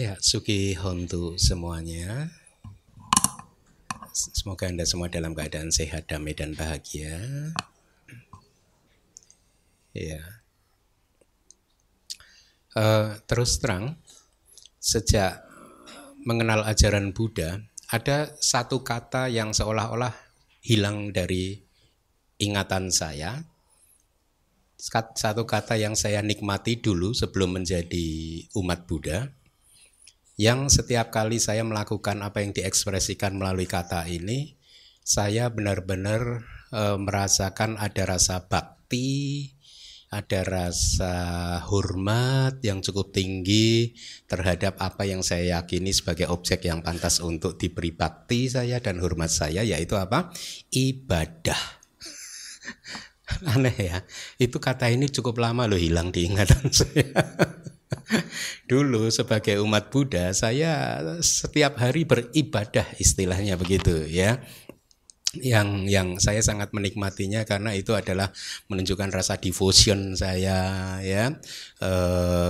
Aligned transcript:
Ya, 0.00 0.16
Suki 0.16 0.72
Hontu 0.80 1.36
semuanya. 1.36 2.32
Semoga 4.16 4.64
Anda 4.64 4.88
semua 4.88 5.12
dalam 5.12 5.36
keadaan 5.36 5.68
sehat, 5.68 6.08
damai, 6.08 6.32
dan 6.32 6.56
bahagia. 6.56 7.20
Ya. 9.92 10.24
Uh, 12.72 13.12
terus 13.28 13.60
terang, 13.60 14.00
sejak 14.80 15.44
mengenal 16.24 16.64
ajaran 16.64 17.12
Buddha, 17.12 17.60
ada 17.92 18.32
satu 18.40 18.80
kata 18.80 19.28
yang 19.28 19.52
seolah-olah 19.52 20.16
hilang 20.64 21.12
dari 21.12 21.60
ingatan 22.40 22.88
saya. 22.88 23.44
Satu 25.12 25.44
kata 25.44 25.76
yang 25.76 25.92
saya 25.92 26.24
nikmati 26.24 26.80
dulu 26.80 27.12
sebelum 27.12 27.60
menjadi 27.60 28.08
umat 28.56 28.88
Buddha, 28.88 29.36
yang 30.40 30.72
setiap 30.72 31.12
kali 31.12 31.36
saya 31.36 31.60
melakukan 31.68 32.24
apa 32.24 32.40
yang 32.40 32.56
diekspresikan 32.56 33.36
melalui 33.36 33.68
kata 33.68 34.08
ini, 34.08 34.56
saya 35.04 35.52
benar-benar 35.52 36.48
e, 36.72 36.96
merasakan 36.96 37.76
ada 37.76 38.08
rasa 38.08 38.48
bakti, 38.48 39.52
ada 40.08 40.40
rasa 40.40 41.14
hormat 41.68 42.56
yang 42.64 42.80
cukup 42.80 43.12
tinggi 43.12 43.92
terhadap 44.24 44.80
apa 44.80 45.04
yang 45.04 45.20
saya 45.20 45.60
yakini 45.60 45.92
sebagai 45.92 46.32
objek 46.32 46.64
yang 46.64 46.80
pantas 46.80 47.20
untuk 47.20 47.60
diberi 47.60 47.92
bakti 47.92 48.48
saya 48.48 48.80
dan 48.80 48.96
hormat 49.04 49.28
saya 49.28 49.60
yaitu 49.60 50.00
apa? 50.00 50.32
ibadah. 50.72 51.60
Aneh 53.52 53.76
ya. 53.76 54.00
Itu 54.40 54.56
kata 54.56 54.88
ini 54.88 55.12
cukup 55.12 55.36
lama 55.36 55.68
loh 55.68 55.76
hilang 55.76 56.08
di 56.08 56.24
ingatan 56.24 56.72
saya. 56.72 57.12
Dulu 58.70 59.10
sebagai 59.10 59.58
umat 59.62 59.90
Buddha 59.90 60.30
saya 60.30 61.02
setiap 61.20 61.78
hari 61.82 62.06
beribadah 62.06 62.86
istilahnya 62.98 63.58
begitu 63.58 64.06
ya. 64.06 64.42
Yang 65.30 65.86
yang 65.86 66.08
saya 66.18 66.42
sangat 66.42 66.74
menikmatinya 66.74 67.46
karena 67.46 67.70
itu 67.70 67.94
adalah 67.94 68.34
menunjukkan 68.66 69.14
rasa 69.14 69.38
devotion 69.38 70.18
saya 70.18 70.98
ya. 71.06 71.38
E, 71.78 71.92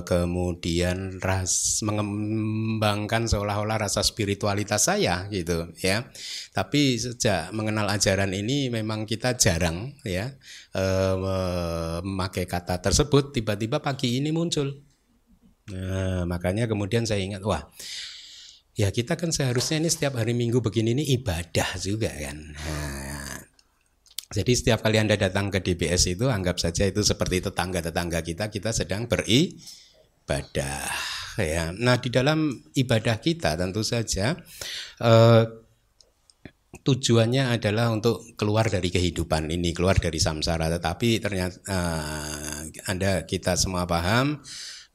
kemudian 0.00 1.20
ras 1.20 1.84
mengembangkan 1.84 3.28
seolah-olah 3.28 3.84
rasa 3.84 4.00
spiritualitas 4.00 4.88
saya 4.88 5.28
gitu 5.28 5.68
ya. 5.84 6.08
Tapi 6.56 6.96
sejak 6.96 7.52
mengenal 7.52 7.84
ajaran 7.92 8.32
ini 8.32 8.72
memang 8.72 9.04
kita 9.04 9.36
jarang 9.36 9.92
ya 10.00 10.32
e, 10.72 10.84
memakai 11.20 12.48
kata 12.48 12.80
tersebut 12.80 13.36
tiba-tiba 13.36 13.84
pagi 13.84 14.16
ini 14.16 14.32
muncul 14.32 14.89
Nah, 15.70 16.22
makanya 16.26 16.66
kemudian 16.66 17.06
saya 17.06 17.22
ingat, 17.22 17.42
wah, 17.46 17.66
ya 18.74 18.90
kita 18.90 19.18
kan 19.18 19.30
seharusnya 19.34 19.82
ini 19.82 19.90
setiap 19.90 20.18
hari 20.18 20.32
Minggu 20.32 20.62
begini 20.62 20.94
ini 20.96 21.04
ibadah 21.14 21.76
juga 21.78 22.10
kan. 22.10 22.36
Nah, 22.54 23.40
jadi 24.30 24.52
setiap 24.54 24.86
kali 24.86 25.02
Anda 25.02 25.18
datang 25.18 25.50
ke 25.50 25.58
DBS 25.58 26.14
itu 26.14 26.30
anggap 26.30 26.62
saja 26.62 26.86
itu 26.86 27.02
seperti 27.02 27.42
tetangga-tetangga 27.50 28.22
kita, 28.22 28.46
kita 28.46 28.70
sedang 28.70 29.10
beribadah. 29.10 30.86
Ya. 31.34 31.74
Nah, 31.74 31.98
di 31.98 32.14
dalam 32.14 32.54
ibadah 32.78 33.18
kita 33.18 33.58
tentu 33.58 33.82
saja 33.82 34.38
eh, 35.02 35.42
tujuannya 36.86 37.58
adalah 37.58 37.90
untuk 37.90 38.38
keluar 38.38 38.70
dari 38.70 38.94
kehidupan 38.94 39.50
ini, 39.50 39.74
keluar 39.74 39.98
dari 39.98 40.22
samsara. 40.22 40.70
Tetapi 40.78 41.08
ternyata 41.18 41.56
eh, 41.66 42.70
Anda 42.86 43.26
kita 43.26 43.58
semua 43.58 43.82
paham 43.90 44.38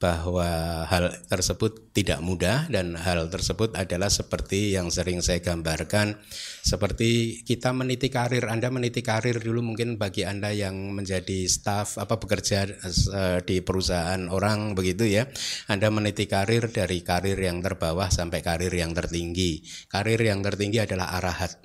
bahwa 0.05 0.85
hal 0.85 1.09
tersebut 1.25 1.89
tidak 1.97 2.21
mudah 2.21 2.69
dan 2.69 2.93
hal 2.93 3.25
tersebut 3.25 3.73
adalah 3.73 4.13
seperti 4.13 4.77
yang 4.77 4.93
sering 4.93 5.25
saya 5.25 5.41
gambarkan. 5.41 6.21
Seperti 6.61 7.41
kita 7.41 7.73
meniti 7.73 8.13
karir 8.13 8.45
Anda 8.45 8.69
meniti 8.69 9.01
karir 9.01 9.41
dulu 9.41 9.65
mungkin 9.65 9.97
bagi 9.97 10.21
Anda 10.21 10.53
yang 10.53 10.93
menjadi 10.93 11.49
staf 11.49 11.97
apa 11.97 12.21
bekerja 12.21 12.69
uh, 12.69 13.39
di 13.41 13.65
perusahaan 13.65 14.29
orang 14.29 14.77
begitu 14.77 15.09
ya. 15.09 15.25
Anda 15.65 15.89
meniti 15.89 16.29
karir 16.29 16.69
dari 16.69 17.01
karir 17.01 17.41
yang 17.41 17.65
terbawah 17.65 18.13
sampai 18.13 18.45
karir 18.45 18.69
yang 18.69 18.93
tertinggi. 18.93 19.65
Karir 19.89 20.21
yang 20.21 20.45
tertinggi 20.45 20.85
adalah 20.85 21.17
arahat 21.17 21.57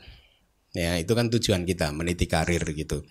Ya, 0.71 0.95
itu 1.03 1.19
kan 1.19 1.27
tujuan 1.27 1.67
kita 1.67 1.91
meniti 1.91 2.31
karir 2.31 2.63
gitu. 2.63 3.03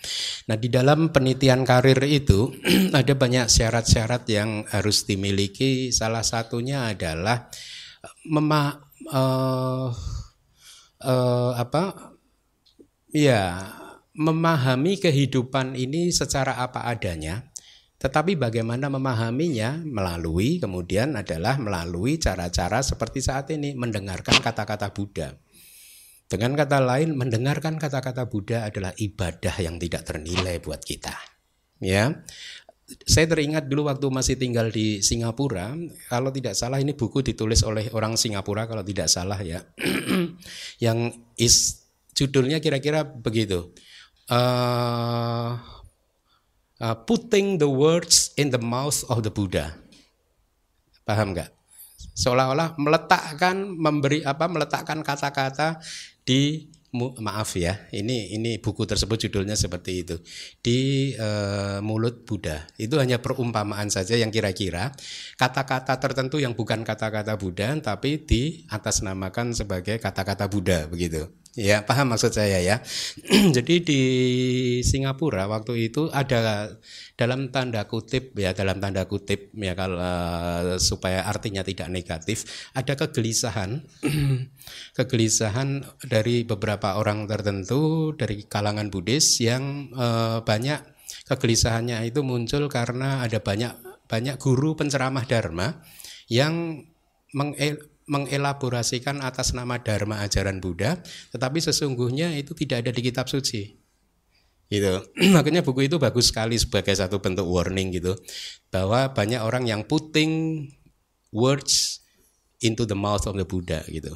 Nah, 0.48 0.56
di 0.56 0.72
dalam 0.72 1.12
penitian 1.12 1.68
karir 1.68 2.00
itu 2.08 2.56
ada 3.00 3.14
banyak 3.20 3.52
syarat-syarat 3.52 4.24
yang 4.32 4.64
harus 4.72 5.04
dimiliki. 5.04 5.92
Salah 5.92 6.24
satunya 6.24 6.88
adalah 6.88 7.52
mema 8.32 8.80
uh, 9.12 9.92
uh, 11.04 11.52
apa? 11.60 12.16
Ya, 13.12 13.60
memahami 14.16 14.96
kehidupan 14.96 15.76
ini 15.76 16.16
secara 16.16 16.64
apa 16.64 16.88
adanya. 16.88 17.44
Tetapi 18.00 18.40
bagaimana 18.40 18.88
memahaminya 18.88 19.84
melalui 19.84 20.64
kemudian 20.64 21.20
adalah 21.20 21.60
melalui 21.60 22.16
cara-cara 22.16 22.80
seperti 22.80 23.20
saat 23.20 23.52
ini 23.52 23.76
mendengarkan 23.76 24.40
kata-kata 24.40 24.96
Buddha. 24.96 25.36
Dengan 26.30 26.54
kata 26.54 26.78
lain, 26.78 27.18
mendengarkan 27.18 27.82
kata-kata 27.82 28.30
Buddha 28.30 28.70
adalah 28.70 28.94
ibadah 28.94 29.56
yang 29.58 29.82
tidak 29.82 30.06
ternilai 30.06 30.62
buat 30.62 30.78
kita. 30.78 31.18
Ya, 31.82 32.22
saya 33.06 33.26
teringat 33.26 33.66
dulu 33.66 33.90
waktu 33.90 34.06
masih 34.14 34.38
tinggal 34.38 34.70
di 34.70 35.02
Singapura, 35.02 35.74
kalau 36.06 36.30
tidak 36.30 36.54
salah 36.54 36.78
ini 36.78 36.94
buku 36.94 37.26
ditulis 37.26 37.66
oleh 37.66 37.90
orang 37.98 38.14
Singapura 38.14 38.70
kalau 38.70 38.86
tidak 38.86 39.10
salah 39.10 39.42
ya, 39.42 39.62
yang 40.86 41.14
is 41.38 41.86
judulnya 42.14 42.62
kira-kira 42.62 43.06
begitu, 43.06 43.74
uh, 44.30 45.58
uh, 46.82 46.98
putting 47.10 47.58
the 47.58 47.70
words 47.70 48.34
in 48.38 48.54
the 48.54 48.62
mouth 48.62 49.02
of 49.10 49.22
the 49.22 49.30
Buddha, 49.34 49.78
paham 51.10 51.38
nggak? 51.38 51.54
Seolah-olah 52.20 52.76
meletakkan 52.76 53.64
memberi 53.64 54.26
apa 54.28 54.50
meletakkan 54.52 55.00
kata-kata 55.06 55.80
di 56.24 56.70
maaf 57.22 57.54
ya 57.54 57.86
ini 57.94 58.34
ini 58.34 58.58
buku 58.58 58.82
tersebut 58.82 59.30
judulnya 59.30 59.54
seperti 59.54 59.92
itu. 60.02 60.16
Di 60.58 61.14
e, 61.14 61.30
mulut 61.86 62.26
Buddha. 62.26 62.66
Itu 62.82 62.98
hanya 62.98 63.22
perumpamaan 63.22 63.94
saja 63.94 64.18
yang 64.18 64.34
kira-kira 64.34 64.90
kata-kata 65.38 66.02
tertentu 66.02 66.42
yang 66.42 66.58
bukan 66.58 66.82
kata-kata 66.82 67.38
Buddha 67.38 67.78
tapi 67.78 68.26
di 68.26 68.66
atas 68.74 69.06
namakan 69.06 69.54
sebagai 69.54 70.02
kata-kata 70.02 70.50
Buddha 70.50 70.90
begitu 70.90 71.30
Ya, 71.58 71.82
paham 71.82 72.14
maksud 72.14 72.30
saya 72.30 72.62
ya. 72.62 72.78
Jadi 73.58 73.82
di 73.82 74.02
Singapura 74.86 75.50
waktu 75.50 75.90
itu 75.90 76.06
ada 76.14 76.70
dalam 77.18 77.50
tanda 77.50 77.90
kutip 77.90 78.38
ya 78.38 78.54
dalam 78.54 78.78
tanda 78.78 79.10
kutip 79.10 79.50
ya 79.58 79.74
kalau 79.74 79.98
uh, 79.98 80.78
supaya 80.78 81.26
artinya 81.26 81.66
tidak 81.66 81.90
negatif, 81.90 82.70
ada 82.78 82.94
kegelisahan 82.94 83.82
kegelisahan 84.98 85.90
dari 86.06 86.46
beberapa 86.46 87.02
orang 87.02 87.26
tertentu 87.26 88.14
dari 88.14 88.46
kalangan 88.46 88.94
Buddhis 88.94 89.42
yang 89.42 89.90
uh, 89.98 90.46
banyak 90.46 90.86
kegelisahannya 91.26 92.06
itu 92.06 92.22
muncul 92.22 92.70
karena 92.70 93.26
ada 93.26 93.42
banyak 93.42 93.74
banyak 94.06 94.38
guru 94.38 94.78
penceramah 94.78 95.26
dharma 95.26 95.82
yang 96.30 96.86
mengelaborasikan 98.10 99.22
atas 99.22 99.54
nama 99.54 99.78
dharma 99.78 100.26
ajaran 100.26 100.58
Buddha, 100.58 100.98
tetapi 101.32 101.62
sesungguhnya 101.62 102.34
itu 102.36 102.58
tidak 102.58 102.84
ada 102.84 102.92
di 102.92 103.02
kitab 103.06 103.30
suci. 103.30 103.78
Gitu. 104.70 104.94
Makanya 105.36 105.62
buku 105.62 105.86
itu 105.86 106.02
bagus 106.02 106.34
sekali 106.34 106.58
sebagai 106.58 106.94
satu 106.94 107.22
bentuk 107.22 107.46
warning 107.46 107.94
gitu 107.94 108.18
bahwa 108.70 109.10
banyak 109.14 109.42
orang 109.42 109.66
yang 109.66 109.82
putting 109.86 110.66
words 111.34 112.02
into 112.62 112.86
the 112.86 112.98
mouth 112.98 113.26
of 113.26 113.38
the 113.38 113.46
Buddha 113.46 113.86
gitu. 113.90 114.14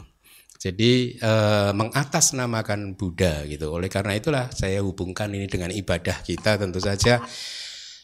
Jadi 0.61 1.19
eh, 1.19 1.71
mengatasnamakan 1.75 2.95
Buddha 2.95 3.43
gitu. 3.49 3.73
Oleh 3.73 3.91
karena 3.91 4.15
itulah 4.15 4.47
saya 4.53 4.79
hubungkan 4.79 5.27
ini 5.33 5.49
dengan 5.49 5.73
ibadah 5.73 6.23
kita 6.23 6.55
tentu 6.55 6.79
saja 6.79 7.19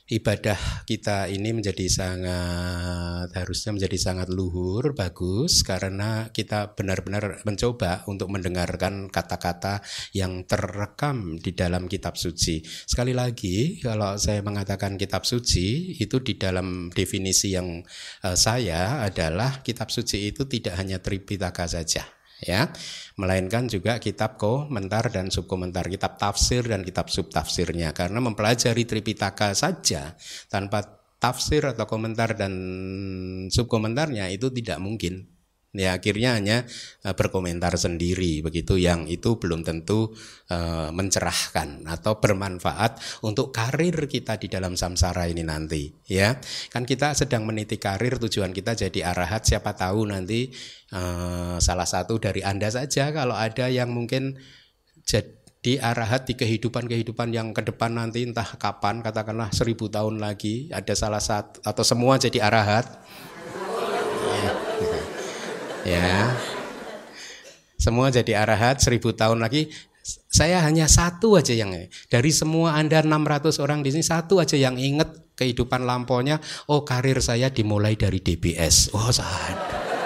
ibadah 0.09 0.83
kita 0.89 1.29
ini 1.29 1.53
menjadi 1.53 1.85
sangat 1.85 3.29
harusnya 3.38 3.77
menjadi 3.77 3.97
sangat 3.97 4.27
luhur 4.33 4.97
bagus 4.97 5.61
karena 5.61 6.33
kita 6.33 6.73
benar-benar 6.73 7.45
mencoba 7.45 8.03
untuk 8.09 8.33
mendengarkan 8.33 9.07
kata-kata 9.13 9.85
yang 10.17 10.44
terekam 10.50 11.38
di 11.38 11.53
dalam 11.53 11.85
kitab 11.85 12.17
suci. 12.17 12.65
Sekali 12.65 13.13
lagi 13.13 13.77
kalau 13.79 14.17
saya 14.17 14.41
mengatakan 14.41 14.97
kitab 14.97 15.29
suci 15.29 15.95
itu 16.01 16.17
di 16.25 16.35
dalam 16.35 16.89
definisi 16.89 17.53
yang 17.53 17.85
uh, 18.25 18.33
saya 18.33 19.06
adalah 19.06 19.61
kitab 19.61 19.94
suci 19.94 20.33
itu 20.33 20.50
tidak 20.50 20.73
hanya 20.81 20.97
Tripitaka 21.00 21.69
saja 21.69 22.19
ya. 22.44 22.71
Melainkan 23.19 23.68
juga 23.68 24.00
kitab 24.00 24.39
komentar 24.39 25.12
dan 25.12 25.27
subkomentar 25.31 25.88
kitab 25.91 26.15
tafsir 26.15 26.63
dan 26.63 26.83
kitab 26.83 27.12
subtafsirnya. 27.12 27.91
Karena 27.91 28.19
mempelajari 28.24 28.83
Tripitaka 28.88 29.51
saja 29.56 30.15
tanpa 30.47 31.00
tafsir 31.19 31.68
atau 31.68 31.83
komentar 31.83 32.33
dan 32.36 32.53
subkomentarnya 33.51 34.31
itu 34.31 34.47
tidak 34.56 34.80
mungkin 34.80 35.38
Ya 35.69 35.94
akhirnya 35.94 36.33
hanya 36.33 36.66
uh, 37.06 37.13
berkomentar 37.13 37.77
sendiri 37.77 38.42
begitu 38.42 38.81
yang 38.81 39.06
itu 39.06 39.38
belum 39.38 39.62
tentu 39.62 40.18
uh, 40.50 40.89
mencerahkan 40.89 41.86
atau 41.86 42.18
bermanfaat 42.18 43.21
untuk 43.21 43.54
karir 43.54 44.10
kita 44.10 44.42
di 44.42 44.50
dalam 44.50 44.74
samsara 44.74 45.30
ini 45.30 45.45
nanti 45.45 45.94
ya. 46.10 46.42
Kan 46.74 46.89
kita 46.89 47.13
sedang 47.13 47.45
meniti 47.45 47.77
karir 47.77 48.18
tujuan 48.18 48.50
kita 48.50 48.74
jadi 48.74 49.13
arahat 49.13 49.45
siapa 49.45 49.77
tahu 49.77 50.10
nanti 50.10 50.50
uh, 50.89 51.62
salah 51.62 51.86
satu 51.86 52.18
dari 52.18 52.42
Anda 52.42 52.74
saja 52.74 53.13
kalau 53.13 53.38
ada 53.38 53.69
yang 53.69 53.94
mungkin 53.94 54.42
jadi 55.06 55.86
arahat 55.86 56.25
di 56.25 56.33
kehidupan-kehidupan 56.33 57.30
yang 57.30 57.54
ke 57.54 57.62
depan 57.62 57.94
nanti 57.94 58.25
entah 58.25 58.57
kapan 58.57 59.06
katakanlah 59.06 59.54
seribu 59.54 59.86
tahun 59.86 60.18
lagi 60.18 60.74
ada 60.74 60.98
salah 60.98 61.21
satu 61.21 61.62
atau 61.62 61.83
semua 61.86 62.18
jadi 62.18 62.42
arahat 62.42 62.89
ya. 65.89 66.38
Semua 67.80 68.12
jadi 68.13 68.38
arahat 68.38 68.83
seribu 68.83 69.15
tahun 69.15 69.41
lagi. 69.41 69.71
Saya 70.30 70.62
hanya 70.65 70.89
satu 70.89 71.38
aja 71.38 71.53
yang 71.53 71.74
dari 72.09 72.31
semua 72.33 72.77
anda 72.77 73.01
600 73.01 73.62
orang 73.62 73.86
di 73.86 73.94
sini 73.94 74.01
satu 74.01 74.41
aja 74.41 74.57
yang 74.57 74.77
inget 74.77 75.30
kehidupan 75.38 75.86
lamponya 75.86 76.41
oh 76.65 76.81
karir 76.81 77.21
saya 77.21 77.53
dimulai 77.53 77.94
dari 77.94 78.18
DBS 78.18 78.89
oh 78.97 79.13
sadar 79.13 80.00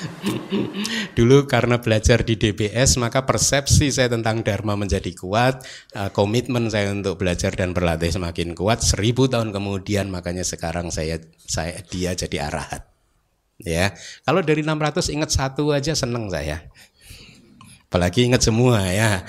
Dulu 1.18 1.44
karena 1.44 1.80
belajar 1.80 2.22
di 2.24 2.36
DBS 2.38 2.96
maka 2.96 3.24
persepsi 3.28 3.92
saya 3.92 4.08
tentang 4.12 4.40
Dharma 4.40 4.76
menjadi 4.76 5.12
kuat, 5.12 5.64
eh, 5.96 6.10
komitmen 6.12 6.68
saya 6.72 6.92
untuk 6.92 7.20
belajar 7.20 7.52
dan 7.52 7.76
berlatih 7.76 8.12
semakin 8.12 8.56
kuat. 8.56 8.80
Seribu 8.80 9.28
tahun 9.28 9.52
kemudian. 9.52 10.08
Makanya 10.08 10.44
sekarang 10.44 10.88
saya 10.88 11.20
saya 11.36 11.80
dia 11.84 12.16
jadi 12.16 12.48
arahat. 12.48 12.99
Ya, 13.64 13.92
kalau 14.24 14.40
dari 14.40 14.64
600 14.64 15.12
ingat 15.12 15.30
satu 15.32 15.72
aja 15.72 15.92
seneng 15.92 16.28
saya. 16.32 16.68
Apalagi 17.90 18.28
ingat 18.28 18.46
semua 18.46 18.86
ya. 18.86 19.26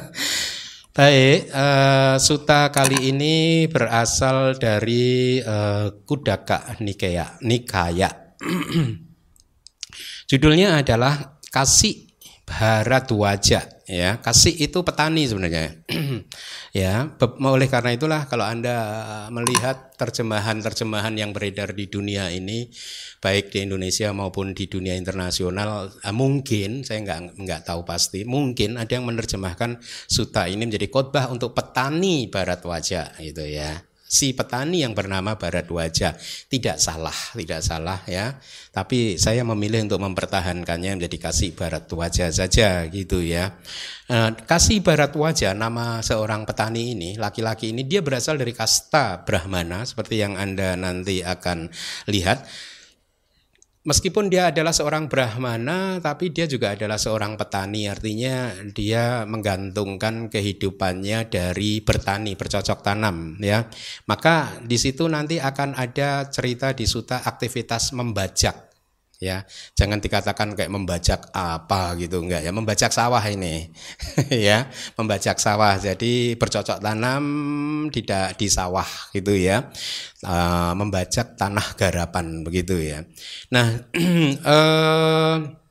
Baik, 0.96 1.48
uh, 1.56 2.20
suta 2.20 2.68
kali 2.68 3.08
ini 3.16 3.64
berasal 3.64 4.60
dari 4.60 5.40
uh, 5.40 5.88
Kudaka 6.04 6.76
Nikaya. 6.84 7.40
Nikaya. 7.40 8.36
Judulnya 10.30 10.84
adalah 10.84 11.40
Kasih 11.48 12.11
Bharadwaja 12.42 13.86
ya. 13.86 14.18
Kasih 14.18 14.54
itu 14.58 14.82
petani 14.82 15.28
sebenarnya. 15.28 15.78
ya, 16.74 17.14
oleh 17.22 17.68
karena 17.70 17.94
itulah 17.94 18.26
kalau 18.26 18.42
Anda 18.48 18.76
melihat 19.30 19.94
terjemahan-terjemahan 19.94 21.14
yang 21.14 21.30
beredar 21.30 21.70
di 21.70 21.86
dunia 21.86 22.32
ini 22.34 22.66
baik 23.22 23.54
di 23.54 23.62
Indonesia 23.62 24.10
maupun 24.10 24.50
di 24.50 24.66
dunia 24.66 24.98
internasional 24.98 25.94
eh, 26.02 26.10
mungkin 26.10 26.82
saya 26.82 27.06
nggak 27.06 27.38
nggak 27.38 27.62
tahu 27.62 27.86
pasti 27.86 28.26
mungkin 28.26 28.82
ada 28.82 28.98
yang 28.98 29.06
menerjemahkan 29.06 29.78
suta 30.10 30.50
ini 30.50 30.66
menjadi 30.66 30.90
khotbah 30.90 31.30
untuk 31.30 31.54
petani 31.54 32.26
barat 32.26 32.66
wajah 32.66 33.14
gitu 33.22 33.46
ya 33.46 33.91
si 34.12 34.36
petani 34.36 34.84
yang 34.84 34.92
bernama 34.92 35.40
Baradwaja. 35.40 36.12
Tidak 36.20 36.76
salah, 36.76 37.16
tidak 37.32 37.64
salah 37.64 38.04
ya. 38.04 38.36
Tapi 38.68 39.16
saya 39.16 39.40
memilih 39.40 39.88
untuk 39.88 40.04
mempertahankannya 40.04 41.00
menjadi 41.00 41.16
kasih 41.16 41.56
Baradwaja 41.56 42.28
saja 42.28 42.84
gitu 42.92 43.24
ya. 43.24 43.56
Eh, 44.12 44.30
kasih 44.44 44.84
Baradwaja 44.84 45.56
nama 45.56 46.04
seorang 46.04 46.44
petani 46.44 46.92
ini, 46.92 47.16
laki-laki 47.16 47.72
ini 47.72 47.88
dia 47.88 48.04
berasal 48.04 48.36
dari 48.36 48.52
kasta 48.52 49.24
Brahmana 49.24 49.88
seperti 49.88 50.20
yang 50.20 50.36
Anda 50.36 50.76
nanti 50.76 51.24
akan 51.24 51.72
lihat 52.12 52.44
meskipun 53.82 54.30
dia 54.30 54.50
adalah 54.50 54.70
seorang 54.70 55.06
brahmana 55.10 55.98
tapi 55.98 56.30
dia 56.30 56.48
juga 56.48 56.74
adalah 56.74 56.98
seorang 56.98 57.36
petani. 57.36 57.86
Artinya 57.86 58.50
dia 58.72 59.28
menggantungkan 59.28 60.30
kehidupannya 60.32 61.28
dari 61.28 61.82
bertani 61.82 62.34
bercocok 62.34 62.80
tanam 62.80 63.38
ya. 63.42 63.66
Maka 64.08 64.58
di 64.64 64.78
situ 64.80 65.06
nanti 65.06 65.38
akan 65.38 65.76
ada 65.76 66.26
cerita 66.30 66.72
di 66.72 66.88
suta 66.88 67.22
aktivitas 67.22 67.94
membajak 67.94 68.71
ya 69.22 69.46
jangan 69.78 70.02
dikatakan 70.02 70.58
kayak 70.58 70.74
membajak 70.74 71.30
apa 71.30 71.94
gitu 71.94 72.18
enggak 72.18 72.42
ya 72.42 72.50
membajak 72.50 72.90
sawah 72.90 73.22
ini. 73.30 73.70
Ya 74.32 74.66
membajak 74.98 75.38
sawah. 75.38 75.78
Jadi 75.78 76.34
bercocok 76.34 76.82
tanam 76.82 77.24
tidak 77.94 78.34
di 78.34 78.50
sawah 78.50 78.88
gitu 79.14 79.38
ya. 79.38 79.70
Uh, 80.26 80.74
membajak 80.74 81.38
tanah 81.38 81.78
garapan 81.78 82.42
begitu 82.42 82.74
ya. 82.82 83.06
Nah 83.54 83.86
uh, 84.42 85.36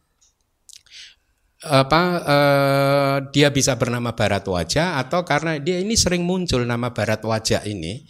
apa 1.62 2.02
uh, 2.26 3.16
dia 3.30 3.54
bisa 3.54 3.78
bernama 3.78 4.18
Barat 4.18 4.42
Wajah 4.42 4.98
atau 4.98 5.22
karena 5.22 5.62
dia 5.62 5.78
ini 5.78 5.94
sering 5.94 6.26
muncul 6.26 6.66
nama 6.66 6.90
Barat 6.90 7.22
Wajah 7.22 7.70
ini 7.70 8.02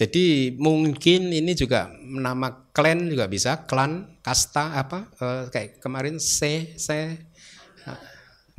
jadi 0.00 0.56
mungkin 0.56 1.28
ini 1.28 1.52
juga 1.52 1.92
nama 2.00 2.72
klan 2.72 3.12
juga 3.12 3.28
bisa, 3.28 3.68
klan, 3.68 4.16
kasta 4.24 4.80
apa 4.80 5.12
uh, 5.20 5.44
kayak 5.52 5.84
kemarin 5.84 6.16
C, 6.16 6.72
C 6.80 6.88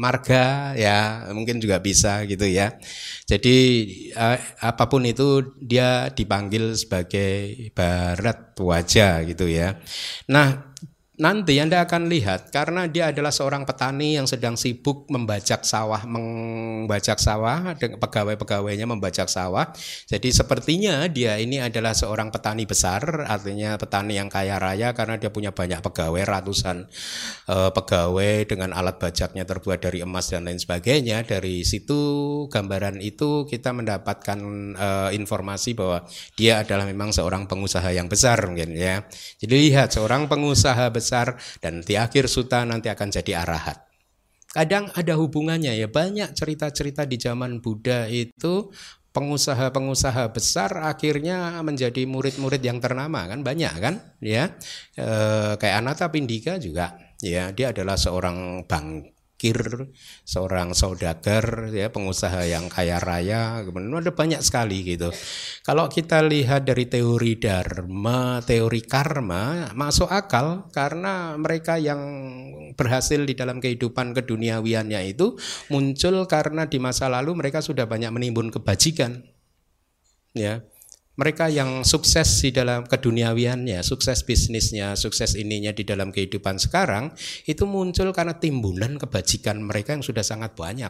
marga 0.02 0.74
ya 0.74 1.30
mungkin 1.30 1.62
juga 1.62 1.78
bisa 1.78 2.26
gitu 2.26 2.50
ya. 2.50 2.74
Jadi 3.30 3.58
uh, 4.18 4.38
apa 4.58 4.90
pun 4.90 5.06
itu 5.06 5.54
dia 5.62 6.10
dipanggil 6.10 6.74
sebagai 6.74 7.70
barat 7.78 8.58
wajah 8.58 9.22
gitu 9.30 9.46
ya. 9.46 9.78
Nah, 10.26 10.71
nanti 11.22 11.62
Anda 11.62 11.86
akan 11.86 12.10
lihat 12.10 12.50
karena 12.50 12.90
dia 12.90 13.14
adalah 13.14 13.30
seorang 13.30 13.62
petani 13.62 14.18
yang 14.18 14.26
sedang 14.26 14.58
sibuk 14.58 15.06
membajak 15.06 15.62
sawah, 15.62 16.02
membajak 16.10 17.22
sawah, 17.22 17.78
pegawai-pegawainya 17.78 18.90
membajak 18.90 19.30
sawah. 19.30 19.70
Jadi 20.10 20.34
sepertinya 20.34 21.06
dia 21.06 21.38
ini 21.38 21.62
adalah 21.62 21.94
seorang 21.94 22.34
petani 22.34 22.66
besar, 22.66 23.30
artinya 23.30 23.78
petani 23.78 24.18
yang 24.18 24.34
kaya 24.34 24.58
raya 24.58 24.98
karena 24.98 25.22
dia 25.22 25.30
punya 25.30 25.54
banyak 25.54 25.86
pegawai, 25.86 26.26
ratusan 26.26 26.90
uh, 27.46 27.70
pegawai 27.70 28.50
dengan 28.50 28.74
alat 28.74 28.98
bajaknya 28.98 29.46
terbuat 29.46 29.78
dari 29.78 30.02
emas 30.02 30.34
dan 30.34 30.50
lain 30.50 30.58
sebagainya. 30.58 31.22
Dari 31.22 31.62
situ 31.62 32.02
gambaran 32.50 32.98
itu 32.98 33.46
kita 33.46 33.70
mendapatkan 33.78 34.40
uh, 34.74 35.10
informasi 35.14 35.78
bahwa 35.78 36.02
dia 36.34 36.66
adalah 36.66 36.90
memang 36.90 37.14
seorang 37.14 37.46
pengusaha 37.46 37.94
yang 37.94 38.10
besar 38.10 38.42
mungkin 38.50 38.74
ya. 38.74 39.06
Jadi 39.38 39.70
lihat 39.70 39.94
seorang 39.94 40.26
pengusaha 40.26 40.90
besar 40.90 41.11
besar 41.12 41.36
dan 41.60 41.84
di 41.84 42.00
akhir 42.00 42.32
suta 42.32 42.64
nanti 42.64 42.88
akan 42.88 43.12
jadi 43.12 43.44
arahat. 43.44 43.84
Kadang 44.56 44.88
ada 44.96 45.20
hubungannya 45.20 45.76
ya 45.76 45.92
banyak 45.92 46.32
cerita-cerita 46.32 47.04
di 47.04 47.20
zaman 47.20 47.60
Buddha 47.60 48.08
itu 48.08 48.72
pengusaha-pengusaha 49.12 50.32
besar 50.32 50.88
akhirnya 50.88 51.60
menjadi 51.68 52.08
murid-murid 52.08 52.64
yang 52.64 52.80
ternama 52.80 53.28
kan 53.28 53.44
banyak 53.44 53.74
kan 53.76 54.00
ya 54.24 54.56
e, 54.96 55.08
kayak 55.60 55.76
Anata 55.84 56.08
Pindika 56.08 56.56
juga 56.56 56.96
ya 57.20 57.52
dia 57.52 57.76
adalah 57.76 58.00
seorang 58.00 58.64
bang 58.64 59.04
fakir, 59.42 59.90
seorang 60.22 60.78
saudagar, 60.78 61.74
ya 61.74 61.90
pengusaha 61.90 62.46
yang 62.46 62.70
kaya 62.70 63.02
raya, 63.02 63.66
kemudian 63.66 63.98
ada 63.98 64.14
banyak 64.14 64.38
sekali 64.46 64.86
gitu. 64.86 65.10
Kalau 65.66 65.90
kita 65.90 66.22
lihat 66.22 66.70
dari 66.70 66.86
teori 66.86 67.42
dharma, 67.42 68.46
teori 68.46 68.86
karma, 68.86 69.74
masuk 69.74 70.14
akal 70.14 70.70
karena 70.70 71.34
mereka 71.42 71.82
yang 71.82 71.98
berhasil 72.78 73.18
di 73.26 73.34
dalam 73.34 73.58
kehidupan 73.58 74.14
keduniawiannya 74.14 75.10
itu 75.10 75.34
muncul 75.74 76.30
karena 76.30 76.70
di 76.70 76.78
masa 76.78 77.10
lalu 77.10 77.34
mereka 77.34 77.66
sudah 77.66 77.90
banyak 77.90 78.14
menimbun 78.14 78.54
kebajikan. 78.54 79.26
Ya, 80.38 80.62
mereka 81.22 81.54
yang 81.54 81.86
sukses 81.86 82.26
di 82.42 82.50
dalam 82.50 82.82
keduniawiannya, 82.90 83.86
sukses 83.86 84.26
bisnisnya, 84.26 84.98
sukses 84.98 85.38
ininya 85.38 85.70
di 85.70 85.86
dalam 85.86 86.10
kehidupan 86.10 86.58
sekarang 86.58 87.14
itu 87.46 87.70
muncul 87.70 88.10
karena 88.10 88.42
timbunan 88.42 88.98
kebajikan 88.98 89.62
mereka 89.62 89.94
yang 89.94 90.02
sudah 90.02 90.26
sangat 90.26 90.58
banyak. 90.58 90.90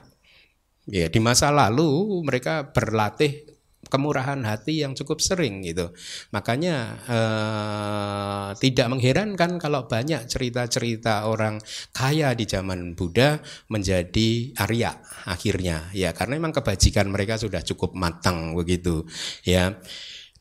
Ya, 0.88 1.12
di 1.12 1.20
masa 1.20 1.52
lalu 1.52 2.24
mereka 2.24 2.72
berlatih 2.72 3.52
kemurahan 3.92 4.40
hati 4.48 4.88
yang 4.88 4.96
cukup 4.96 5.20
sering 5.20 5.68
gitu. 5.68 5.92
Makanya 6.32 6.76
eh, 7.12 8.50
tidak 8.56 8.88
mengherankan 8.88 9.60
kalau 9.60 9.92
banyak 9.92 10.32
cerita-cerita 10.32 11.28
orang 11.28 11.60
kaya 11.92 12.32
di 12.32 12.48
zaman 12.48 12.96
Buddha 12.96 13.44
menjadi 13.68 14.56
Arya 14.56 14.96
akhirnya 15.28 15.92
ya 15.92 16.16
karena 16.16 16.40
memang 16.40 16.56
kebajikan 16.56 17.12
mereka 17.12 17.36
sudah 17.36 17.60
cukup 17.60 17.92
matang 18.00 18.56
begitu 18.56 19.04
ya. 19.44 19.76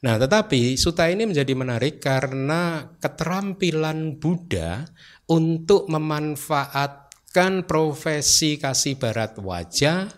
Nah, 0.01 0.17
tetapi 0.17 0.81
suta 0.81 1.13
ini 1.13 1.29
menjadi 1.29 1.53
menarik 1.53 2.01
karena 2.01 2.89
keterampilan 2.97 4.17
Buddha 4.17 4.89
untuk 5.29 5.93
memanfaatkan 5.93 7.69
profesi 7.69 8.57
kasih 8.57 8.97
barat 8.97 9.37
wajah 9.37 10.09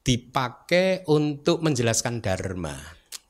dipakai 0.00 1.04
untuk 1.12 1.60
menjelaskan 1.60 2.24
dharma. 2.24 2.74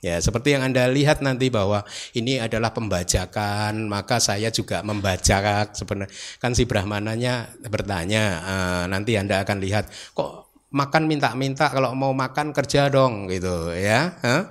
Ya, 0.02 0.18
seperti 0.18 0.58
yang 0.58 0.66
Anda 0.66 0.90
lihat 0.90 1.22
nanti 1.22 1.46
bahwa 1.46 1.86
ini 2.18 2.42
adalah 2.42 2.74
pembajakan, 2.74 3.86
maka 3.86 4.18
saya 4.18 4.50
juga 4.50 4.82
membajak 4.82 5.78
sebenarnya. 5.78 6.10
Kan 6.42 6.58
si 6.58 6.66
Brahmananya 6.66 7.54
bertanya, 7.70 8.24
uh, 8.42 8.84
nanti 8.90 9.14
Anda 9.14 9.46
akan 9.46 9.62
lihat 9.62 9.86
kok 10.10 10.41
makan 10.72 11.04
minta-minta 11.04 11.68
kalau 11.68 11.92
mau 11.92 12.16
makan 12.16 12.56
kerja 12.56 12.88
dong 12.88 13.28
gitu 13.28 13.70
ya. 13.76 14.16
Huh? 14.24 14.48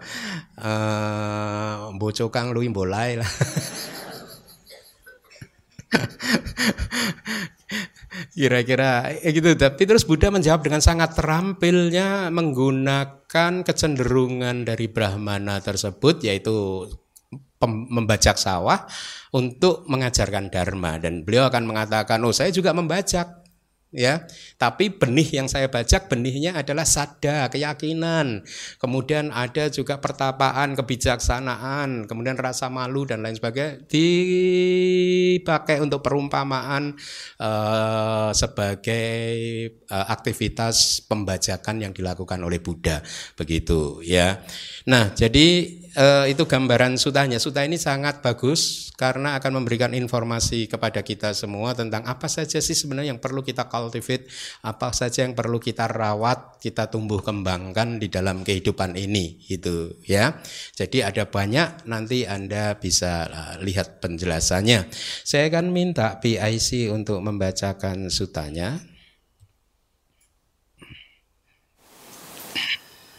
Uh, 0.62 1.92
bocokang 1.98 2.54
lu 2.54 2.62
bolai 2.70 3.18
lah. 3.18 3.28
Kira-kira 8.32 9.12
eh, 9.12 9.34
gitu. 9.34 9.58
Tapi 9.58 9.84
terus 9.84 10.08
Buddha 10.08 10.32
menjawab 10.32 10.64
dengan 10.64 10.80
sangat 10.80 11.18
terampilnya 11.18 12.32
menggunakan 12.32 13.66
kecenderungan 13.66 14.64
dari 14.64 14.88
Brahmana 14.88 15.60
tersebut 15.60 16.24
yaitu 16.24 16.88
membajak 17.68 18.42
sawah 18.42 18.90
untuk 19.32 19.86
mengajarkan 19.86 20.50
dharma 20.50 20.98
dan 20.98 21.22
beliau 21.22 21.46
akan 21.46 21.70
mengatakan 21.70 22.18
oh 22.26 22.34
saya 22.34 22.50
juga 22.50 22.74
membajak 22.74 23.41
ya. 23.92 24.24
Tapi 24.56 24.96
benih 24.96 25.44
yang 25.44 25.48
saya 25.52 25.68
bajak 25.68 26.08
benihnya 26.08 26.56
adalah 26.56 26.88
sada 26.88 27.52
keyakinan. 27.52 28.42
Kemudian 28.80 29.30
ada 29.36 29.68
juga 29.68 30.00
pertapaan 30.00 30.74
kebijaksanaan 30.76 32.08
kemudian 32.08 32.40
rasa 32.40 32.72
malu 32.72 33.04
dan 33.06 33.22
lain 33.22 33.36
sebagainya 33.36 33.84
dipakai 33.92 35.84
untuk 35.84 36.02
perumpamaan 36.02 36.96
uh, 37.38 38.32
sebagai 38.32 39.12
uh, 39.92 40.08
aktivitas 40.10 41.04
pembajakan 41.06 41.84
yang 41.84 41.94
dilakukan 41.94 42.40
oleh 42.42 42.64
Buddha. 42.64 43.04
Begitu 43.36 44.02
ya. 44.08 44.42
Nah 44.88 45.12
jadi 45.14 45.80
uh, 45.98 46.26
itu 46.28 46.44
gambaran 46.48 46.96
sutanya. 46.96 47.42
Suta 47.42 47.64
ini 47.64 47.76
sangat 47.76 48.24
bagus 48.24 48.92
karena 48.96 49.36
akan 49.40 49.62
memberikan 49.64 49.92
informasi 49.92 50.68
kepada 50.70 51.02
kita 51.02 51.36
semua 51.36 51.74
tentang 51.76 52.06
apa 52.08 52.28
saja 52.32 52.62
sih 52.62 52.76
sebenarnya 52.78 53.16
yang 53.16 53.22
perlu 53.24 53.42
kita 53.44 53.68
cultivate, 53.68 54.30
apa 54.64 54.94
saja 54.96 55.28
yang 55.28 55.36
perlu 55.36 55.58
kita 55.60 55.90
rawat, 55.90 56.62
kita 56.62 56.88
tumbuh 56.88 57.20
kembangkan 57.20 58.00
di 58.00 58.08
dalam 58.08 58.46
kehidupan 58.46 58.96
ini 58.96 59.44
itu 59.52 60.00
ya. 60.06 60.40
Jadi 60.76 61.04
ada 61.04 61.28
banyak 61.28 61.88
nanti 61.88 62.24
Anda 62.28 62.78
bisa 62.80 63.28
uh, 63.28 63.56
lihat 63.64 64.00
penjelasannya. 64.00 64.88
Saya 65.24 65.50
akan 65.52 65.74
minta 65.74 66.20
PIC 66.20 66.92
untuk 66.92 67.20
membacakan 67.20 68.08
sutanya. 68.08 68.92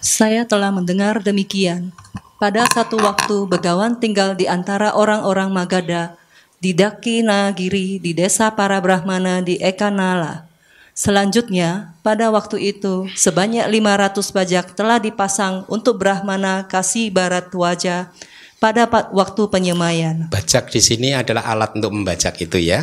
Saya 0.02 0.42
telah 0.50 0.74
mendengar 0.74 1.22
demikian. 1.22 1.94
Pada 2.42 2.66
satu 2.66 2.98
waktu 2.98 3.46
Begawan 3.46 4.02
tinggal 4.02 4.34
di 4.34 4.50
antara 4.50 4.98
orang-orang 4.98 5.54
Magadha 5.54 6.18
di 6.58 6.74
Dakinagiri 6.74 8.02
di 8.02 8.10
desa 8.18 8.50
para 8.50 8.82
Brahmana 8.82 9.38
di 9.46 9.62
Ekanala. 9.62 10.50
Selanjutnya, 10.90 11.94
pada 12.02 12.34
waktu 12.34 12.74
itu 12.74 13.06
sebanyak 13.14 13.62
500 13.62 14.34
bajak 14.34 14.74
telah 14.74 14.98
dipasang 14.98 15.62
untuk 15.70 16.02
Brahmana 16.02 16.66
kasih 16.66 17.14
barat 17.14 17.46
wajah 17.54 18.10
pada 18.58 18.90
waktu 19.14 19.42
penyemayan. 19.46 20.26
Bajak 20.34 20.74
di 20.74 20.82
sini 20.82 21.14
adalah 21.14 21.46
alat 21.46 21.78
untuk 21.78 21.94
membajak 21.94 22.42
itu 22.42 22.58
ya. 22.58 22.82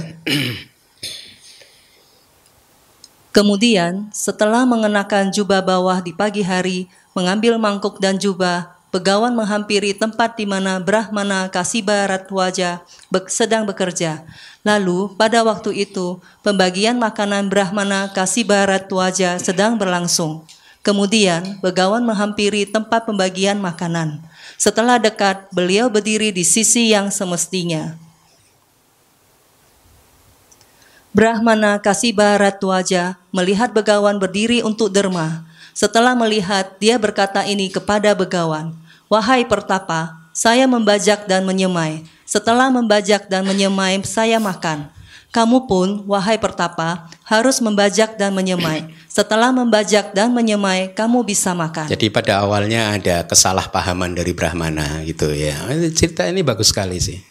Kemudian, 3.35 4.07
setelah 4.15 4.63
mengenakan 4.63 5.35
jubah 5.35 5.59
bawah 5.59 5.99
di 5.99 6.15
pagi 6.15 6.47
hari, 6.47 6.87
mengambil 7.11 7.59
mangkuk 7.59 7.99
dan 7.99 8.15
jubah, 8.15 8.78
Begawan 8.89 9.37
menghampiri 9.37 9.93
tempat 9.93 10.33
di 10.33 10.49
mana 10.49 10.81
Brahmana 10.81 11.45
Kasiba 11.53 12.09
Ratwaja 12.09 12.81
sedang 13.29 13.69
bekerja. 13.69 14.25
Lalu, 14.65 15.13
pada 15.13 15.45
waktu 15.45 15.85
itu, 15.85 16.17
pembagian 16.41 16.97
makanan 16.97 17.53
Brahmana 17.53 18.09
Kasiba 18.09 18.65
Ratwaja 18.65 19.37
sedang 19.37 19.77
berlangsung. 19.77 20.41
Kemudian, 20.81 21.61
Begawan 21.61 22.01
menghampiri 22.01 22.65
tempat 22.65 23.05
pembagian 23.05 23.61
makanan. 23.61 24.25
Setelah 24.57 24.97
dekat, 24.97 25.45
beliau 25.53 25.85
berdiri 25.85 26.33
di 26.33 26.41
sisi 26.41 26.89
yang 26.89 27.13
semestinya. 27.13 27.93
Brahmana 31.13 31.77
Kasiba 31.77 32.41
Ratwaja 32.41 33.21
melihat 33.29 33.69
Begawan 33.69 34.17
berdiri 34.17 34.65
untuk 34.65 34.89
derma. 34.89 35.48
Setelah 35.73 36.17
melihat, 36.17 36.75
dia 36.81 36.99
berkata 36.99 37.45
ini 37.45 37.71
kepada 37.71 38.11
begawan, 38.13 38.75
Wahai 39.09 39.41
pertapa, 39.41 40.19
saya 40.33 40.69
membajak 40.69 41.25
dan 41.25 41.43
menyemai. 41.43 42.05
Setelah 42.29 42.69
membajak 42.69 43.25
dan 43.25 43.41
menyemai, 43.41 44.05
saya 44.05 44.37
makan. 44.37 44.85
Kamu 45.29 45.69
pun, 45.69 46.09
wahai 46.09 46.41
pertapa, 46.41 47.05
harus 47.21 47.61
membajak 47.61 48.17
dan 48.17 48.33
menyemai. 48.33 48.89
Setelah 49.05 49.53
membajak 49.53 50.09
dan 50.13 50.33
menyemai, 50.33 50.89
kamu 50.97 51.21
bisa 51.21 51.53
makan. 51.53 51.85
Jadi 51.85 52.09
pada 52.09 52.41
awalnya 52.41 52.97
ada 52.97 53.25
kesalahpahaman 53.29 54.17
dari 54.17 54.33
Brahmana 54.33 55.05
gitu 55.05 55.29
ya. 55.29 55.69
Cerita 55.93 56.25
ini 56.25 56.41
bagus 56.41 56.73
sekali 56.73 56.97
sih. 56.97 57.28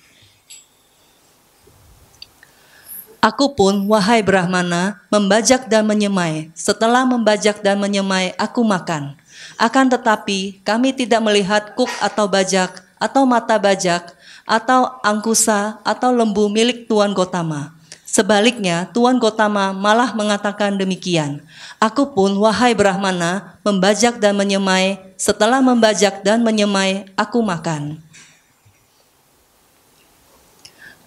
Aku 3.19 3.59
pun, 3.59 3.75
wahai 3.91 4.23
Brahmana, 4.23 5.03
membajak 5.11 5.67
dan 5.67 5.83
menyemai. 5.83 6.55
Setelah 6.55 7.03
membajak 7.03 7.59
dan 7.67 7.75
menyemai, 7.83 8.31
aku 8.39 8.63
makan. 8.63 9.19
Akan 9.59 9.91
tetapi, 9.91 10.63
kami 10.63 10.95
tidak 10.95 11.19
melihat 11.27 11.75
kuk 11.75 11.91
atau 11.99 12.31
bajak, 12.31 12.79
atau 12.95 13.27
mata 13.27 13.59
bajak, 13.59 14.15
atau 14.47 15.03
angkusa, 15.03 15.83
atau 15.83 16.15
lembu 16.15 16.47
milik 16.47 16.87
Tuan 16.87 17.11
Gotama. 17.11 17.75
Sebaliknya, 18.07 18.87
Tuan 18.95 19.19
Gotama 19.19 19.75
malah 19.75 20.15
mengatakan 20.15 20.79
demikian. 20.79 21.43
Aku 21.83 22.15
pun, 22.15 22.39
wahai 22.39 22.71
Brahmana, 22.71 23.59
membajak 23.67 24.23
dan 24.23 24.39
menyemai. 24.39 24.95
Setelah 25.19 25.59
membajak 25.59 26.23
dan 26.23 26.47
menyemai, 26.47 27.11
aku 27.19 27.43
makan. 27.43 27.99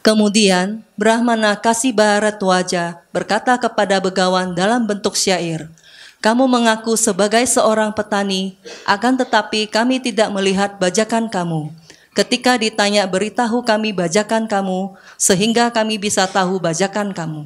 Kemudian 0.02 0.82
Brahmana 0.98 1.54
kasih 1.62 1.94
barat 1.94 2.42
wajah 2.42 3.06
berkata 3.14 3.54
kepada 3.62 4.02
begawan 4.02 4.58
dalam 4.58 4.90
bentuk 4.90 5.14
syair, 5.14 5.70
kamu 6.26 6.50
mengaku 6.50 6.98
sebagai 6.98 7.46
seorang 7.46 7.94
petani, 7.94 8.58
akan 8.90 9.22
tetapi 9.22 9.70
kami 9.70 10.02
tidak 10.02 10.34
melihat 10.34 10.82
bajakan 10.82 11.30
kamu. 11.30 11.70
Ketika 12.18 12.58
ditanya 12.58 13.06
beritahu 13.06 13.62
kami 13.62 13.94
bajakan 13.94 14.50
kamu, 14.50 14.98
sehingga 15.22 15.70
kami 15.70 16.02
bisa 16.02 16.26
tahu 16.26 16.58
bajakan 16.58 17.14
kamu. 17.14 17.46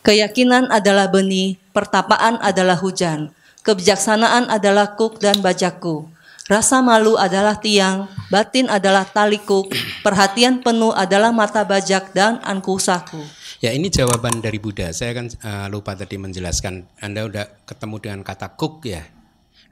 Keyakinan 0.00 0.72
adalah 0.72 1.04
benih, 1.04 1.60
pertapaan 1.76 2.40
adalah 2.40 2.80
hujan, 2.80 3.28
kebijaksanaan 3.60 4.48
adalah 4.48 4.96
kuk 4.96 5.20
dan 5.20 5.36
bajaku. 5.44 6.08
Rasa 6.48 6.80
malu 6.80 7.20
adalah 7.20 7.60
tiang, 7.60 8.08
batin 8.32 8.72
adalah 8.72 9.04
talikuk, 9.04 9.68
perhatian 10.00 10.64
penuh 10.64 10.96
adalah 10.96 11.28
mata 11.28 11.60
bajak 11.60 12.16
dan 12.16 12.40
angkusaku. 12.40 13.20
Ya 13.60 13.76
ini 13.76 13.92
jawaban 13.92 14.40
dari 14.40 14.56
Buddha. 14.56 14.88
Saya 14.96 15.12
kan 15.12 15.28
uh, 15.44 15.68
lupa 15.68 15.92
tadi 15.92 16.16
menjelaskan. 16.16 16.88
Anda 17.04 17.28
udah 17.28 17.44
ketemu 17.68 17.96
dengan 18.00 18.20
kata 18.24 18.56
kuk 18.56 18.80
ya. 18.88 19.04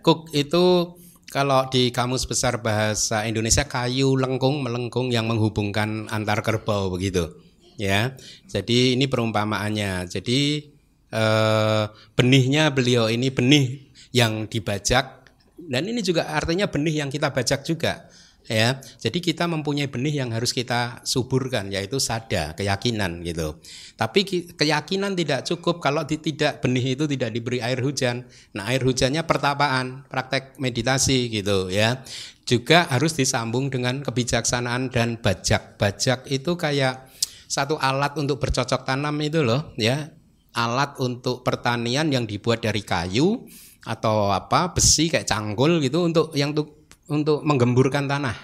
Kuk 0.05 0.29
itu 0.37 0.93
kalau 1.33 1.65
di 1.73 1.89
kamus 1.97 2.29
besar 2.29 2.61
bahasa 2.61 3.25
Indonesia 3.25 3.65
kayu 3.65 4.13
lengkung 4.21 4.61
melengkung 4.61 5.09
yang 5.09 5.25
menghubungkan 5.33 6.13
antar 6.13 6.45
kerbau 6.45 6.93
begitu. 6.93 7.41
Ya. 7.81 8.21
Jadi 8.53 9.01
ini 9.01 9.09
perumpamaannya. 9.09 10.13
Jadi 10.13 10.61
uh, 11.09 11.89
benihnya 12.13 12.69
beliau 12.69 13.09
ini 13.09 13.33
benih 13.33 13.89
yang 14.13 14.45
dibajak 14.45 15.26
dan 15.57 15.89
ini 15.89 16.05
juga 16.05 16.29
artinya 16.29 16.69
benih 16.69 17.01
yang 17.05 17.11
kita 17.11 17.33
bajak 17.33 17.65
juga 17.65 18.07
ya. 18.49 18.79
Jadi 18.79 19.19
kita 19.19 19.45
mempunyai 19.51 19.91
benih 19.91 20.23
yang 20.23 20.31
harus 20.31 20.55
kita 20.55 21.03
suburkan 21.03 21.69
yaitu 21.71 21.99
sada, 21.99 22.55
keyakinan 22.55 23.23
gitu. 23.27 23.59
Tapi 23.99 24.53
keyakinan 24.55 25.19
tidak 25.19 25.45
cukup 25.47 25.83
kalau 25.83 26.07
tidak 26.07 26.63
benih 26.63 26.97
itu 26.97 27.05
tidak 27.11 27.31
diberi 27.35 27.59
air 27.61 27.83
hujan. 27.83 28.25
Nah, 28.55 28.71
air 28.71 28.83
hujannya 28.83 29.23
pertapaan, 29.27 30.07
praktek 30.07 30.57
meditasi 30.63 31.29
gitu 31.31 31.69
ya. 31.69 32.01
Juga 32.47 32.87
harus 32.87 33.19
disambung 33.19 33.69
dengan 33.69 34.07
kebijaksanaan 34.07 34.95
dan 34.95 35.19
bajak. 35.19 35.77
Bajak 35.77 36.31
itu 36.31 36.55
kayak 36.55 37.11
satu 37.51 37.79
alat 37.79 38.15
untuk 38.19 38.39
bercocok 38.39 38.87
tanam 38.87 39.15
itu 39.19 39.43
loh 39.43 39.75
ya. 39.75 40.15
Alat 40.57 40.97
untuk 41.05 41.45
pertanian 41.45 42.09
yang 42.09 42.25
dibuat 42.25 42.65
dari 42.65 42.81
kayu 42.81 43.45
atau 43.87 44.35
apa 44.35 44.75
besi 44.75 45.07
kayak 45.07 45.31
canggul 45.31 45.79
gitu 45.79 46.03
untuk 46.03 46.35
yang 46.35 46.51
untuk 46.51 46.91
untuk 47.07 47.47
menggemburkan 47.47 48.11
tanah. 48.11 48.37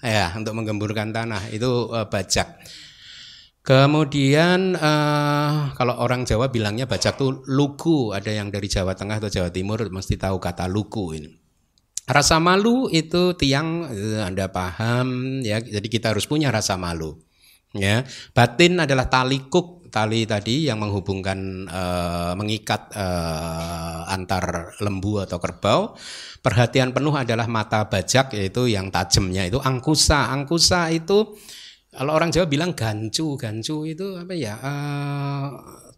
Ya 0.00 0.30
untuk 0.38 0.54
menggemburkan 0.54 1.10
tanah. 1.10 1.50
Itu 1.50 1.90
uh, 1.90 2.06
bajak. 2.06 2.62
Kemudian 3.66 4.78
uh, 4.78 5.74
kalau 5.74 5.98
orang 5.98 6.22
Jawa 6.22 6.54
bilangnya 6.54 6.86
bajak 6.86 7.18
tuh 7.18 7.42
luku 7.50 8.14
ada 8.14 8.30
yang 8.30 8.54
dari 8.54 8.70
Jawa 8.70 8.94
Tengah 8.94 9.18
atau 9.18 9.26
Jawa 9.26 9.50
Timur 9.50 9.90
mesti 9.90 10.14
tahu 10.14 10.38
kata 10.38 10.70
luku 10.70 11.18
ini. 11.18 11.34
Rasa 12.06 12.38
malu 12.38 12.86
itu 12.86 13.34
tiang 13.34 13.90
eh, 13.90 14.22
Anda 14.22 14.46
paham 14.54 15.42
ya. 15.42 15.58
Jadi 15.58 15.90
kita 15.90 16.14
harus 16.14 16.30
punya 16.30 16.54
rasa 16.54 16.78
malu. 16.78 17.18
Ya, 17.74 18.06
batin 18.32 18.80
adalah 18.80 19.10
tali 19.10 19.42
kuk, 19.52 19.75
tali 19.88 20.28
tadi 20.28 20.66
yang 20.68 20.82
menghubungkan 20.82 21.66
uh, 21.66 22.32
mengikat 22.38 22.90
uh, 22.94 24.06
antar 24.10 24.76
lembu 24.82 25.22
atau 25.22 25.38
kerbau. 25.40 25.94
Perhatian 26.42 26.94
penuh 26.94 27.14
adalah 27.14 27.50
mata 27.50 27.86
bajak 27.86 28.34
yaitu 28.36 28.70
yang 28.70 28.92
tajamnya 28.92 29.46
itu 29.46 29.58
angkusa. 29.58 30.30
Angkusa 30.30 30.92
itu 30.94 31.34
kalau 31.96 32.12
orang 32.12 32.28
Jawa 32.28 32.46
bilang 32.46 32.76
gancu, 32.76 33.40
gancu 33.40 33.88
itu 33.88 34.20
apa 34.20 34.34
ya? 34.36 34.60
Uh, 34.60 35.48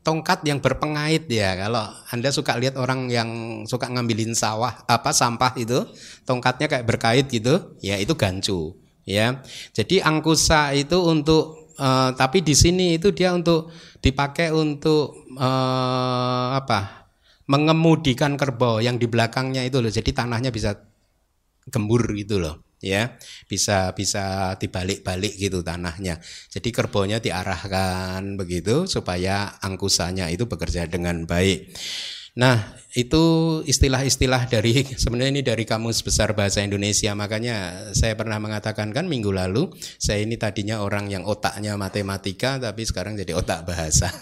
tongkat 0.06 0.46
yang 0.46 0.62
berpengait 0.62 1.26
ya. 1.26 1.58
Kalau 1.58 1.84
Anda 2.14 2.30
suka 2.30 2.54
lihat 2.54 2.78
orang 2.78 3.10
yang 3.10 3.28
suka 3.66 3.90
ngambilin 3.90 4.32
sawah 4.32 4.86
apa 4.86 5.10
sampah 5.10 5.58
itu, 5.58 5.82
tongkatnya 6.22 6.70
kayak 6.70 6.86
berkait 6.86 7.26
gitu, 7.26 7.74
ya 7.82 7.98
itu 7.98 8.14
gancu 8.14 8.78
ya. 9.08 9.40
Jadi 9.72 10.04
angkusa 10.04 10.76
itu 10.76 11.00
untuk 11.00 11.57
uh, 11.80 12.10
tapi 12.12 12.42
di 12.44 12.52
sini 12.52 12.98
itu 12.98 13.14
dia 13.14 13.32
untuk 13.32 13.72
dipakai 14.02 14.52
untuk 14.52 15.30
uh, 15.38 16.58
apa? 16.58 17.10
mengemudikan 17.48 18.36
kerbau 18.36 18.76
yang 18.76 19.00
di 19.00 19.08
belakangnya 19.08 19.64
itu 19.64 19.80
loh. 19.80 19.88
Jadi 19.88 20.12
tanahnya 20.12 20.52
bisa 20.52 20.76
gembur 21.72 22.04
gitu 22.12 22.36
loh 22.36 22.68
ya 22.78 23.18
bisa 23.50 23.90
bisa 23.90 24.54
dibalik-balik 24.54 25.34
gitu 25.34 25.66
tanahnya 25.66 26.22
jadi 26.50 26.68
kerbaunya 26.70 27.18
diarahkan 27.18 28.38
begitu 28.38 28.86
supaya 28.86 29.58
angkusannya 29.58 30.30
itu 30.30 30.46
bekerja 30.46 30.86
dengan 30.86 31.26
baik 31.26 31.74
nah 32.38 32.78
itu 32.98 33.24
istilah-istilah 33.62 34.50
dari 34.50 34.82
sebenarnya 35.02 35.32
ini 35.38 35.42
dari 35.46 35.62
kamus 35.62 36.02
besar 36.02 36.34
bahasa 36.34 36.66
Indonesia. 36.66 37.14
Makanya 37.14 37.94
saya 37.94 38.18
pernah 38.18 38.42
mengatakan 38.42 38.90
kan 38.90 39.06
minggu 39.06 39.30
lalu 39.30 39.70
saya 40.02 40.26
ini 40.26 40.34
tadinya 40.34 40.82
orang 40.82 41.06
yang 41.06 41.22
otaknya 41.22 41.78
matematika 41.78 42.58
tapi 42.58 42.82
sekarang 42.82 43.14
jadi 43.14 43.38
otak 43.38 43.62
bahasa 43.62 44.10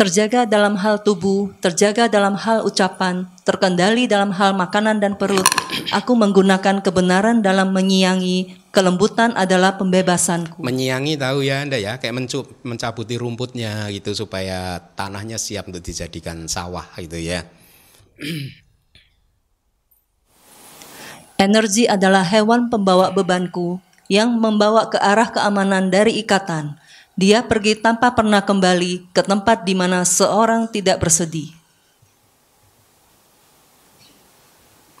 terjaga 0.00 0.48
dalam 0.48 0.80
hal 0.80 1.04
tubuh, 1.04 1.52
terjaga 1.60 2.08
dalam 2.08 2.32
hal 2.32 2.64
ucapan, 2.64 3.28
terkendali 3.44 4.08
dalam 4.08 4.32
hal 4.32 4.56
makanan 4.56 4.96
dan 4.96 5.12
perut. 5.12 5.44
Aku 5.92 6.16
menggunakan 6.16 6.80
kebenaran 6.80 7.44
dalam 7.44 7.76
menyiangi, 7.76 8.64
kelembutan 8.72 9.36
adalah 9.36 9.76
pembebasanku. 9.76 10.56
Menyiangi 10.56 11.20
tahu 11.20 11.44
ya 11.44 11.60
Anda 11.60 11.76
ya, 11.76 12.00
kayak 12.00 12.16
mencup, 12.16 12.48
mencabuti 12.64 13.20
rumputnya 13.20 13.92
gitu 13.92 14.16
supaya 14.16 14.80
tanahnya 14.96 15.36
siap 15.36 15.68
untuk 15.68 15.84
dijadikan 15.84 16.48
sawah 16.48 16.88
gitu 16.96 17.20
ya. 17.20 17.44
Energi 21.44 21.84
adalah 21.84 22.24
hewan 22.24 22.72
pembawa 22.72 23.12
bebanku 23.12 23.84
yang 24.08 24.32
membawa 24.32 24.88
ke 24.88 24.96
arah 24.96 25.28
keamanan 25.28 25.92
dari 25.92 26.24
ikatan 26.24 26.80
dia 27.18 27.44
pergi 27.44 27.78
tanpa 27.78 28.14
pernah 28.14 28.42
kembali 28.42 29.10
ke 29.12 29.22
tempat 29.26 29.66
di 29.66 29.74
mana 29.74 30.06
seorang 30.06 30.70
tidak 30.70 31.02
bersedih. 31.02 31.52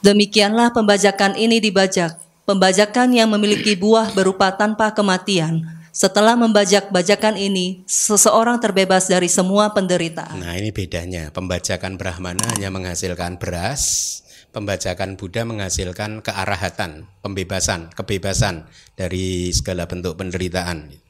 Demikianlah 0.00 0.72
pembajakan 0.72 1.36
ini 1.36 1.60
dibajak, 1.60 2.16
pembajakan 2.48 3.12
yang 3.12 3.28
memiliki 3.28 3.76
buah 3.76 4.16
berupa 4.16 4.48
tanpa 4.56 4.96
kematian. 4.96 5.60
Setelah 5.92 6.38
membajak 6.38 6.88
bajakan 6.88 7.36
ini, 7.36 7.84
seseorang 7.84 8.62
terbebas 8.62 9.10
dari 9.10 9.28
semua 9.28 9.74
penderitaan. 9.74 10.40
Nah, 10.40 10.56
ini 10.56 10.70
bedanya. 10.72 11.28
Pembajakan 11.34 11.98
Brahmana 11.98 12.46
hanya 12.56 12.70
menghasilkan 12.70 13.42
beras, 13.42 14.22
pembajakan 14.54 15.18
Buddha 15.18 15.42
menghasilkan 15.44 16.22
kearahatan, 16.22 17.10
pembebasan, 17.20 17.90
kebebasan 17.92 18.70
dari 18.94 19.52
segala 19.52 19.90
bentuk 19.90 20.14
penderitaan. 20.14 21.09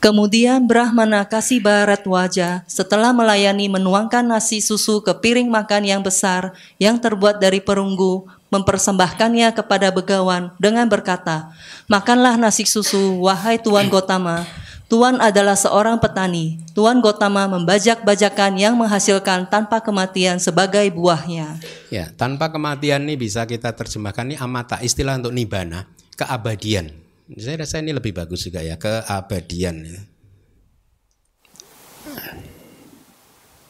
Kemudian 0.00 0.64
Brahmana 0.64 1.28
kasih 1.28 1.60
barat 1.60 2.00
wajah 2.08 2.64
setelah 2.64 3.12
melayani 3.12 3.68
menuangkan 3.68 4.24
nasi 4.24 4.64
susu 4.64 5.04
ke 5.04 5.12
piring 5.12 5.52
makan 5.52 5.84
yang 5.84 6.00
besar 6.00 6.56
yang 6.80 6.96
terbuat 6.96 7.36
dari 7.36 7.60
perunggu, 7.60 8.24
mempersembahkannya 8.48 9.52
kepada 9.52 9.92
begawan 9.92 10.56
dengan 10.56 10.88
berkata, 10.88 11.52
Makanlah 11.84 12.40
nasi 12.40 12.64
susu, 12.64 13.20
wahai 13.20 13.60
Tuan 13.60 13.92
Gotama. 13.92 14.48
Tuan 14.88 15.20
adalah 15.20 15.52
seorang 15.52 16.00
petani. 16.00 16.56
Tuan 16.72 17.04
Gotama 17.04 17.44
membajak 17.44 18.00
bajakan 18.00 18.56
yang 18.56 18.80
menghasilkan 18.80 19.52
tanpa 19.52 19.84
kematian 19.84 20.40
sebagai 20.40 20.88
buahnya. 20.96 21.60
Ya, 21.92 22.08
tanpa 22.16 22.48
kematian 22.48 23.04
ini 23.04 23.20
bisa 23.20 23.44
kita 23.44 23.76
terjemahkan 23.76 24.32
ini 24.32 24.40
amata, 24.40 24.80
istilah 24.80 25.20
untuk 25.20 25.36
nibana, 25.36 25.84
keabadian. 26.16 27.09
Saya 27.38 27.62
rasa 27.62 27.78
ini 27.78 27.94
lebih 27.94 28.10
bagus 28.10 28.42
juga 28.42 28.58
ya 28.58 28.74
keabadian. 28.74 29.86
Ya. 29.86 30.00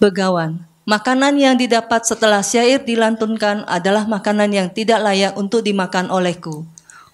Begawan, 0.00 0.64
makanan 0.88 1.36
yang 1.36 1.60
didapat 1.60 2.08
setelah 2.08 2.40
syair 2.40 2.80
dilantunkan 2.80 3.68
adalah 3.68 4.08
makanan 4.08 4.48
yang 4.48 4.68
tidak 4.72 5.04
layak 5.04 5.36
untuk 5.36 5.60
dimakan 5.60 6.08
olehku. 6.08 6.64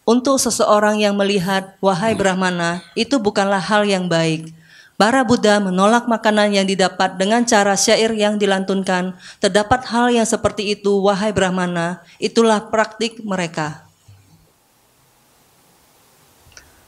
Untuk 0.06 0.38
seseorang 0.38 1.02
yang 1.02 1.18
melihat, 1.18 1.74
wahai 1.82 2.14
Brahmana, 2.14 2.78
itu 2.94 3.18
bukanlah 3.18 3.58
hal 3.58 3.82
yang 3.82 4.06
baik. 4.06 4.54
Para 4.94 5.26
Buddha 5.26 5.58
menolak 5.58 6.06
makanan 6.06 6.54
yang 6.54 6.62
didapat 6.62 7.18
dengan 7.18 7.42
cara 7.42 7.74
syair 7.74 8.14
yang 8.14 8.38
dilantunkan. 8.38 9.18
Terdapat 9.42 9.82
hal 9.90 10.14
yang 10.14 10.24
seperti 10.24 10.78
itu, 10.78 11.02
wahai 11.02 11.34
Brahmana, 11.34 12.06
itulah 12.22 12.70
praktik 12.70 13.18
mereka. 13.26 13.85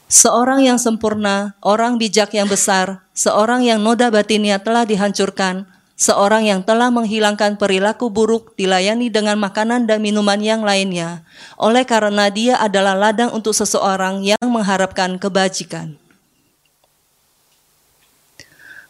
Seorang 0.09 0.65
yang 0.65 0.81
sempurna, 0.81 1.53
orang 1.61 2.01
bijak 2.01 2.33
yang 2.33 2.49
besar, 2.49 3.05
seorang 3.13 3.61
yang 3.61 3.77
noda 3.77 4.09
batinnya 4.09 4.57
telah 4.57 4.81
dihancurkan, 4.81 5.69
seorang 5.93 6.49
yang 6.49 6.65
telah 6.65 6.89
menghilangkan 6.89 7.61
perilaku 7.61 8.09
buruk 8.09 8.57
dilayani 8.57 9.13
dengan 9.13 9.37
makanan 9.37 9.85
dan 9.85 10.01
minuman 10.01 10.41
yang 10.41 10.65
lainnya, 10.65 11.21
oleh 11.61 11.85
karena 11.85 12.25
dia 12.33 12.57
adalah 12.57 12.97
ladang 12.97 13.29
untuk 13.37 13.53
seseorang 13.53 14.25
yang 14.25 14.41
mengharapkan 14.49 15.21
kebajikan. 15.21 15.93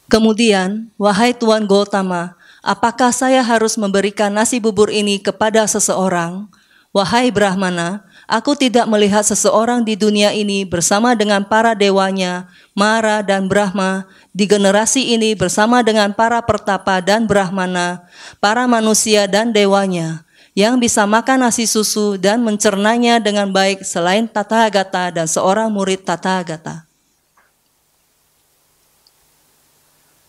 Kemudian, 0.07 0.87
wahai 0.95 1.35
Tuan 1.35 1.67
Gautama, 1.67 2.39
apakah 2.63 3.11
saya 3.11 3.43
harus 3.43 3.75
memberikan 3.75 4.31
nasi 4.31 4.63
bubur 4.63 4.87
ini 4.87 5.19
kepada 5.19 5.67
seseorang? 5.67 6.47
Wahai 6.95 7.29
Brahmana, 7.29 8.07
Aku 8.29 8.53
tidak 8.53 8.85
melihat 8.85 9.25
seseorang 9.25 9.81
di 9.81 9.97
dunia 9.97 10.29
ini 10.29 10.61
bersama 10.61 11.17
dengan 11.17 11.41
para 11.41 11.73
dewanya, 11.73 12.45
Mara 12.77 13.25
dan 13.25 13.49
Brahma, 13.49 14.05
di 14.29 14.45
generasi 14.45 15.17
ini 15.17 15.33
bersama 15.33 15.81
dengan 15.81 16.13
para 16.13 16.37
pertapa 16.45 17.01
dan 17.01 17.25
Brahmana, 17.25 18.05
para 18.37 18.69
manusia 18.69 19.25
dan 19.25 19.49
dewanya, 19.49 20.21
yang 20.53 20.77
bisa 20.77 21.09
makan 21.09 21.41
nasi 21.41 21.65
susu 21.65 22.21
dan 22.21 22.45
mencernanya 22.45 23.17
dengan 23.17 23.49
baik 23.49 23.81
selain 23.81 24.29
Tathagata 24.29 25.09
dan 25.09 25.25
seorang 25.25 25.73
murid 25.73 26.05
Tathagata. 26.05 26.85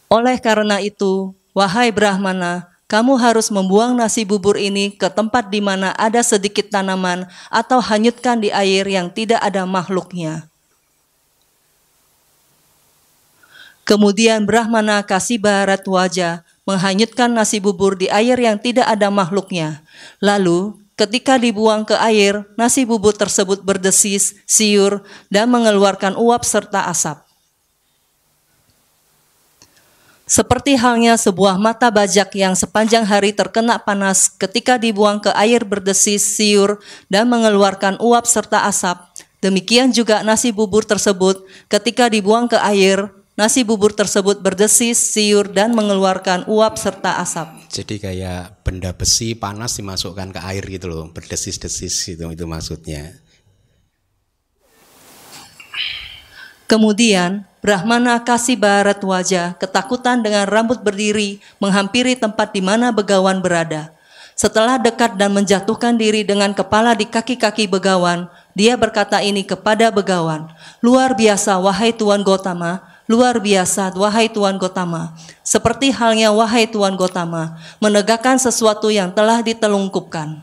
Oleh 0.09 0.41
karena 0.41 0.81
itu, 0.81 1.37
wahai 1.53 1.93
Brahmana, 1.93 2.70
kamu 2.91 3.23
harus 3.23 3.55
membuang 3.55 3.95
nasi 3.95 4.27
bubur 4.27 4.59
ini 4.59 4.91
ke 4.91 5.07
tempat 5.07 5.47
di 5.47 5.63
mana 5.63 5.95
ada 5.95 6.27
sedikit 6.27 6.75
tanaman 6.75 7.23
atau 7.47 7.79
hanyutkan 7.79 8.43
di 8.43 8.51
air 8.51 8.83
yang 8.91 9.07
tidak 9.15 9.39
ada 9.39 9.63
makhluknya. 9.63 10.51
Kemudian 13.87 14.43
Brahmana 14.43 15.07
kasih 15.07 15.39
barat 15.39 15.87
wajah 15.87 16.43
menghanyutkan 16.67 17.31
nasi 17.31 17.63
bubur 17.63 17.95
di 17.95 18.11
air 18.11 18.35
yang 18.35 18.59
tidak 18.59 18.91
ada 18.91 19.07
makhluknya. 19.07 19.87
Lalu 20.19 20.75
ketika 20.99 21.39
dibuang 21.39 21.87
ke 21.87 21.95
air, 21.95 22.43
nasi 22.59 22.83
bubur 22.83 23.15
tersebut 23.15 23.63
berdesis, 23.63 24.35
siur, 24.51 25.07
dan 25.31 25.47
mengeluarkan 25.47 26.19
uap 26.19 26.43
serta 26.43 26.91
asap. 26.91 27.30
Seperti 30.31 30.79
halnya 30.79 31.19
sebuah 31.19 31.59
mata 31.59 31.91
bajak 31.91 32.39
yang 32.39 32.55
sepanjang 32.55 33.03
hari 33.03 33.35
terkena 33.35 33.83
panas 33.83 34.31
ketika 34.31 34.79
dibuang 34.79 35.19
ke 35.19 35.35
air 35.35 35.67
berdesis, 35.67 36.23
siur, 36.23 36.79
dan 37.11 37.27
mengeluarkan 37.27 37.99
uap 37.99 38.31
serta 38.31 38.63
asap. 38.71 39.27
Demikian 39.43 39.91
juga 39.91 40.23
nasi 40.23 40.55
bubur 40.55 40.87
tersebut 40.87 41.43
ketika 41.67 42.07
dibuang 42.07 42.47
ke 42.47 42.55
air, 42.63 43.11
nasi 43.35 43.67
bubur 43.67 43.91
tersebut 43.91 44.39
berdesis, 44.39 45.03
siur, 45.03 45.51
dan 45.51 45.75
mengeluarkan 45.75 46.47
uap 46.47 46.79
serta 46.79 47.19
asap. 47.19 47.67
Jadi 47.67 47.99
kayak 47.99 48.63
benda 48.63 48.95
besi 48.95 49.35
panas 49.35 49.83
dimasukkan 49.83 50.31
ke 50.31 50.41
air 50.47 50.63
gitu 50.63 50.87
loh, 50.87 51.11
berdesis-desis 51.11 52.15
itu 52.15 52.23
itu 52.31 52.47
maksudnya. 52.47 53.19
Kemudian 56.71 57.50
Brahmana 57.61 58.25
kasih 58.25 58.57
barat 58.57 59.05
wajah, 59.05 59.53
ketakutan 59.61 60.25
dengan 60.25 60.49
rambut 60.49 60.81
berdiri, 60.81 61.45
menghampiri 61.61 62.17
tempat 62.17 62.57
di 62.57 62.65
mana 62.65 62.89
begawan 62.89 63.45
berada. 63.45 63.93
Setelah 64.33 64.81
dekat 64.81 65.21
dan 65.21 65.37
menjatuhkan 65.37 66.01
diri 66.01 66.25
dengan 66.25 66.57
kepala 66.57 66.97
di 66.97 67.05
kaki-kaki 67.05 67.69
begawan, 67.69 68.33
dia 68.57 68.81
berkata 68.81 69.21
ini 69.21 69.45
kepada 69.45 69.93
begawan, 69.93 70.49
Luar 70.81 71.13
biasa 71.13 71.61
wahai 71.61 71.93
Tuan 71.93 72.25
Gotama, 72.25 72.81
luar 73.05 73.37
biasa 73.37 73.93
wahai 73.93 74.33
Tuan 74.33 74.57
Gotama. 74.57 75.13
Seperti 75.45 75.93
halnya 75.93 76.33
wahai 76.33 76.65
Tuan 76.65 76.97
Gotama, 76.97 77.61
menegakkan 77.77 78.41
sesuatu 78.41 78.89
yang 78.89 79.13
telah 79.13 79.45
ditelungkupkan. 79.45 80.41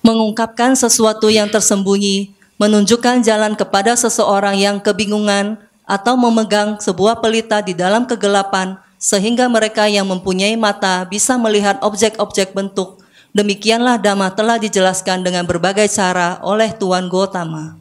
Mengungkapkan 0.00 0.72
sesuatu 0.72 1.28
yang 1.28 1.52
tersembunyi, 1.52 2.32
menunjukkan 2.62 3.26
jalan 3.26 3.58
kepada 3.58 3.98
seseorang 3.98 4.54
yang 4.54 4.78
kebingungan 4.78 5.58
atau 5.82 6.14
memegang 6.14 6.78
sebuah 6.78 7.18
pelita 7.18 7.58
di 7.58 7.74
dalam 7.74 8.06
kegelapan 8.06 8.78
sehingga 9.02 9.50
mereka 9.50 9.90
yang 9.90 10.06
mempunyai 10.06 10.54
mata 10.54 11.02
bisa 11.02 11.34
melihat 11.34 11.82
objek-objek 11.82 12.54
bentuk. 12.54 13.02
Demikianlah 13.34 13.98
Dhamma 13.98 14.30
telah 14.30 14.62
dijelaskan 14.62 15.26
dengan 15.26 15.42
berbagai 15.42 15.90
cara 15.90 16.38
oleh 16.46 16.70
Tuan 16.70 17.10
Gotama. 17.10 17.74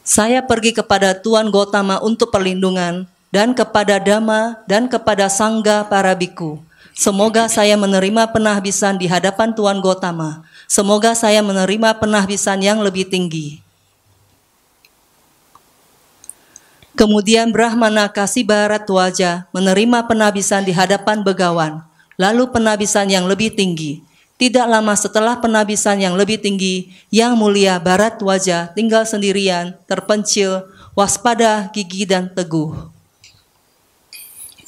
Saya 0.00 0.40
pergi 0.40 0.72
kepada 0.72 1.12
Tuan 1.12 1.52
Gotama 1.52 2.00
untuk 2.00 2.32
perlindungan 2.32 3.04
dan 3.28 3.52
kepada 3.52 4.00
Dhamma 4.00 4.64
dan 4.64 4.88
kepada 4.88 5.28
Sangga 5.28 5.84
para 5.92 6.16
biku. 6.16 6.56
Semoga 6.94 7.50
saya 7.50 7.74
menerima 7.74 8.30
penahbisan 8.30 8.94
di 8.94 9.10
hadapan 9.10 9.50
Tuan 9.50 9.82
Gotama. 9.82 10.46
Semoga 10.70 11.18
saya 11.18 11.42
menerima 11.42 11.98
penahbisan 11.98 12.62
yang 12.62 12.78
lebih 12.86 13.10
tinggi. 13.10 13.58
Kemudian 16.94 17.50
Brahmana 17.50 18.06
kasih 18.06 18.46
barat 18.46 18.86
wajah 18.86 19.50
menerima 19.50 20.06
penabisan 20.06 20.62
di 20.62 20.70
hadapan 20.70 21.26
begawan, 21.26 21.82
lalu 22.14 22.46
penabisan 22.54 23.10
yang 23.10 23.26
lebih 23.26 23.50
tinggi. 23.50 23.98
Tidak 24.38 24.62
lama 24.70 24.94
setelah 24.94 25.42
penabisan 25.42 25.98
yang 25.98 26.14
lebih 26.14 26.38
tinggi, 26.38 26.94
yang 27.10 27.34
mulia 27.34 27.82
barat 27.82 28.22
wajah 28.22 28.70
tinggal 28.70 29.02
sendirian, 29.02 29.74
terpencil, 29.90 30.70
waspada, 30.94 31.74
gigi 31.74 32.06
dan 32.06 32.30
teguh. 32.30 32.70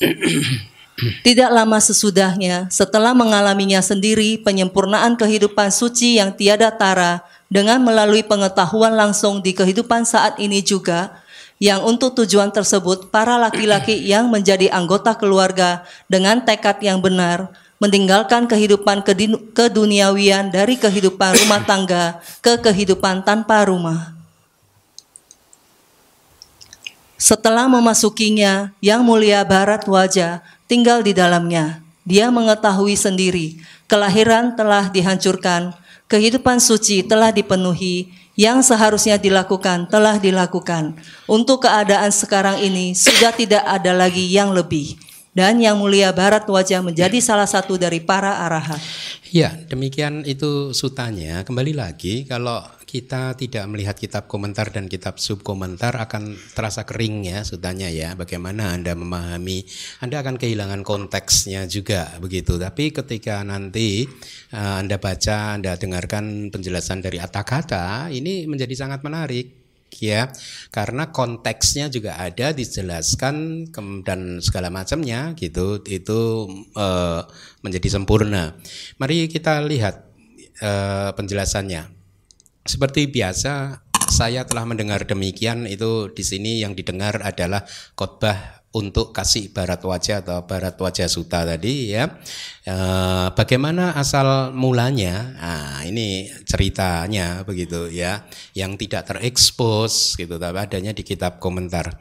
Tidak 0.97 1.53
lama 1.53 1.77
sesudahnya, 1.77 2.73
setelah 2.73 3.13
mengalaminya 3.13 3.85
sendiri 3.85 4.41
penyempurnaan 4.41 5.21
kehidupan 5.21 5.69
suci 5.69 6.17
yang 6.17 6.33
tiada 6.33 6.73
tara 6.73 7.21
dengan 7.53 7.85
melalui 7.85 8.25
pengetahuan 8.25 8.97
langsung 8.97 9.45
di 9.45 9.53
kehidupan 9.53 10.09
saat 10.09 10.41
ini 10.41 10.65
juga, 10.65 11.21
yang 11.61 11.85
untuk 11.85 12.17
tujuan 12.17 12.49
tersebut 12.49 13.13
para 13.13 13.37
laki-laki 13.37 13.93
yang 14.09 14.33
menjadi 14.33 14.73
anggota 14.73 15.13
keluarga 15.13 15.85
dengan 16.09 16.41
tekad 16.41 16.81
yang 16.81 17.05
benar 17.05 17.53
meninggalkan 17.77 18.49
kehidupan 18.49 19.05
keduniawian 19.53 20.49
dari 20.49 20.81
kehidupan 20.81 21.37
rumah 21.45 21.61
tangga 21.69 22.25
ke 22.41 22.57
kehidupan 22.57 23.21
tanpa 23.21 23.69
rumah. 23.69 24.17
Setelah 27.17 27.65
memasukinya, 27.69 28.77
yang 28.81 29.01
mulia 29.01 29.41
barat 29.45 29.85
wajah 29.89 30.45
tinggal 30.67 31.03
di 31.03 31.17
dalamnya. 31.17 31.83
Dia 32.07 32.31
mengetahui 32.31 32.95
sendiri, 32.95 33.59
kelahiran 33.91 34.55
telah 34.55 34.87
dihancurkan, 34.91 35.75
kehidupan 36.07 36.63
suci 36.63 37.03
telah 37.03 37.35
dipenuhi, 37.35 38.15
yang 38.37 38.61
seharusnya 38.61 39.17
dilakukan 39.17 39.89
telah 39.89 40.21
dilakukan. 40.21 40.95
Untuk 41.25 41.65
keadaan 41.65 42.13
sekarang 42.13 42.61
ini 42.61 42.93
sudah 42.93 43.33
tidak 43.33 43.65
ada 43.65 43.97
lagi 43.97 44.29
yang 44.29 44.53
lebih. 44.53 44.95
Dan 45.37 45.61
yang 45.61 45.77
mulia 45.77 46.17
barat 46.17 46.49
wajah 46.49 46.81
menjadi 46.81 47.21
salah 47.21 47.45
satu 47.45 47.77
dari 47.77 48.01
para 48.01 48.41
arahat. 48.49 48.81
Ya, 49.29 49.53
demikian 49.69 50.25
itu 50.25 50.73
sutanya. 50.73 51.45
Kembali 51.45 51.77
lagi, 51.77 52.25
kalau 52.25 52.65
kita 52.89 53.37
tidak 53.37 53.69
melihat 53.69 54.01
kitab 54.01 54.33
komentar 54.33 54.73
dan 54.73 54.89
kitab 54.89 55.21
subkomentar 55.21 55.93
akan 55.93 56.41
terasa 56.57 56.89
kering 56.89 57.29
ya 57.29 57.45
sutanya 57.45 57.93
ya. 57.93 58.17
Bagaimana 58.17 58.73
Anda 58.73 58.97
memahami, 58.97 59.69
Anda 60.01 60.25
akan 60.25 60.41
kehilangan 60.41 60.81
konteksnya 60.81 61.69
juga 61.69 62.17
begitu. 62.17 62.57
Tapi 62.57 62.97
ketika 62.97 63.45
nanti 63.45 64.09
uh, 64.57 64.81
Anda 64.81 64.97
baca, 64.97 65.61
Anda 65.61 65.77
dengarkan 65.77 66.49
penjelasan 66.49 67.05
dari 67.05 67.21
kata-kata, 67.21 68.09
ini 68.09 68.49
menjadi 68.49 68.73
sangat 68.73 69.05
menarik 69.05 69.66
ya 70.01 70.33
karena 70.71 71.11
konteksnya 71.13 71.93
juga 71.93 72.17
ada 72.21 72.53
dijelaskan 72.53 73.69
dan 74.05 74.39
segala 74.41 74.69
macamnya 74.73 75.33
gitu 75.37 75.83
itu 75.85 76.21
uh, 76.77 77.23
menjadi 77.61 77.89
sempurna. 77.99 78.57
Mari 78.97 79.29
kita 79.29 79.61
lihat 79.65 80.07
uh, 80.63 81.11
penjelasannya. 81.13 81.93
Seperti 82.67 83.07
biasa 83.07 83.87
saya 84.11 84.47
telah 84.47 84.65
mendengar 84.65 85.03
demikian 85.05 85.67
itu 85.67 86.11
di 86.15 86.23
sini 86.23 86.63
yang 86.63 86.79
didengar 86.79 87.21
adalah 87.21 87.67
khotbah 87.99 88.56
untuk 88.77 89.17
kasih 89.17 89.49
barat 89.57 89.81
wajah 89.81 90.21
atau 90.21 90.45
barat 90.45 90.77
wajah 90.77 91.09
suta 91.09 91.49
tadi 91.49 91.97
ya. 91.97 92.21
E, 92.61 92.77
bagaimana 93.33 93.97
asal 93.97 94.53
mulanya? 94.53 95.33
Nah, 95.41 95.81
ini 95.89 96.29
ceritanya 96.45 97.41
begitu 97.49 97.89
ya, 97.89 98.29
yang 98.53 98.77
tidak 98.77 99.09
terekspos 99.09 100.21
gitu, 100.21 100.37
tapi 100.37 100.61
adanya 100.61 100.93
di 100.93 101.01
kitab 101.01 101.41
komentar. 101.41 101.97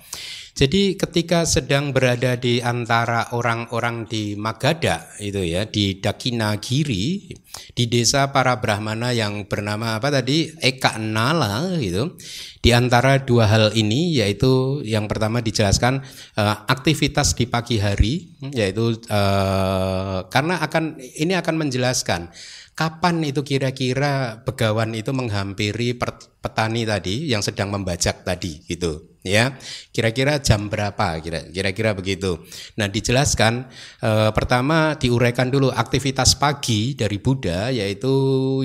Jadi 0.55 0.95
ketika 0.95 1.43
sedang 1.43 1.91
berada 1.91 2.39
di 2.39 2.63
antara 2.63 3.35
orang-orang 3.35 4.07
di 4.07 4.39
Magadha 4.39 5.03
itu 5.19 5.43
ya 5.43 5.67
di 5.67 5.99
Dakinagiri 5.99 7.27
di 7.75 7.83
desa 7.91 8.31
para 8.31 8.55
Brahmana 8.63 9.11
yang 9.11 9.51
bernama 9.51 9.99
apa 9.99 10.07
tadi? 10.07 10.47
Eka 10.55 10.95
Nala 10.95 11.75
gitu. 11.75 12.15
Di 12.63 12.71
antara 12.71 13.19
dua 13.19 13.51
hal 13.51 13.75
ini 13.75 14.15
yaitu 14.15 14.79
yang 14.87 15.11
pertama 15.11 15.43
dijelaskan 15.43 15.99
uh, 16.39 16.55
aktivitas 16.71 17.35
di 17.35 17.51
pagi 17.51 17.75
hari 17.75 18.31
yaitu 18.55 18.95
uh, 19.11 20.23
karena 20.31 20.63
akan 20.63 21.03
ini 21.19 21.35
akan 21.35 21.67
menjelaskan 21.67 22.31
kapan 22.75 23.23
itu 23.23 23.39
kira-kira 23.41 24.43
begawan 24.43 24.91
itu 24.91 25.15
menghampiri 25.15 25.95
petani 26.43 26.83
tadi 26.83 27.31
yang 27.31 27.39
sedang 27.39 27.71
membajak 27.71 28.27
tadi 28.27 28.67
gitu 28.67 29.15
ya? 29.23 29.55
Kira-kira 29.95 30.43
jam 30.43 30.67
berapa? 30.67 31.23
Kira-kira 31.23 31.95
begitu. 31.95 32.43
Nah 32.75 32.91
dijelaskan 32.91 33.71
e, 34.03 34.11
pertama 34.35 34.99
diuraikan 34.99 35.47
dulu 35.47 35.71
aktivitas 35.71 36.35
pagi 36.35 36.99
dari 36.99 37.15
Buddha 37.17 37.71
yaitu 37.71 38.11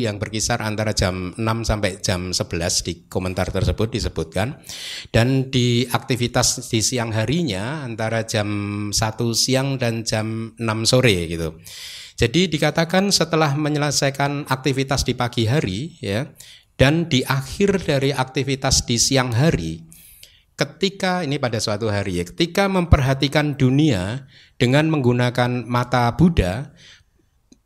yang 0.02 0.18
berkisar 0.18 0.58
antara 0.58 0.90
jam 0.90 1.30
6 1.38 1.40
sampai 1.62 2.02
jam 2.02 2.34
11 2.34 2.86
di 2.86 2.92
komentar 3.06 3.54
tersebut 3.54 3.94
disebutkan. 3.94 4.58
Dan 5.14 5.54
di 5.54 5.86
aktivitas 5.86 6.66
di 6.66 6.82
siang 6.82 7.14
harinya 7.14 7.86
antara 7.86 8.26
jam 8.26 8.90
1 8.90 8.98
siang 9.38 9.78
dan 9.78 10.02
jam 10.02 10.50
6 10.58 10.66
sore 10.82 11.30
gitu 11.30 11.54
jadi 12.20 12.52
dikatakan 12.52 13.08
setelah 13.08 13.56
menyelesaikan 13.56 14.44
aktivitas 14.52 15.08
di 15.08 15.16
pagi 15.16 15.48
hari 15.48 15.96
ya 16.04 16.28
dan 16.76 17.08
di 17.08 17.24
akhir 17.24 17.80
dari 17.80 18.12
aktivitas 18.12 18.84
di 18.84 19.00
siang 19.00 19.32
hari 19.32 19.80
ketika 20.52 21.24
ini 21.24 21.40
pada 21.40 21.56
suatu 21.56 21.88
hari 21.88 22.20
ya 22.20 22.24
ketika 22.28 22.68
memperhatikan 22.68 23.56
dunia 23.56 24.28
dengan 24.60 24.92
menggunakan 24.92 25.64
mata 25.64 26.12
Buddha 26.12 26.76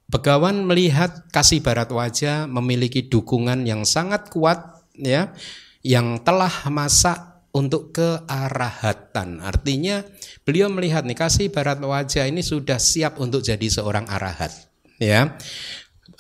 Begawan 0.05 0.63
melihat 0.63 1.27
kasih 1.35 1.59
barat 1.59 1.91
wajah 1.91 2.47
memiliki 2.47 3.11
dukungan 3.11 3.67
yang 3.67 3.83
sangat 3.83 4.31
kuat 4.31 4.87
ya 4.95 5.35
yang 5.83 6.23
telah 6.23 6.53
masak 6.71 7.34
untuk 7.55 7.95
kearahatan. 7.95 9.39
Artinya 9.41 10.03
Beliau 10.45 10.69
melihat 10.69 11.09
nih 11.09 11.17
kasih 11.17 11.49
barat 11.49 11.81
wajah 11.81 12.29
ini 12.29 12.45
sudah 12.45 12.77
siap 12.77 13.17
untuk 13.17 13.41
jadi 13.41 13.65
seorang 13.65 14.05
arahat. 14.13 14.53
Ya, 15.01 15.41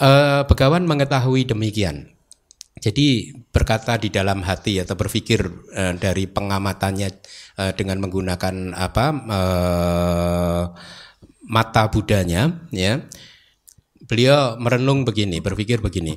e, 0.01 0.11
Begawan 0.49 0.89
mengetahui 0.89 1.45
demikian. 1.45 2.09
Jadi 2.81 3.37
berkata 3.53 4.01
di 4.01 4.09
dalam 4.09 4.41
hati 4.41 4.81
atau 4.81 4.97
berpikir 4.97 5.45
e, 5.77 5.83
dari 6.01 6.25
pengamatannya 6.25 7.09
e, 7.61 7.65
dengan 7.77 8.01
menggunakan 8.01 8.73
apa 8.73 9.07
e, 9.13 9.41
mata 11.45 11.93
budanya, 11.93 12.65
ya. 12.73 13.05
Beliau 14.09 14.57
merenung 14.57 15.05
begini, 15.05 15.45
berpikir 15.45 15.85
begini. 15.85 16.17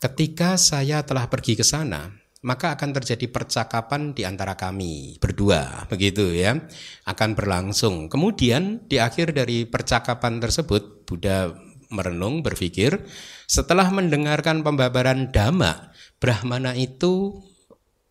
Ketika 0.00 0.56
saya 0.56 1.04
telah 1.04 1.28
pergi 1.28 1.52
ke 1.52 1.64
sana, 1.64 2.08
maka 2.42 2.74
akan 2.74 2.90
terjadi 2.90 3.30
percakapan 3.30 4.14
di 4.14 4.26
antara 4.26 4.58
kami 4.58 5.18
berdua, 5.22 5.86
begitu 5.86 6.34
ya, 6.34 6.58
akan 7.06 7.38
berlangsung. 7.38 8.10
Kemudian 8.10 8.86
di 8.90 8.98
akhir 8.98 9.34
dari 9.34 9.66
percakapan 9.66 10.42
tersebut, 10.42 11.06
Buddha 11.06 11.54
merenung 11.94 12.42
berpikir, 12.42 13.06
setelah 13.46 13.86
mendengarkan 13.94 14.66
pembabaran 14.66 15.30
dhamma, 15.30 15.94
Brahmana 16.18 16.74
itu 16.74 17.42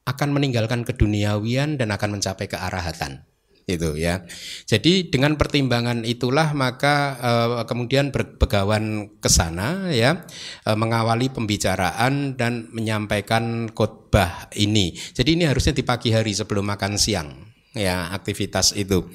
akan 0.07 0.29
meninggalkan 0.31 0.87
keduniawian 0.87 1.75
dan 1.75 1.91
akan 1.91 2.19
mencapai 2.19 2.47
kearahatan 2.47 3.30
itu 3.67 3.97
ya. 3.97 4.25
Jadi 4.65 5.09
dengan 5.09 5.37
pertimbangan 5.37 6.05
itulah 6.07 6.53
maka 6.53 7.17
uh, 7.19 7.63
kemudian 7.65 8.09
berbegawan 8.09 9.17
ke 9.21 9.29
sana 9.29 9.89
ya 9.93 10.25
uh, 10.65 10.77
mengawali 10.77 11.29
pembicaraan 11.29 12.37
dan 12.37 12.69
menyampaikan 12.73 13.69
khotbah 13.71 14.51
ini. 14.57 14.93
Jadi 14.93 15.39
ini 15.39 15.43
harusnya 15.45 15.75
di 15.75 15.83
pagi 15.85 16.09
hari 16.13 16.33
sebelum 16.33 16.65
makan 16.65 16.97
siang 16.97 17.29
ya 17.75 18.11
aktivitas 18.11 18.75
itu. 18.75 19.07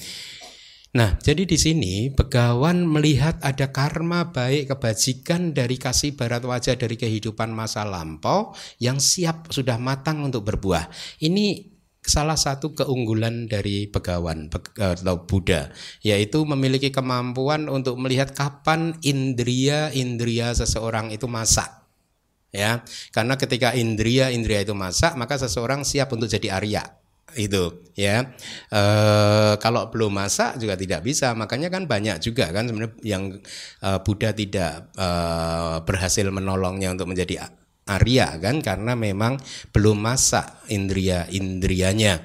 Nah, 0.96 1.20
jadi 1.20 1.44
di 1.44 1.60
sini 1.60 2.08
Begawan 2.08 2.88
melihat 2.88 3.36
ada 3.44 3.68
karma 3.68 4.32
baik 4.32 4.72
kebajikan 4.72 5.52
dari 5.52 5.76
kasih 5.76 6.16
barat 6.16 6.40
wajah 6.40 6.72
dari 6.72 6.96
kehidupan 6.96 7.52
masa 7.52 7.84
lampau 7.84 8.56
yang 8.80 8.96
siap 8.96 9.52
sudah 9.52 9.76
matang 9.76 10.24
untuk 10.24 10.48
berbuah. 10.48 10.88
Ini 11.20 11.75
salah 12.06 12.38
satu 12.38 12.72
keunggulan 12.72 13.50
dari 13.50 13.90
Begawan 13.90 14.48
atau 14.78 15.16
Buddha 15.26 15.74
yaitu 16.06 16.46
memiliki 16.46 16.94
kemampuan 16.94 17.66
untuk 17.66 17.98
melihat 17.98 18.30
kapan 18.32 18.94
indria-indria 19.02 20.54
seseorang 20.54 21.10
itu 21.10 21.26
masak. 21.26 21.68
Ya 22.54 22.86
karena 23.10 23.34
ketika 23.36 23.74
indria-indria 23.74 24.62
itu 24.62 24.72
masak 24.72 25.18
maka 25.18 25.36
seseorang 25.36 25.82
siap 25.82 26.14
untuk 26.14 26.30
jadi 26.30 26.56
Arya. 26.56 26.86
Itu 27.36 27.84
ya. 27.98 28.32
E, 28.72 28.82
kalau 29.60 29.90
belum 29.92 30.14
masak 30.14 30.56
juga 30.56 30.78
tidak 30.78 31.04
bisa. 31.04 31.36
Makanya 31.36 31.68
kan 31.68 31.84
banyak 31.84 32.22
juga 32.22 32.48
kan 32.54 32.70
sebenarnya 32.70 32.96
yang 33.04 33.42
e, 33.82 33.88
Buddha 34.06 34.30
tidak 34.32 34.88
e, 34.96 35.08
berhasil 35.84 36.24
menolongnya 36.32 36.94
untuk 36.96 37.12
menjadi 37.12 37.50
Arya 37.86 38.34
kan? 38.42 38.58
Karena 38.58 38.98
memang 38.98 39.38
belum 39.70 40.02
masak 40.02 40.66
indria 40.74 41.24
indrianya. 41.30 42.22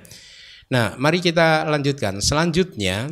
Nah 0.74 0.98
mari 0.98 1.22
kita 1.22 1.70
lanjutkan. 1.70 2.18
Selanjutnya 2.20 3.06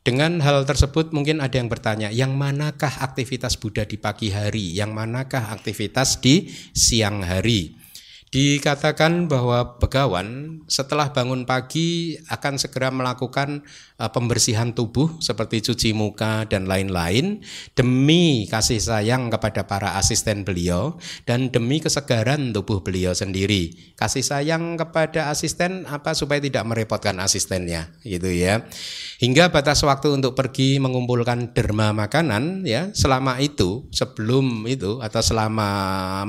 dengan 0.00 0.40
hal 0.40 0.64
tersebut 0.64 1.12
mungkin 1.12 1.44
ada 1.44 1.60
yang 1.60 1.68
bertanya, 1.68 2.08
yang 2.08 2.32
manakah 2.32 3.04
aktivitas 3.04 3.60
Buddha 3.60 3.84
di 3.84 4.00
pagi 4.00 4.32
hari, 4.32 4.72
yang 4.72 4.96
manakah 4.96 5.52
aktivitas 5.52 6.22
di 6.24 6.48
siang 6.72 7.20
hari? 7.20 7.79
Dikatakan 8.30 9.26
bahwa 9.26 9.74
begawan 9.82 10.62
setelah 10.70 11.10
bangun 11.10 11.42
pagi 11.50 12.14
akan 12.30 12.62
segera 12.62 12.94
melakukan 12.94 13.66
uh, 13.98 14.06
pembersihan 14.14 14.70
tubuh 14.70 15.18
seperti 15.18 15.58
cuci 15.66 15.90
muka 15.90 16.46
dan 16.46 16.70
lain-lain 16.70 17.42
demi 17.74 18.46
kasih 18.46 18.78
sayang 18.78 19.34
kepada 19.34 19.66
para 19.66 19.98
asisten 19.98 20.46
beliau 20.46 20.94
dan 21.26 21.50
demi 21.50 21.82
kesegaran 21.82 22.54
tubuh 22.54 22.86
beliau 22.86 23.18
sendiri. 23.18 23.74
Kasih 23.98 24.22
sayang 24.22 24.78
kepada 24.78 25.34
asisten 25.34 25.90
apa 25.90 26.14
supaya 26.14 26.38
tidak 26.38 26.62
merepotkan 26.70 27.18
asistennya 27.18 27.90
gitu 28.06 28.30
ya. 28.30 28.62
Hingga 29.18 29.50
batas 29.50 29.82
waktu 29.82 30.14
untuk 30.14 30.38
pergi 30.38 30.78
mengumpulkan 30.78 31.50
derma 31.50 31.90
makanan 31.90 32.62
ya 32.62 32.94
selama 32.94 33.42
itu 33.42 33.90
sebelum 33.90 34.70
itu 34.70 35.02
atau 35.02 35.18
selama 35.18 35.66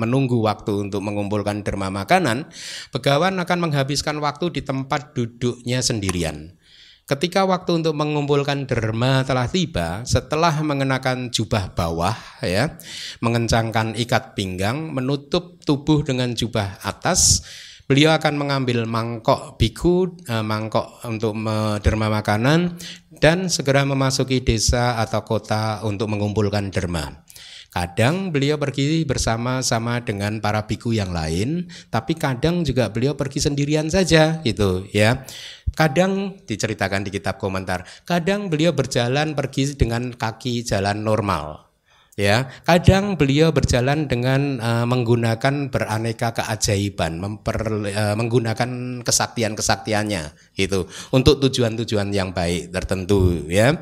menunggu 0.01 0.41
waktu 0.41 0.89
untuk 0.89 1.05
mengumpulkan 1.05 1.61
derma 1.61 1.90
makanan, 1.91 2.47
begawan 2.95 3.35
akan 3.37 3.59
menghabiskan 3.67 4.17
waktu 4.23 4.49
di 4.55 4.61
tempat 4.63 5.11
duduknya 5.13 5.83
sendirian. 5.83 6.55
Ketika 7.11 7.43
waktu 7.43 7.83
untuk 7.83 7.91
mengumpulkan 7.91 8.71
derma 8.71 9.27
telah 9.27 9.43
tiba, 9.51 9.99
setelah 10.07 10.55
mengenakan 10.63 11.27
jubah 11.27 11.75
bawah, 11.75 12.15
ya, 12.39 12.79
mengencangkan 13.19 13.99
ikat 13.99 14.31
pinggang, 14.31 14.95
menutup 14.95 15.59
tubuh 15.67 16.07
dengan 16.07 16.31
jubah 16.31 16.79
atas, 16.79 17.43
beliau 17.83 18.15
akan 18.15 18.39
mengambil 18.39 18.87
mangkok 18.87 19.59
biku, 19.59 20.15
eh, 20.23 20.39
mangkok 20.39 21.03
untuk 21.03 21.35
derma 21.83 22.07
makanan, 22.07 22.79
dan 23.19 23.51
segera 23.51 23.83
memasuki 23.83 24.39
desa 24.39 24.95
atau 25.03 25.27
kota 25.27 25.83
untuk 25.83 26.07
mengumpulkan 26.07 26.71
derma. 26.71 27.27
Kadang 27.71 28.35
beliau 28.35 28.59
pergi 28.59 29.07
bersama-sama 29.07 30.03
dengan 30.03 30.43
para 30.43 30.67
biku 30.67 30.91
yang 30.91 31.15
lain, 31.15 31.71
tapi 31.87 32.19
kadang 32.19 32.67
juga 32.67 32.91
beliau 32.91 33.15
pergi 33.15 33.39
sendirian 33.47 33.87
saja 33.87 34.43
gitu 34.43 34.83
ya. 34.91 35.23
Kadang 35.71 36.35
diceritakan 36.43 37.07
di 37.07 37.15
kitab 37.15 37.39
komentar, 37.39 37.87
kadang 38.03 38.51
beliau 38.51 38.75
berjalan 38.75 39.31
pergi 39.39 39.71
dengan 39.79 40.11
kaki 40.11 40.67
jalan 40.67 40.99
normal. 40.99 41.71
Ya, 42.19 42.51
kadang 42.67 43.15
beliau 43.15 43.55
berjalan 43.55 44.11
dengan 44.11 44.59
uh, 44.59 44.83
menggunakan 44.83 45.71
beraneka 45.71 46.35
keajaiban, 46.35 47.23
memper, 47.23 47.87
uh, 47.87 48.19
menggunakan 48.19 48.99
kesaktian-kesaktiannya 48.99 50.35
gitu 50.59 50.91
untuk 51.15 51.39
tujuan-tujuan 51.39 52.11
yang 52.11 52.35
baik 52.35 52.67
tertentu 52.75 53.47
ya. 53.47 53.79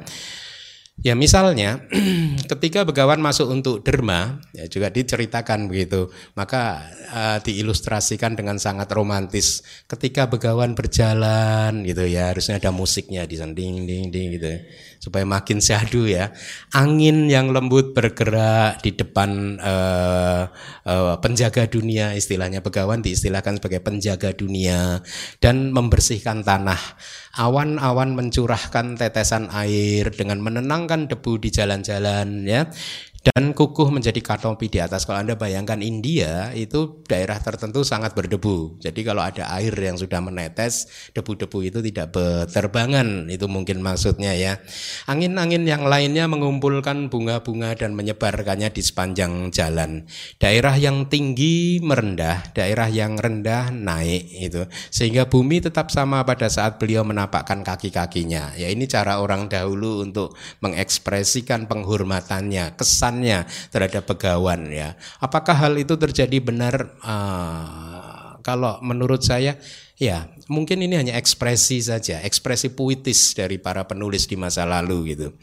Ya 1.00 1.16
misalnya 1.16 1.88
ketika 2.52 2.84
begawan 2.84 3.24
masuk 3.24 3.48
untuk 3.48 3.80
derma 3.88 4.44
ya 4.52 4.68
juga 4.68 4.92
diceritakan 4.92 5.72
begitu. 5.72 6.12
Maka 6.36 6.84
uh, 7.12 7.38
diilustrasikan 7.40 8.36
dengan 8.36 8.60
sangat 8.60 8.92
romantis. 8.92 9.64
Ketika 9.88 10.28
begawan 10.28 10.76
berjalan 10.76 11.88
gitu 11.88 12.04
ya 12.04 12.36
harusnya 12.36 12.60
ada 12.60 12.76
musiknya 12.76 13.24
di 13.24 13.40
sana 13.40 13.56
ding 13.56 13.88
ding 13.88 14.12
ding 14.12 14.36
gitu 14.36 14.48
ya 14.48 14.60
supaya 15.00 15.24
makin 15.24 15.64
syahdu 15.64 16.06
ya. 16.06 16.36
Angin 16.76 17.32
yang 17.32 17.56
lembut 17.56 17.96
bergerak 17.96 18.84
di 18.84 18.94
depan 18.94 19.58
uh, 19.58 20.52
uh, 20.86 21.16
penjaga 21.24 21.66
dunia 21.66 22.14
istilahnya 22.14 22.60
Begawan 22.60 23.00
diistilahkan 23.00 23.58
sebagai 23.58 23.80
penjaga 23.80 24.36
dunia 24.36 25.00
dan 25.40 25.72
membersihkan 25.72 26.44
tanah. 26.44 26.78
Awan-awan 27.40 28.20
mencurahkan 28.20 29.00
tetesan 29.00 29.48
air 29.56 30.12
dengan 30.12 30.44
menenangkan 30.44 31.08
debu 31.08 31.40
di 31.40 31.50
jalan-jalan 31.56 32.44
ya 32.44 32.68
dan 33.20 33.52
kukuh 33.52 33.92
menjadi 33.92 34.24
kanopi 34.24 34.72
di 34.72 34.80
atas. 34.80 35.04
Kalau 35.04 35.20
Anda 35.20 35.36
bayangkan 35.36 35.84
India 35.84 36.56
itu 36.56 37.04
daerah 37.04 37.36
tertentu 37.44 37.84
sangat 37.84 38.16
berdebu. 38.16 38.80
Jadi 38.80 39.04
kalau 39.04 39.20
ada 39.20 39.52
air 39.60 39.76
yang 39.76 40.00
sudah 40.00 40.24
menetes, 40.24 40.88
debu-debu 41.12 41.60
itu 41.68 41.80
tidak 41.84 42.16
berterbangan. 42.16 43.28
Itu 43.28 43.52
mungkin 43.52 43.84
maksudnya 43.84 44.32
ya. 44.40 44.64
Angin-angin 45.12 45.68
yang 45.68 45.84
lainnya 45.84 46.32
mengumpulkan 46.32 47.12
bunga-bunga 47.12 47.76
dan 47.76 47.92
menyebarkannya 47.92 48.72
di 48.72 48.80
sepanjang 48.80 49.52
jalan. 49.52 50.08
Daerah 50.40 50.80
yang 50.80 51.12
tinggi 51.12 51.84
merendah, 51.84 52.56
daerah 52.56 52.88
yang 52.88 53.20
rendah 53.20 53.68
naik 53.76 54.32
itu. 54.32 54.64
Sehingga 54.88 55.28
bumi 55.28 55.60
tetap 55.60 55.92
sama 55.92 56.24
pada 56.24 56.48
saat 56.48 56.80
beliau 56.80 57.04
menapakkan 57.04 57.68
kaki-kakinya. 57.68 58.56
Ya 58.56 58.72
ini 58.72 58.88
cara 58.88 59.20
orang 59.20 59.52
dahulu 59.52 60.08
untuk 60.08 60.40
mengekspresikan 60.64 61.68
penghormatannya, 61.68 62.80
kesan 62.80 63.09
kesannya 63.10 63.50
terhadap 63.74 64.06
pegawan 64.06 64.70
ya. 64.70 64.94
Apakah 65.18 65.58
hal 65.58 65.74
itu 65.82 65.98
terjadi 65.98 66.38
benar? 66.38 66.94
Uh, 67.02 68.38
kalau 68.46 68.80
menurut 68.86 69.20
saya 69.20 69.60
ya 70.00 70.32
mungkin 70.48 70.80
ini 70.80 70.96
hanya 70.96 71.14
ekspresi 71.18 71.82
saja, 71.82 72.22
ekspresi 72.22 72.72
puitis 72.72 73.34
dari 73.34 73.58
para 73.58 73.84
penulis 73.90 74.30
di 74.30 74.38
masa 74.38 74.64
lalu 74.64 75.18
gitu. 75.18 75.34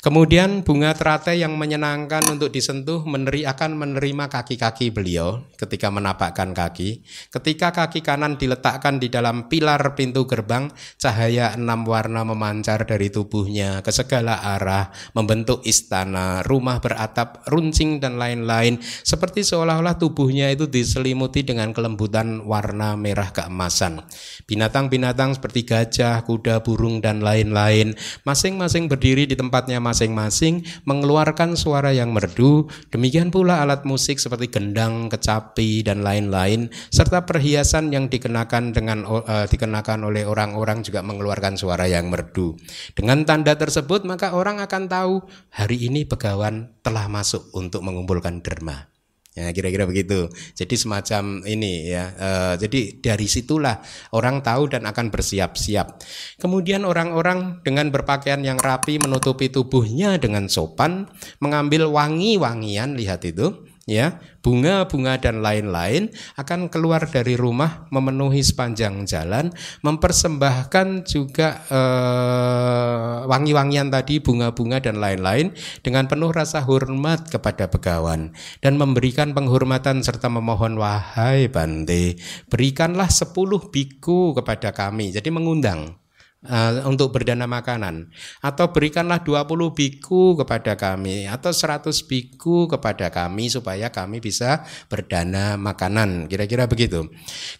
Kemudian 0.00 0.64
bunga 0.64 0.96
teratai 0.96 1.44
yang 1.44 1.60
menyenangkan 1.60 2.24
untuk 2.32 2.48
disentuh 2.48 3.04
meneri 3.04 3.44
akan 3.44 3.76
menerima 3.76 4.32
kaki-kaki 4.32 4.88
beliau 4.88 5.44
ketika 5.60 5.92
menapakkan 5.92 6.56
kaki. 6.56 7.04
Ketika 7.28 7.68
kaki 7.68 8.00
kanan 8.00 8.40
diletakkan 8.40 8.96
di 8.96 9.12
dalam 9.12 9.52
pilar 9.52 9.92
pintu 9.92 10.24
gerbang, 10.24 10.72
cahaya 10.96 11.52
enam 11.52 11.84
warna 11.84 12.24
memancar 12.24 12.88
dari 12.88 13.12
tubuhnya 13.12 13.84
ke 13.84 13.92
segala 13.92 14.40
arah, 14.40 14.88
membentuk 15.12 15.60
istana, 15.68 16.40
rumah 16.48 16.80
beratap, 16.80 17.44
runcing 17.52 18.00
dan 18.00 18.16
lain-lain, 18.16 18.80
seperti 19.04 19.44
seolah-olah 19.44 20.00
tubuhnya 20.00 20.48
itu 20.48 20.64
diselimuti 20.64 21.44
dengan 21.44 21.76
kelembutan 21.76 22.40
warna 22.48 22.96
merah 22.96 23.36
keemasan. 23.36 24.00
Binatang-binatang 24.48 25.36
seperti 25.36 25.68
gajah, 25.68 26.24
kuda, 26.24 26.64
burung 26.64 27.04
dan 27.04 27.20
lain-lain, 27.20 27.92
masing-masing 28.24 28.88
berdiri 28.88 29.28
di 29.28 29.36
tempatnya 29.36 29.89
masing-masing 29.90 30.62
mengeluarkan 30.86 31.58
suara 31.58 31.90
yang 31.90 32.14
merdu, 32.14 32.70
demikian 32.94 33.34
pula 33.34 33.58
alat 33.62 33.82
musik 33.82 34.22
seperti 34.22 34.46
gendang, 34.46 35.10
kecapi 35.10 35.82
dan 35.82 36.06
lain-lain 36.06 36.70
serta 36.94 37.26
perhiasan 37.26 37.90
yang 37.90 38.06
dikenakan 38.06 38.70
dengan 38.70 39.02
uh, 39.02 39.46
dikenakan 39.50 40.06
oleh 40.06 40.22
orang-orang 40.26 40.86
juga 40.86 41.02
mengeluarkan 41.02 41.58
suara 41.58 41.90
yang 41.90 42.06
merdu. 42.06 42.54
Dengan 42.94 43.26
tanda 43.26 43.58
tersebut 43.58 44.06
maka 44.06 44.34
orang 44.34 44.62
akan 44.62 44.86
tahu 44.86 45.14
hari 45.50 45.90
ini 45.90 46.06
begawan 46.06 46.70
telah 46.86 47.10
masuk 47.10 47.50
untuk 47.54 47.82
mengumpulkan 47.82 48.40
derma. 48.42 48.89
Ya, 49.30 49.46
kira-kira 49.54 49.86
begitu. 49.86 50.26
Jadi 50.58 50.74
semacam 50.74 51.46
ini 51.46 51.86
ya. 51.86 52.10
E, 52.18 52.30
jadi 52.66 52.98
dari 52.98 53.30
situlah 53.30 53.78
orang 54.10 54.42
tahu 54.42 54.74
dan 54.74 54.82
akan 54.90 55.06
bersiap-siap. 55.14 56.02
Kemudian 56.42 56.82
orang-orang 56.82 57.62
dengan 57.62 57.94
berpakaian 57.94 58.42
yang 58.42 58.58
rapi 58.58 58.98
menutupi 58.98 59.46
tubuhnya 59.46 60.18
dengan 60.18 60.50
sopan, 60.50 61.06
mengambil 61.38 61.86
wangi-wangian, 61.94 62.98
lihat 62.98 63.22
itu, 63.22 63.69
ya 63.90 64.22
bunga-bunga 64.38 65.18
dan 65.18 65.42
lain-lain 65.42 66.14
akan 66.38 66.70
keluar 66.70 67.10
dari 67.10 67.34
rumah 67.34 67.90
memenuhi 67.90 68.38
sepanjang 68.38 69.02
jalan 69.02 69.50
mempersembahkan 69.82 71.10
juga 71.10 71.66
eh, 71.66 73.16
wangi-wangian 73.26 73.90
tadi 73.90 74.22
bunga-bunga 74.22 74.78
dan 74.78 75.02
lain-lain 75.02 75.50
dengan 75.82 76.06
penuh 76.06 76.30
rasa 76.30 76.62
hormat 76.62 77.26
kepada 77.26 77.66
begawan 77.66 78.30
dan 78.62 78.78
memberikan 78.78 79.34
penghormatan 79.34 80.06
serta 80.06 80.30
memohon 80.30 80.78
wahai 80.78 81.50
Bante 81.50 82.14
berikanlah 82.46 83.10
sepuluh 83.10 83.74
biku 83.74 84.32
kepada 84.38 84.70
kami. 84.70 85.10
Jadi 85.10 85.28
mengundang 85.34 85.98
uh, 86.46 86.86
untuk 86.88 87.12
berdana 87.12 87.44
makanan 87.44 88.08
atau 88.40 88.72
berikanlah 88.72 89.20
20 89.20 89.76
biku 89.76 90.38
kepada 90.40 90.78
kami 90.78 91.28
atau 91.28 91.52
100 91.52 91.92
biku 92.08 92.70
kepada 92.70 93.12
kami 93.12 93.52
supaya 93.52 93.92
kami 93.92 94.22
bisa 94.22 94.64
berdana 94.88 95.60
makanan 95.60 96.30
kira-kira 96.30 96.64
begitu. 96.64 97.10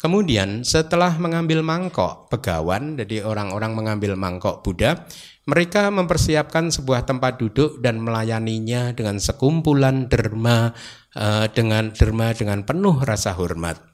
Kemudian 0.01 0.64
setelah 0.64 1.16
mengambil 1.21 1.61
mangkok 1.61 2.33
pegawan 2.33 2.97
jadi 2.97 3.27
orang-orang 3.27 3.73
mengambil 3.77 4.16
mangkok 4.16 4.64
Buddha 4.64 5.05
mereka 5.49 5.90
mempersiapkan 5.90 6.71
sebuah 6.71 7.11
tempat 7.11 7.43
duduk 7.43 7.83
dan 7.83 7.99
melayaninya 7.99 8.95
dengan 8.95 9.19
sekumpulan 9.19 10.07
derma 10.07 10.71
uh, 11.19 11.51
dengan 11.51 11.90
derma 11.90 12.31
dengan 12.37 12.62
penuh 12.62 13.03
rasa 13.03 13.35
hormat. 13.35 13.89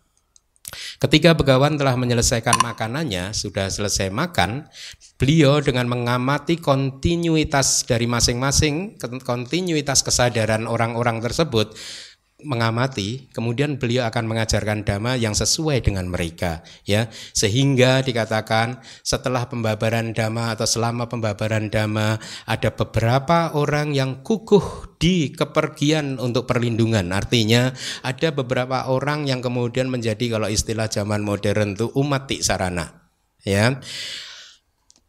Ketika 0.97 1.37
Begawan 1.37 1.77
telah 1.77 1.93
menyelesaikan 1.93 2.57
makanannya, 2.65 3.37
sudah 3.37 3.69
selesai 3.69 4.09
makan, 4.09 4.65
beliau 5.21 5.61
dengan 5.61 5.93
mengamati 5.93 6.57
kontinuitas 6.57 7.85
dari 7.85 8.09
masing-masing, 8.09 8.97
kontinuitas 9.21 10.01
kesadaran 10.01 10.65
orang-orang 10.65 11.21
tersebut, 11.21 11.77
mengamati, 12.47 13.27
kemudian 13.35 13.75
beliau 13.83 14.07
akan 14.07 14.31
mengajarkan 14.31 14.87
dhamma 14.87 15.19
yang 15.19 15.35
sesuai 15.35 15.83
dengan 15.83 16.07
mereka, 16.07 16.63
ya. 16.87 17.11
Sehingga 17.35 18.07
dikatakan 18.07 18.79
setelah 19.03 19.51
pembabaran 19.51 20.15
dhamma 20.15 20.55
atau 20.55 20.65
selama 20.65 21.11
pembabaran 21.11 21.67
dhamma 21.67 22.23
ada 22.47 22.71
beberapa 22.71 23.51
orang 23.59 23.91
yang 23.93 24.23
kukuh 24.23 24.97
di 25.03 25.35
kepergian 25.35 26.23
untuk 26.23 26.47
perlindungan. 26.47 27.11
Artinya 27.11 27.75
ada 28.07 28.31
beberapa 28.31 28.87
orang 28.87 29.27
yang 29.27 29.43
kemudian 29.43 29.91
menjadi 29.91 30.39
kalau 30.39 30.47
istilah 30.47 30.87
zaman 30.87 31.27
modern 31.27 31.75
itu 31.75 31.91
umat 31.99 32.31
sarana, 32.39 33.11
ya 33.43 33.83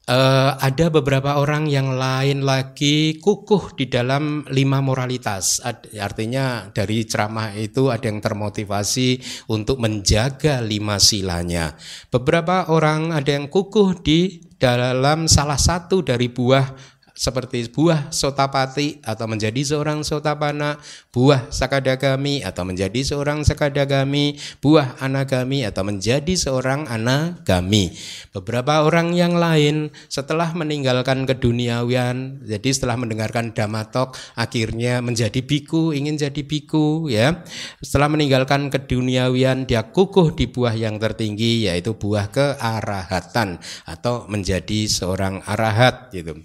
uh, 0.07 0.57
ada 0.57 0.87
beberapa 0.89 1.37
orang 1.37 1.67
yang 1.67 1.99
lain 1.99 2.41
lagi 2.41 3.19
kukuh 3.19 3.75
di 3.77 3.91
dalam 3.91 4.47
lima 4.49 4.79
moralitas. 4.79 5.61
Artinya 5.93 6.71
dari 6.71 7.03
ceramah 7.03 7.53
itu 7.53 7.91
ada 7.91 8.07
yang 8.07 8.23
termotivasi 8.23 9.21
untuk 9.51 9.77
menjaga 9.83 10.63
lima 10.63 10.97
silanya. 10.97 11.75
Beberapa 12.09 12.71
orang 12.71 13.13
ada 13.13 13.35
yang 13.35 13.51
kukuh 13.51 13.99
di 14.01 14.41
dalam 14.57 15.29
salah 15.29 15.59
satu 15.59 16.01
dari 16.01 16.33
buah 16.33 16.96
seperti 17.17 17.65
buah 17.73 18.13
sotapati 18.13 19.01
atau 19.01 19.25
menjadi 19.25 19.57
seorang 19.73 20.05
sotapana, 20.05 20.77
buah 21.09 21.49
sakadagami 21.49 22.45
atau 22.45 22.61
menjadi 22.61 23.01
seorang 23.01 23.41
sakadagami, 23.41 24.37
buah 24.61 25.01
anagami 25.01 25.65
atau 25.65 25.81
menjadi 25.81 26.37
seorang 26.37 26.85
anagami. 26.85 27.89
Beberapa 28.29 28.85
orang 28.85 29.17
yang 29.17 29.33
lain 29.33 29.89
setelah 30.05 30.53
meninggalkan 30.53 31.25
keduniawian, 31.25 32.45
jadi 32.45 32.69
setelah 32.69 33.01
mendengarkan 33.01 33.49
damatok 33.57 34.13
akhirnya 34.37 35.01
menjadi 35.01 35.41
biku, 35.41 35.97
ingin 35.97 36.21
jadi 36.21 36.45
biku 36.45 37.09
ya. 37.09 37.41
Setelah 37.81 38.13
meninggalkan 38.13 38.69
keduniawian 38.69 39.65
dia 39.65 39.89
kukuh 39.89 40.37
di 40.37 40.45
buah 40.45 40.77
yang 40.77 41.01
tertinggi 41.01 41.65
yaitu 41.65 41.97
buah 41.97 42.29
kearahatan 42.29 43.57
atau 43.89 44.29
menjadi 44.29 44.85
seorang 44.85 45.41
arahat 45.49 46.13
gitu. 46.13 46.37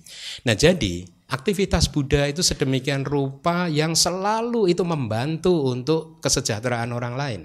Nah, 0.48 0.54
jadi 0.62 1.02
aktivitas 1.26 1.90
Buddha 1.90 2.30
itu 2.30 2.38
sedemikian 2.38 3.02
rupa 3.02 3.66
yang 3.66 3.98
selalu 3.98 4.70
itu 4.70 4.86
membantu 4.86 5.66
untuk 5.66 6.22
kesejahteraan 6.22 6.94
orang 6.94 7.18
lain 7.18 7.42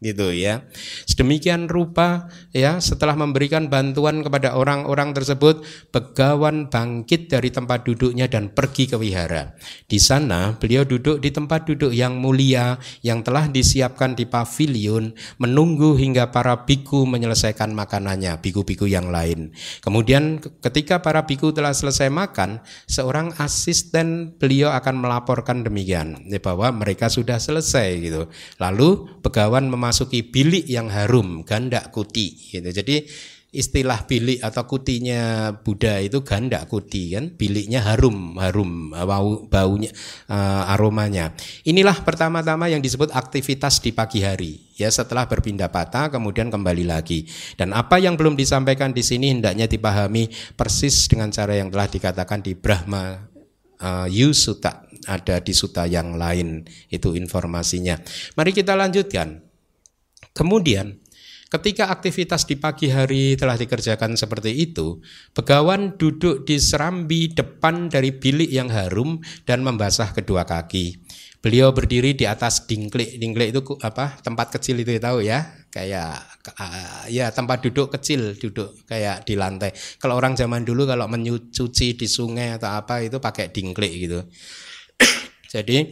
gitu 0.00 0.32
ya. 0.32 0.64
Sedemikian 1.04 1.68
rupa 1.68 2.32
ya 2.56 2.80
setelah 2.80 3.14
memberikan 3.14 3.68
bantuan 3.68 4.24
kepada 4.24 4.56
orang-orang 4.56 5.12
tersebut, 5.12 5.62
Begawan 5.92 6.72
bangkit 6.72 7.28
dari 7.28 7.52
tempat 7.52 7.84
duduknya 7.84 8.26
dan 8.26 8.50
pergi 8.50 8.88
ke 8.88 8.96
wihara. 8.96 9.54
Di 9.86 10.00
sana 10.00 10.56
beliau 10.56 10.88
duduk 10.88 11.20
di 11.20 11.28
tempat 11.28 11.68
duduk 11.68 11.92
yang 11.92 12.16
mulia 12.16 12.80
yang 13.04 13.20
telah 13.20 13.46
disiapkan 13.46 14.16
di 14.16 14.24
pavilion 14.24 15.12
menunggu 15.36 15.94
hingga 16.00 16.32
para 16.32 16.64
biku 16.64 17.04
menyelesaikan 17.04 17.76
makanannya, 17.76 18.40
biku-biku 18.40 18.88
yang 18.88 19.12
lain. 19.12 19.52
Kemudian 19.84 20.40
ketika 20.64 21.04
para 21.04 21.28
biku 21.28 21.52
telah 21.52 21.76
selesai 21.76 22.08
makan, 22.08 22.64
seorang 22.88 23.36
asisten 23.36 24.32
beliau 24.40 24.72
akan 24.72 25.04
melaporkan 25.04 25.60
demikian 25.60 26.24
bahwa 26.40 26.72
mereka 26.72 27.12
sudah 27.12 27.36
selesai 27.36 28.00
gitu. 28.00 28.32
Lalu 28.56 29.20
Begawan 29.20 29.68
memasuki 29.68 29.89
memasuki 29.90 30.22
bilik 30.22 30.70
yang 30.70 30.86
harum, 30.86 31.42
ganda 31.42 31.90
kuti 31.90 32.54
gitu. 32.54 32.70
Jadi 32.70 33.02
istilah 33.50 34.06
bilik 34.06 34.38
atau 34.38 34.62
kutinya 34.62 35.50
Buddha 35.50 35.98
itu 35.98 36.22
ganda 36.22 36.62
kuti 36.70 37.18
kan? 37.18 37.34
Biliknya 37.34 37.82
harum 37.82 38.38
harum 38.38 38.94
bau 38.94 39.50
baunya 39.50 39.90
uh, 40.30 40.70
aromanya. 40.70 41.34
Inilah 41.66 42.06
pertama-tama 42.06 42.70
yang 42.70 42.78
disebut 42.78 43.10
aktivitas 43.10 43.82
di 43.82 43.90
pagi 43.90 44.22
hari. 44.22 44.62
Ya 44.78 44.86
setelah 44.94 45.26
berpindah 45.26 45.74
patah 45.74 46.14
kemudian 46.14 46.54
kembali 46.54 46.86
lagi. 46.86 47.26
Dan 47.58 47.74
apa 47.74 47.98
yang 47.98 48.14
belum 48.14 48.38
disampaikan 48.38 48.94
di 48.94 49.02
sini 49.02 49.34
hendaknya 49.34 49.66
dipahami 49.66 50.30
persis 50.54 51.10
dengan 51.10 51.34
cara 51.34 51.58
yang 51.58 51.74
telah 51.74 51.90
dikatakan 51.90 52.46
di 52.46 52.54
Brahma 52.54 53.26
uh, 53.82 54.06
Yusuta. 54.06 54.86
Ada 55.00 55.40
di 55.40 55.56
suta 55.56 55.88
yang 55.88 56.14
lain 56.20 56.62
itu 56.92 57.16
informasinya. 57.16 57.96
Mari 58.36 58.52
kita 58.52 58.76
lanjutkan 58.76 59.49
Kemudian 60.32 61.00
Ketika 61.50 61.90
aktivitas 61.90 62.46
di 62.46 62.54
pagi 62.54 62.94
hari 62.94 63.34
telah 63.34 63.58
dikerjakan 63.58 64.14
seperti 64.14 64.54
itu, 64.54 65.02
Begawan 65.34 65.98
duduk 65.98 66.46
di 66.46 66.62
serambi 66.62 67.26
depan 67.26 67.90
dari 67.90 68.14
bilik 68.14 68.46
yang 68.46 68.70
harum 68.70 69.18
dan 69.42 69.66
membasah 69.66 70.14
kedua 70.14 70.46
kaki. 70.46 71.02
Beliau 71.42 71.74
berdiri 71.74 72.14
di 72.14 72.22
atas 72.22 72.70
dingklik. 72.70 73.18
Dingklik 73.18 73.50
itu 73.50 73.60
apa? 73.82 74.22
Tempat 74.22 74.54
kecil 74.54 74.78
itu 74.78 74.94
tahu 75.02 75.26
ya? 75.26 75.66
Kayak 75.74 76.22
uh, 76.54 77.10
ya 77.10 77.34
tempat 77.34 77.66
duduk 77.66 77.90
kecil, 77.98 78.38
duduk 78.38 78.86
kayak 78.86 79.26
di 79.26 79.34
lantai. 79.34 79.74
Kalau 79.98 80.14
orang 80.14 80.38
zaman 80.38 80.62
dulu 80.62 80.86
kalau 80.86 81.10
menyuci 81.10 81.98
di 81.98 82.06
sungai 82.06 82.54
atau 82.54 82.70
apa 82.70 83.02
itu 83.02 83.18
pakai 83.18 83.50
dingklik 83.50 83.92
gitu. 84.06 84.22
Jadi 85.52 85.90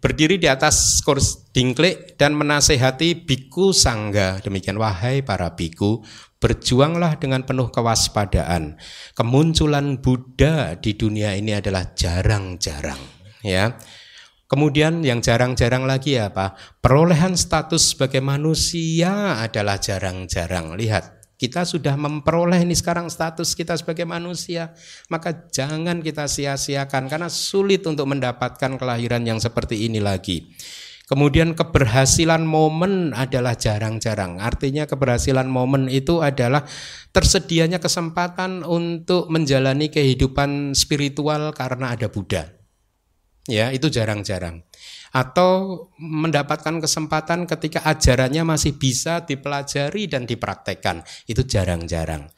berdiri 0.00 0.40
di 0.40 0.48
atas 0.48 1.04
kurs 1.04 1.52
dingklik 1.52 2.16
dan 2.16 2.32
menasehati 2.34 3.28
biku 3.28 3.70
sangga. 3.76 4.40
Demikian 4.40 4.80
wahai 4.80 5.20
para 5.20 5.52
biku, 5.54 6.00
berjuanglah 6.40 7.20
dengan 7.20 7.44
penuh 7.44 7.68
kewaspadaan. 7.68 8.80
Kemunculan 9.12 10.00
Buddha 10.00 10.80
di 10.80 10.96
dunia 10.96 11.36
ini 11.36 11.52
adalah 11.52 11.92
jarang-jarang, 11.92 12.98
ya. 13.44 13.76
Kemudian 14.50 15.06
yang 15.06 15.22
jarang-jarang 15.22 15.86
lagi 15.86 16.18
apa? 16.18 16.58
Perolehan 16.82 17.38
status 17.38 17.94
sebagai 17.94 18.18
manusia 18.18 19.38
adalah 19.38 19.78
jarang-jarang. 19.78 20.74
Lihat, 20.74 21.19
kita 21.40 21.64
sudah 21.64 21.96
memperoleh 21.96 22.60
ini 22.68 22.76
sekarang 22.76 23.08
status 23.08 23.56
kita 23.56 23.72
sebagai 23.72 24.04
manusia, 24.04 24.76
maka 25.08 25.48
jangan 25.48 26.04
kita 26.04 26.28
sia-siakan 26.28 27.08
karena 27.08 27.32
sulit 27.32 27.80
untuk 27.88 28.04
mendapatkan 28.12 28.76
kelahiran 28.76 29.24
yang 29.24 29.40
seperti 29.40 29.88
ini 29.88 30.04
lagi. 30.04 30.52
Kemudian 31.08 31.56
keberhasilan 31.56 32.44
momen 32.44 33.16
adalah 33.16 33.56
jarang-jarang. 33.56 34.38
Artinya 34.38 34.84
keberhasilan 34.84 35.48
momen 35.48 35.88
itu 35.88 36.20
adalah 36.20 36.68
tersedianya 37.10 37.80
kesempatan 37.80 38.62
untuk 38.62 39.26
menjalani 39.32 39.88
kehidupan 39.90 40.76
spiritual 40.76 41.56
karena 41.56 41.96
ada 41.96 42.12
Buddha. 42.12 42.52
Ya, 43.48 43.72
itu 43.74 43.90
jarang-jarang 43.90 44.69
atau 45.10 45.86
mendapatkan 45.98 46.78
kesempatan 46.78 47.46
ketika 47.46 47.82
ajarannya 47.86 48.46
masih 48.46 48.78
bisa 48.78 49.22
dipelajari 49.26 50.06
dan 50.06 50.26
dipraktekkan. 50.26 51.02
Itu 51.26 51.42
jarang-jarang. 51.46 52.30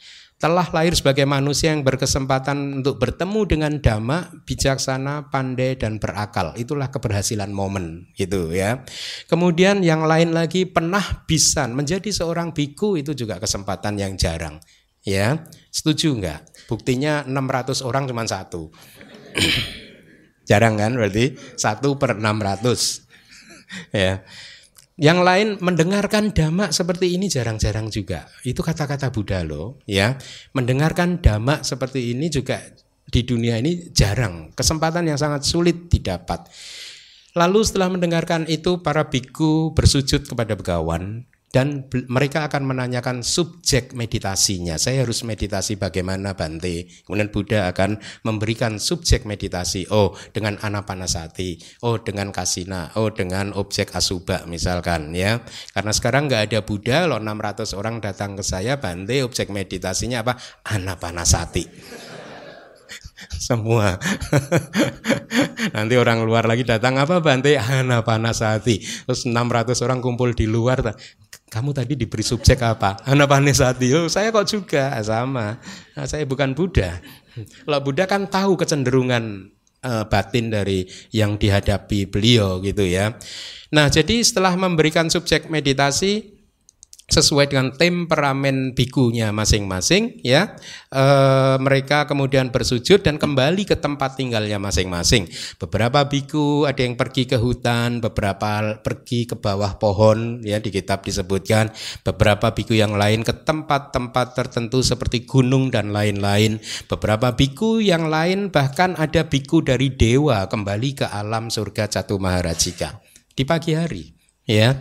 Telah 0.43 0.75
lahir 0.75 0.91
sebagai 0.99 1.23
manusia 1.23 1.71
yang 1.71 1.87
berkesempatan 1.87 2.83
untuk 2.83 2.99
bertemu 2.99 3.41
dengan 3.47 3.73
dhamma, 3.79 4.43
bijaksana, 4.43 5.31
pandai 5.31 5.79
dan 5.79 6.03
berakal. 6.03 6.51
Itulah 6.59 6.91
keberhasilan 6.91 7.55
momen 7.55 8.11
gitu 8.19 8.51
ya. 8.51 8.83
Kemudian 9.31 9.87
yang 9.87 10.03
lain 10.03 10.35
lagi 10.35 10.67
pernah 10.67 11.23
bisa 11.31 11.71
menjadi 11.71 12.11
seorang 12.11 12.51
biku 12.51 12.99
itu 12.99 13.15
juga 13.15 13.39
kesempatan 13.39 13.95
yang 13.95 14.19
jarang. 14.19 14.59
Ya, 15.07 15.47
setuju 15.71 16.19
enggak? 16.19 16.43
Buktinya 16.67 17.23
600 17.23 17.87
orang 17.87 18.11
cuma 18.11 18.27
satu. 18.27 18.75
Jarang 20.53 20.77
kan 20.77 20.93
berarti 20.93 21.33
satu 21.57 21.97
per 21.97 22.21
600. 22.21 23.09
ya. 23.97 24.21
Yang 25.01 25.19
lain 25.25 25.49
mendengarkan 25.65 26.37
dhamma 26.37 26.69
seperti 26.69 27.17
ini 27.17 27.33
jarang-jarang 27.33 27.89
juga. 27.89 28.29
Itu 28.45 28.61
kata-kata 28.61 29.09
Buddha 29.09 29.41
loh, 29.41 29.81
ya. 29.89 30.21
Mendengarkan 30.53 31.25
dhamma 31.25 31.65
seperti 31.65 32.13
ini 32.13 32.29
juga 32.29 32.61
di 33.09 33.25
dunia 33.25 33.57
ini 33.57 33.89
jarang. 33.97 34.53
Kesempatan 34.53 35.09
yang 35.09 35.17
sangat 35.17 35.49
sulit 35.49 35.89
didapat. 35.89 36.45
Lalu 37.33 37.65
setelah 37.65 37.89
mendengarkan 37.89 38.45
itu 38.45 38.85
para 38.85 39.09
biku 39.09 39.73
bersujud 39.73 40.29
kepada 40.29 40.53
begawan 40.53 41.25
dan 41.53 41.85
mereka 42.09 42.49
akan 42.49 42.65
menanyakan 42.65 43.21
subjek 43.21 43.93
meditasinya. 43.93 44.81
Saya 44.81 45.05
harus 45.05 45.21
meditasi 45.21 45.77
bagaimana 45.77 46.33
Bante. 46.33 46.89
Kemudian 47.05 47.29
Buddha 47.29 47.69
akan 47.69 48.01
memberikan 48.25 48.81
subjek 48.81 49.29
meditasi. 49.29 49.85
Oh, 49.93 50.17
dengan 50.33 50.57
anapanasati. 50.57 51.85
Oh, 51.85 52.01
dengan 52.01 52.33
kasina. 52.33 52.97
Oh, 52.97 53.13
dengan 53.13 53.53
objek 53.53 53.93
asuba 53.93 54.49
misalkan 54.49 55.13
ya. 55.13 55.45
Karena 55.77 55.93
sekarang 55.93 56.33
nggak 56.33 56.43
ada 56.49 56.61
Buddha, 56.65 57.05
loh 57.05 57.21
600 57.21 57.77
orang 57.77 58.01
datang 58.01 58.33
ke 58.33 58.43
saya, 58.43 58.81
Bante 58.81 59.21
objek 59.21 59.53
meditasinya 59.53 60.25
apa? 60.25 60.41
Anapanasati 60.65 61.69
semua. 63.47 64.01
Nanti 65.77 65.95
orang 66.01 66.25
luar 66.25 66.49
lagi 66.49 66.65
datang 66.65 66.97
apa 66.97 67.21
Bante 67.21 67.61
Anapanasati. 67.61 69.05
Terus 69.05 69.29
600 69.29 69.85
orang 69.85 70.01
kumpul 70.01 70.33
di 70.33 70.49
luar 70.49 70.81
kamu 71.53 71.77
tadi 71.77 71.93
diberi 72.01 72.25
subjek 72.25 72.65
apa? 72.65 72.97
Anapanasati. 73.05 73.93
Oh, 73.93 74.09
saya 74.09 74.33
kok 74.33 74.49
juga 74.49 74.97
sama. 75.05 75.61
Nah, 75.93 76.09
saya 76.09 76.25
bukan 76.25 76.57
Buddha. 76.57 76.97
Kalau 77.37 77.81
Buddha 77.85 78.09
kan 78.09 78.25
tahu 78.25 78.57
kecenderungan 78.57 79.53
uh, 79.85 80.09
batin 80.09 80.49
dari 80.49 80.89
yang 81.13 81.37
dihadapi 81.37 82.09
beliau 82.09 82.57
gitu 82.65 82.89
ya. 82.89 83.21
Nah, 83.69 83.93
jadi 83.93 84.25
setelah 84.25 84.57
memberikan 84.57 85.13
subjek 85.13 85.53
meditasi, 85.53 86.32
sesuai 87.13 87.53
dengan 87.53 87.77
temperamen 87.77 88.73
bikunya 88.73 89.29
masing-masing 89.37 90.25
ya. 90.25 90.57
E, 90.89 91.05
mereka 91.61 92.09
kemudian 92.09 92.49
bersujud 92.49 93.05
dan 93.05 93.21
kembali 93.21 93.69
ke 93.69 93.77
tempat 93.77 94.17
tinggalnya 94.17 94.57
masing-masing. 94.57 95.29
Beberapa 95.61 96.09
biku 96.09 96.65
ada 96.65 96.81
yang 96.81 96.97
pergi 96.97 97.29
ke 97.29 97.37
hutan 97.37 98.01
beberapa 98.01 98.81
pergi 98.81 99.29
ke 99.29 99.37
bawah 99.37 99.77
pohon 99.77 100.41
ya 100.41 100.57
di 100.57 100.73
kitab 100.73 101.05
disebutkan. 101.05 101.69
Beberapa 102.01 102.57
biku 102.57 102.73
yang 102.73 102.97
lain 102.97 103.21
ke 103.21 103.45
tempat-tempat 103.45 104.33
tertentu 104.33 104.81
seperti 104.81 105.29
gunung 105.29 105.69
dan 105.69 105.93
lain-lain. 105.93 106.57
Beberapa 106.89 107.37
biku 107.37 107.85
yang 107.85 108.09
lain 108.09 108.49
bahkan 108.49 108.97
ada 108.97 109.29
biku 109.29 109.61
dari 109.61 109.93
dewa 109.93 110.49
kembali 110.49 111.05
ke 111.05 111.07
alam 111.13 111.53
surga 111.53 111.93
Catu 111.93 112.17
Maharajika 112.17 113.05
di 113.37 113.45
pagi 113.45 113.77
hari 113.77 114.22
ya 114.49 114.79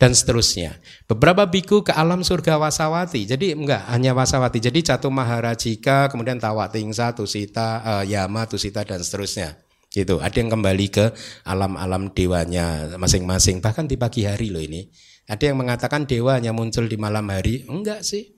dan 0.00 0.16
seterusnya. 0.16 0.80
Beberapa 1.04 1.44
biku 1.44 1.84
ke 1.84 1.92
alam 1.92 2.24
surga 2.24 2.56
Wasawati. 2.56 3.28
Jadi 3.28 3.52
enggak 3.52 3.84
hanya 3.92 4.16
Wasawati. 4.16 4.58
Jadi 4.58 4.80
Catu 4.80 5.12
Maharajika, 5.12 6.08
kemudian 6.08 6.40
Tawatingsa, 6.40 7.12
Tusita, 7.12 7.82
uh, 7.84 8.04
Yama, 8.04 8.48
Tusita 8.48 8.82
dan 8.82 9.04
seterusnya. 9.04 9.60
Gitu. 9.92 10.24
Ada 10.24 10.40
yang 10.40 10.56
kembali 10.56 10.86
ke 10.88 11.12
alam-alam 11.44 12.16
dewanya 12.16 12.96
masing-masing. 12.96 13.60
Bahkan 13.60 13.84
di 13.84 14.00
pagi 14.00 14.24
hari 14.24 14.48
loh 14.48 14.64
ini. 14.64 14.88
Ada 15.28 15.52
yang 15.52 15.60
mengatakan 15.60 16.08
dewa 16.08 16.40
hanya 16.40 16.56
muncul 16.56 16.88
di 16.88 16.96
malam 16.96 17.28
hari. 17.28 17.68
Enggak 17.68 18.00
sih. 18.00 18.32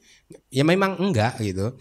Ya 0.51 0.67
memang 0.67 0.99
enggak 0.99 1.39
gitu. 1.39 1.79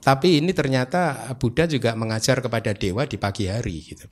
Tapi 0.00 0.40
ini 0.40 0.56
ternyata 0.56 1.20
Buddha 1.36 1.68
juga 1.68 1.92
mengajar 1.92 2.40
kepada 2.40 2.72
dewa 2.72 3.04
di 3.04 3.20
pagi 3.20 3.44
hari 3.44 3.84
gitu. 3.84 4.08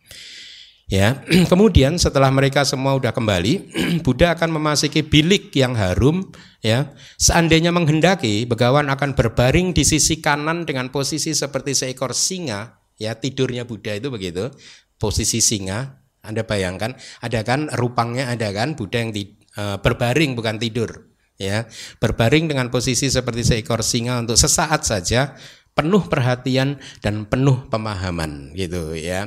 Ya, 0.93 1.25
kemudian 1.51 1.97
setelah 1.97 2.29
mereka 2.29 2.69
semua 2.69 2.93
udah 2.93 3.17
kembali, 3.17 3.73
Buddha 4.05 4.37
akan 4.37 4.61
memasuki 4.61 5.01
bilik 5.01 5.49
yang 5.57 5.73
harum. 5.73 6.29
Ya, 6.61 6.93
seandainya 7.17 7.73
menghendaki, 7.73 8.45
begawan 8.45 8.93
akan 8.93 9.17
berbaring 9.17 9.73
di 9.73 9.89
sisi 9.89 10.21
kanan 10.21 10.69
dengan 10.69 10.93
posisi 10.93 11.33
seperti 11.33 11.73
seekor 11.73 12.13
singa. 12.13 12.77
Ya, 13.01 13.17
tidurnya 13.17 13.65
Buddha 13.65 13.97
itu 13.97 14.13
begitu, 14.13 14.53
posisi 15.01 15.41
singa. 15.41 16.05
Anda 16.21 16.45
bayangkan, 16.45 16.95
ada 17.25 17.41
kan 17.41 17.73
rupangnya 17.73 18.29
ada 18.29 18.53
kan 18.53 18.77
Buddha 18.77 19.01
yang 19.01 19.17
di, 19.17 19.33
uh, 19.57 19.81
berbaring 19.81 20.37
bukan 20.37 20.61
tidur. 20.61 21.09
Ya, 21.41 21.67
berbaring 21.99 22.53
dengan 22.53 22.69
posisi 22.69 23.09
seperti 23.09 23.43
seekor 23.43 23.81
singa 23.81 24.21
untuk 24.21 24.37
sesaat 24.37 24.85
saja 24.85 25.35
penuh 25.73 26.05
perhatian 26.05 26.77
dan 27.01 27.25
penuh 27.25 27.65
pemahaman 27.73 28.53
gitu 28.53 28.93
ya. 28.93 29.25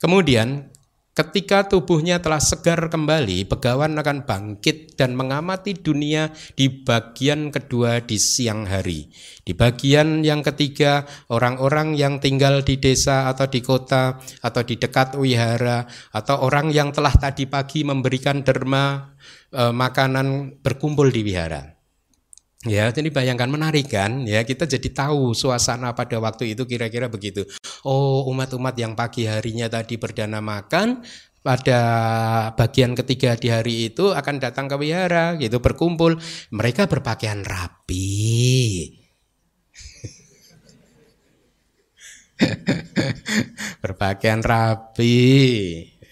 Kemudian 0.00 0.72
ketika 1.12 1.68
tubuhnya 1.68 2.24
telah 2.24 2.40
segar 2.40 2.88
kembali, 2.88 3.44
begawan 3.44 3.92
akan 4.00 4.24
bangkit 4.24 4.96
dan 4.96 5.12
mengamati 5.12 5.76
dunia 5.76 6.32
di 6.56 6.72
bagian 6.72 7.52
kedua 7.52 8.00
di 8.00 8.16
siang 8.16 8.64
hari. 8.64 9.12
Di 9.44 9.52
bagian 9.52 10.24
yang 10.24 10.40
ketiga, 10.40 11.04
orang-orang 11.28 12.00
yang 12.00 12.16
tinggal 12.16 12.64
di 12.64 12.80
desa 12.80 13.28
atau 13.28 13.44
di 13.44 13.60
kota 13.60 14.16
atau 14.40 14.62
di 14.64 14.80
dekat 14.80 15.20
wihara 15.20 15.84
atau 16.16 16.48
orang 16.48 16.72
yang 16.72 16.96
telah 16.96 17.12
tadi 17.12 17.44
pagi 17.44 17.84
memberikan 17.84 18.40
derma 18.40 19.12
eh, 19.52 19.74
makanan 19.76 20.56
berkumpul 20.64 21.12
di 21.12 21.28
wihara. 21.28 21.79
Ya, 22.68 22.92
jadi 22.92 23.08
bayangkan 23.08 23.48
menarik 23.48 23.88
kan? 23.88 24.28
Ya, 24.28 24.44
kita 24.44 24.68
jadi 24.68 24.92
tahu 24.92 25.32
suasana 25.32 25.96
pada 25.96 26.20
waktu 26.20 26.52
itu 26.52 26.68
kira-kira 26.68 27.08
begitu. 27.08 27.48
Oh, 27.88 28.28
umat-umat 28.28 28.76
yang 28.76 28.92
pagi 28.92 29.24
harinya 29.24 29.64
tadi 29.64 29.96
berdana 29.96 30.44
makan 30.44 31.00
pada 31.40 31.80
bagian 32.52 32.92
ketiga 32.92 33.32
di 33.32 33.48
hari 33.48 33.88
itu 33.88 34.12
akan 34.12 34.36
datang 34.44 34.68
ke 34.68 34.76
wihara 34.76 35.40
gitu 35.40 35.56
berkumpul. 35.64 36.20
Mereka 36.52 36.84
berpakaian 36.84 37.40
rapi. 37.48 38.92
berpakaian 43.80 44.44
rapi. 44.44 45.16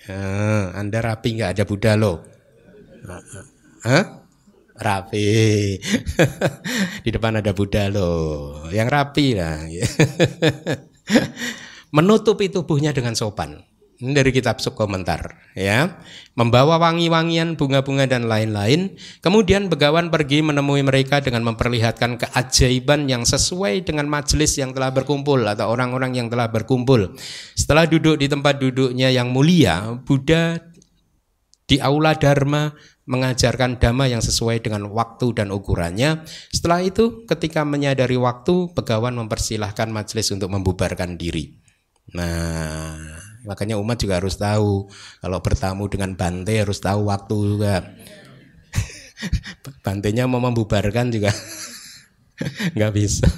Eh, 0.09 0.65
anda 0.73 0.99
rapi 1.05 1.29
nggak 1.37 1.61
ada 1.61 1.69
Buddha 1.69 1.93
loh. 1.93 2.25
Hah? 3.85 4.28
Rapi. 4.79 5.27
di 7.05 7.11
depan 7.11 7.43
ada 7.43 7.53
Buddha 7.53 7.91
loh, 7.91 8.67
yang 8.71 8.87
rapi 8.87 9.35
lah. 9.37 9.67
Menutupi 11.97 12.49
tubuhnya 12.49 12.95
dengan 12.95 13.19
sopan. 13.19 13.69
Ini 13.99 14.15
dari 14.15 14.31
kitab 14.31 14.63
subkomentar 14.63 15.51
ya. 15.59 15.99
Membawa 16.39 16.79
wangi-wangian, 16.79 17.59
bunga-bunga 17.59 18.07
dan 18.07 18.31
lain-lain. 18.31 18.95
Kemudian 19.19 19.67
begawan 19.67 20.07
pergi 20.07 20.39
menemui 20.39 20.87
mereka 20.87 21.19
dengan 21.19 21.43
memperlihatkan 21.51 22.15
keajaiban 22.15 23.11
yang 23.11 23.27
sesuai 23.27 23.83
dengan 23.83 24.07
majelis 24.07 24.55
yang 24.55 24.71
telah 24.71 24.95
berkumpul 24.95 25.43
atau 25.43 25.67
orang-orang 25.75 26.15
yang 26.15 26.31
telah 26.31 26.47
berkumpul. 26.47 27.19
Setelah 27.59 27.91
duduk 27.91 28.23
di 28.23 28.31
tempat 28.31 28.63
duduknya 28.63 29.11
yang 29.11 29.35
mulia, 29.35 29.99
Buddha 30.07 30.63
di 31.67 31.83
aula 31.83 32.15
Dharma 32.15 32.71
mengajarkan 33.09 33.81
dhamma 33.81 34.05
yang 34.13 34.21
sesuai 34.21 34.61
dengan 34.61 34.93
waktu 34.93 35.33
dan 35.33 35.49
ukurannya. 35.49 36.29
Setelah 36.53 36.85
itu, 36.85 37.25
ketika 37.25 37.65
menyadari 37.65 38.21
waktu, 38.21 38.69
begawan 38.77 39.17
mempersilahkan 39.17 39.89
majelis 39.89 40.29
untuk 40.29 40.53
membubarkan 40.53 41.17
diri. 41.17 41.57
Nah, 42.13 43.01
makanya 43.49 43.81
umat 43.81 43.97
juga 43.97 44.21
harus 44.21 44.37
tahu 44.37 44.93
kalau 45.25 45.39
bertamu 45.41 45.89
dengan 45.89 46.13
bante 46.21 46.53
harus 46.61 46.85
tahu 46.85 47.09
waktu 47.09 47.37
juga. 47.57 47.75
Bantenya 49.85 50.29
mau 50.29 50.45
membubarkan 50.45 51.09
juga 51.09 51.33
nggak 52.77 52.93
bisa. 52.93 53.29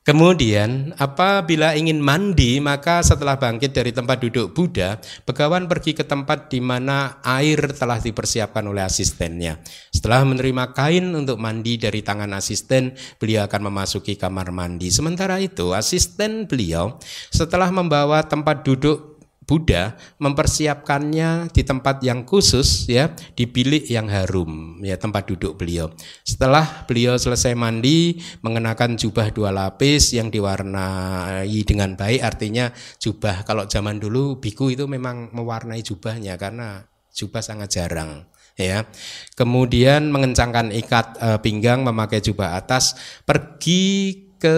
Kemudian 0.00 0.96
apabila 0.96 1.76
ingin 1.76 2.00
mandi 2.00 2.56
maka 2.56 3.04
setelah 3.04 3.36
bangkit 3.36 3.76
dari 3.76 3.92
tempat 3.92 4.24
duduk 4.24 4.56
Buddha, 4.56 4.96
begawan 5.28 5.68
pergi 5.68 5.92
ke 5.92 6.08
tempat 6.08 6.48
di 6.48 6.56
mana 6.56 7.20
air 7.20 7.76
telah 7.76 8.00
dipersiapkan 8.00 8.64
oleh 8.64 8.80
asistennya. 8.80 9.60
Setelah 9.92 10.24
menerima 10.24 10.72
kain 10.72 11.04
untuk 11.12 11.36
mandi 11.36 11.76
dari 11.76 12.00
tangan 12.00 12.32
asisten, 12.32 12.96
beliau 13.20 13.44
akan 13.44 13.68
memasuki 13.68 14.16
kamar 14.16 14.48
mandi. 14.56 14.88
Sementara 14.88 15.36
itu 15.36 15.76
asisten 15.76 16.48
beliau 16.48 16.96
setelah 17.28 17.68
membawa 17.68 18.24
tempat 18.24 18.64
duduk 18.64 19.09
Buddha 19.50 19.98
mempersiapkannya 20.22 21.50
di 21.50 21.66
tempat 21.66 22.06
yang 22.06 22.22
khusus 22.22 22.86
ya 22.86 23.10
di 23.34 23.50
bilik 23.50 23.90
yang 23.90 24.06
harum 24.06 24.78
ya 24.78 24.94
tempat 24.94 25.26
duduk 25.26 25.58
beliau. 25.58 25.90
Setelah 26.22 26.86
beliau 26.86 27.18
selesai 27.18 27.58
mandi 27.58 28.22
mengenakan 28.46 28.94
jubah 28.94 29.34
dua 29.34 29.50
lapis 29.50 30.14
yang 30.14 30.30
diwarnai 30.30 31.50
dengan 31.66 31.98
baik 31.98 32.22
artinya 32.22 32.70
jubah 33.02 33.42
kalau 33.42 33.66
zaman 33.66 33.98
dulu 33.98 34.38
biku 34.38 34.70
itu 34.70 34.86
memang 34.86 35.34
mewarnai 35.34 35.82
jubahnya 35.82 36.38
karena 36.38 36.86
jubah 37.10 37.42
sangat 37.42 37.74
jarang 37.74 38.30
ya. 38.54 38.86
Kemudian 39.34 40.14
mengencangkan 40.14 40.70
ikat 40.78 41.18
e, 41.18 41.28
pinggang 41.42 41.82
memakai 41.82 42.22
jubah 42.22 42.54
atas 42.54 42.94
pergi 43.26 44.29
ke 44.40 44.56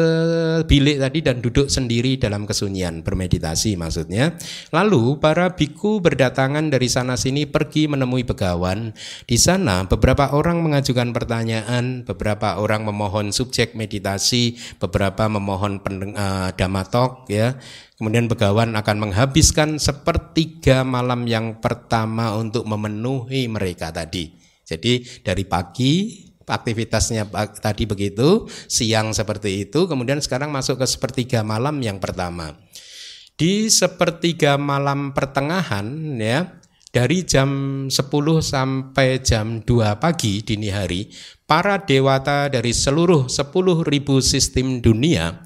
bilik 0.63 1.03
tadi 1.03 1.19
dan 1.27 1.43
duduk 1.43 1.67
sendiri 1.67 2.15
dalam 2.15 2.47
kesunyian 2.47 3.03
bermeditasi 3.03 3.75
maksudnya. 3.75 4.39
Lalu 4.71 5.19
para 5.19 5.59
biku 5.59 5.99
berdatangan 5.99 6.71
dari 6.71 6.87
sana 6.87 7.19
sini 7.19 7.51
pergi 7.51 7.91
menemui 7.91 8.23
begawan. 8.23 8.95
Di 9.27 9.35
sana 9.35 9.91
beberapa 9.91 10.31
orang 10.31 10.63
mengajukan 10.63 11.11
pertanyaan, 11.11 12.07
beberapa 12.07 12.63
orang 12.63 12.87
memohon 12.87 13.35
subjek 13.35 13.75
meditasi, 13.75 14.55
beberapa 14.79 15.27
memohon 15.27 15.83
pendeng, 15.83 16.15
uh, 16.15 16.55
damatok 16.55 17.27
ya. 17.27 17.59
Kemudian 17.99 18.31
begawan 18.31 18.79
akan 18.79 18.97
menghabiskan 19.11 19.83
sepertiga 19.83 20.87
malam 20.87 21.27
yang 21.27 21.59
pertama 21.59 22.39
untuk 22.39 22.67
memenuhi 22.71 23.51
mereka 23.51 23.91
tadi. 23.91 24.39
Jadi 24.63 25.23
dari 25.27 25.43
pagi 25.43 26.23
aktivitasnya 26.47 27.29
tadi 27.61 27.85
begitu, 27.85 28.47
siang 28.67 29.15
seperti 29.15 29.69
itu, 29.69 29.87
kemudian 29.87 30.19
sekarang 30.19 30.51
masuk 30.51 30.83
ke 30.83 30.87
sepertiga 30.87 31.41
malam 31.43 31.79
yang 31.83 31.99
pertama. 32.03 32.55
Di 33.35 33.73
sepertiga 33.73 34.61
malam 34.61 35.17
pertengahan 35.17 35.89
ya, 36.21 36.63
dari 36.93 37.25
jam 37.25 37.51
10 37.89 37.93
sampai 38.45 39.25
jam 39.25 39.65
2 39.65 39.97
pagi 39.97 40.45
dini 40.45 40.69
hari, 40.69 41.09
para 41.49 41.81
dewata 41.81 42.53
dari 42.53 42.71
seluruh 42.77 43.27
10.000 43.27 43.89
sistem 44.21 44.85
dunia 44.85 45.41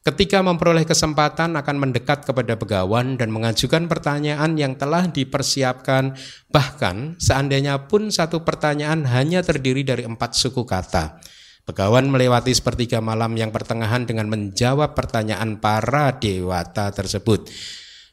Ketika 0.00 0.40
memperoleh 0.40 0.88
kesempatan 0.88 1.60
akan 1.60 1.76
mendekat 1.76 2.24
kepada 2.24 2.56
begawan 2.56 3.20
dan 3.20 3.28
mengajukan 3.28 3.84
pertanyaan 3.84 4.56
yang 4.56 4.72
telah 4.72 5.04
dipersiapkan, 5.04 6.16
bahkan 6.48 7.20
seandainya 7.20 7.84
pun 7.84 8.08
satu 8.08 8.40
pertanyaan 8.40 9.04
hanya 9.04 9.44
terdiri 9.44 9.84
dari 9.84 10.08
empat 10.08 10.32
suku 10.32 10.64
kata. 10.64 11.20
Begawan 11.68 12.08
melewati 12.08 12.48
sepertiga 12.56 13.04
malam 13.04 13.36
yang 13.36 13.52
pertengahan 13.52 14.08
dengan 14.08 14.32
menjawab 14.32 14.96
pertanyaan 14.96 15.60
para 15.60 16.16
dewata 16.16 16.88
tersebut. 16.96 17.52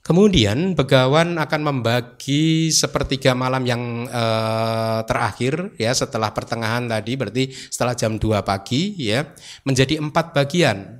Kemudian 0.04 0.72
begawan 0.72 1.36
akan 1.36 1.62
membagi 1.68 2.72
sepertiga 2.72 3.36
malam 3.36 3.68
yang 3.68 4.08
eh, 4.08 5.00
terakhir 5.04 5.76
ya 5.76 5.92
setelah 5.92 6.32
pertengahan 6.32 6.88
tadi 6.88 7.20
berarti 7.20 7.52
setelah 7.52 7.92
jam 7.92 8.16
2 8.16 8.40
pagi 8.40 8.96
ya 8.96 9.28
menjadi 9.68 10.00
empat 10.00 10.32
bagian 10.32 10.97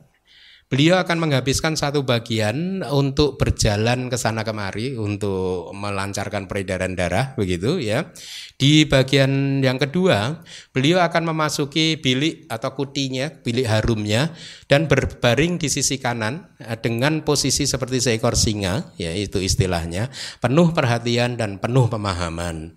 Beliau 0.68 1.00
akan 1.00 1.24
menghabiskan 1.24 1.80
satu 1.80 2.04
bagian 2.04 2.84
untuk 2.92 3.40
berjalan 3.40 4.12
ke 4.12 4.20
sana 4.20 4.44
kemari 4.44 5.00
untuk 5.00 5.72
melancarkan 5.72 6.52
peredaran 6.52 6.92
darah 6.92 7.32
begitu 7.40 7.80
ya. 7.80 8.12
Di 8.60 8.84
bagian 8.84 9.64
yang 9.64 9.80
kedua, 9.80 10.44
beliau 10.76 11.00
akan 11.00 11.32
memasuki 11.32 11.96
bilik 11.96 12.52
atau 12.52 12.76
kutinya, 12.76 13.32
bilik 13.32 13.64
harumnya 13.64 14.36
dan 14.68 14.92
berbaring 14.92 15.56
di 15.56 15.72
sisi 15.72 16.04
kanan 16.04 16.52
eh, 16.60 16.76
dengan 16.76 17.24
posisi 17.24 17.64
seperti 17.64 18.04
seekor 18.04 18.36
singa, 18.36 18.92
ya 19.00 19.16
itu 19.16 19.40
istilahnya, 19.40 20.12
penuh 20.44 20.76
perhatian 20.76 21.40
dan 21.40 21.64
penuh 21.64 21.88
pemahaman 21.88 22.76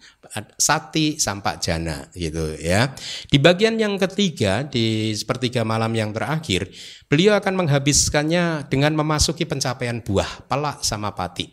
sati 0.56 1.18
sampak 1.18 1.58
jana 1.58 2.06
gitu 2.14 2.54
ya. 2.58 2.94
Di 3.26 3.38
bagian 3.42 3.76
yang 3.76 3.98
ketiga 3.98 4.62
di 4.66 5.10
sepertiga 5.12 5.66
malam 5.66 5.90
yang 5.94 6.14
terakhir, 6.14 6.70
beliau 7.10 7.34
akan 7.38 7.66
menghabiskannya 7.66 8.70
dengan 8.70 8.94
memasuki 8.94 9.44
pencapaian 9.46 9.98
buah 10.02 10.46
pelak 10.46 10.86
sama 10.86 11.12
pati. 11.12 11.50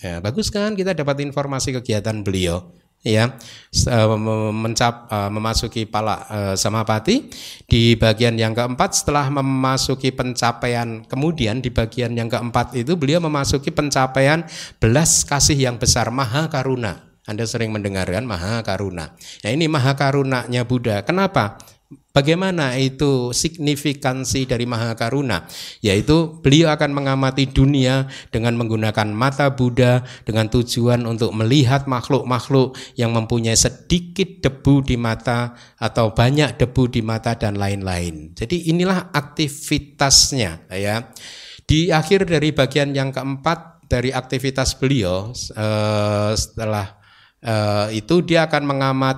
Ya, 0.00 0.22
bagus 0.22 0.48
kan 0.48 0.72
kita 0.78 0.96
dapat 0.96 1.20
informasi 1.20 1.76
kegiatan 1.76 2.24
beliau 2.24 2.72
ya 3.00 3.32
eh, 3.72 4.08
mencap 4.52 5.08
eh, 5.08 5.30
memasuki 5.32 5.88
pala 5.88 6.20
uh, 6.28 6.54
samapati 6.56 7.32
di 7.64 7.96
bagian 7.96 8.36
yang 8.36 8.52
keempat 8.52 8.92
setelah 8.92 9.32
memasuki 9.32 10.12
pencapaian 10.12 11.08
kemudian 11.08 11.64
di 11.64 11.72
bagian 11.72 12.12
yang 12.12 12.28
keempat 12.28 12.76
itu 12.76 13.00
beliau 13.00 13.24
memasuki 13.24 13.72
pencapaian 13.72 14.44
belas 14.76 15.24
kasih 15.24 15.56
yang 15.56 15.80
besar 15.80 16.12
maha 16.12 16.52
karuna 16.52 17.09
anda 17.30 17.46
sering 17.46 17.70
mendengarkan 17.70 18.26
Maha 18.26 18.66
Karuna. 18.66 19.14
Nah 19.14 19.50
ini 19.54 19.70
Maha 19.70 19.94
Karunanya 19.94 20.66
Buddha. 20.66 21.06
Kenapa? 21.06 21.62
Bagaimana 22.10 22.74
itu 22.74 23.30
signifikansi 23.30 24.42
dari 24.42 24.66
Maha 24.66 24.98
Karuna? 24.98 25.46
Yaitu 25.78 26.42
beliau 26.42 26.74
akan 26.74 26.90
mengamati 26.90 27.46
dunia 27.46 28.10
dengan 28.34 28.58
menggunakan 28.58 29.10
mata 29.14 29.54
Buddha 29.54 30.02
dengan 30.26 30.50
tujuan 30.50 31.06
untuk 31.06 31.30
melihat 31.34 31.86
makhluk-makhluk 31.86 32.74
yang 32.98 33.14
mempunyai 33.14 33.54
sedikit 33.54 34.42
debu 34.42 34.86
di 34.86 34.98
mata 34.98 35.54
atau 35.78 36.10
banyak 36.10 36.58
debu 36.58 36.90
di 36.90 37.02
mata 37.02 37.38
dan 37.38 37.54
lain-lain. 37.54 38.34
Jadi 38.34 38.70
inilah 38.74 39.14
aktivitasnya 39.14 40.66
ya. 40.70 41.14
Di 41.62 41.94
akhir 41.94 42.26
dari 42.26 42.50
bagian 42.50 42.90
yang 42.90 43.14
keempat 43.14 43.86
dari 43.86 44.14
aktivitas 44.14 44.78
beliau 44.78 45.30
eh, 45.34 46.32
setelah 46.38 46.99
uh, 47.44 47.88
itu 47.92 48.24
dia 48.24 48.46
akan 48.48 48.62
mengamat 48.64 49.16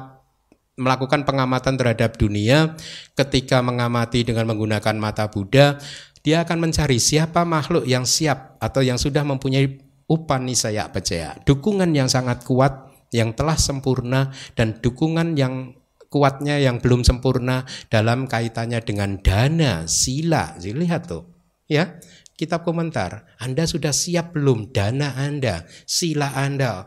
melakukan 0.77 1.23
pengamatan 1.29 1.77
terhadap 1.77 2.17
dunia. 2.17 2.75
Ketika 3.13 3.61
mengamati 3.61 4.25
dengan 4.25 4.49
menggunakan 4.49 4.97
mata 4.97 5.29
Buddha 5.29 5.79
dia 6.23 6.47
akan 6.47 6.71
mencari 6.71 7.03
siapa 7.03 7.43
makhluk 7.43 7.83
yang 7.83 8.07
siap 8.07 8.57
atau 8.63 8.81
yang 8.81 8.97
sudah 8.97 9.27
mempunyai 9.27 9.83
upanisaya 10.07 10.87
pecaya 10.91 11.35
dukungan 11.43 11.91
yang 11.91 12.07
sangat 12.07 12.47
kuat 12.47 12.95
yang 13.11 13.35
telah 13.35 13.59
sempurna 13.59 14.31
dan 14.55 14.79
dukungan 14.79 15.35
yang 15.35 15.75
kuatnya 16.09 16.63
yang 16.63 16.79
belum 16.79 17.03
sempurna 17.03 17.67
dalam 17.89 18.29
kaitannya 18.29 18.81
dengan 18.85 19.19
dana 19.21 19.89
sila. 19.89 20.57
Lihat 20.61 21.09
tuh 21.11 21.27
ya 21.67 21.99
kitab 22.39 22.63
komentar. 22.65 23.29
Anda 23.43 23.69
sudah 23.69 23.91
siap 23.93 24.33
belum 24.37 24.71
dana 24.71 25.19
Anda 25.19 25.67
sila 25.85 26.33
Anda 26.39 26.87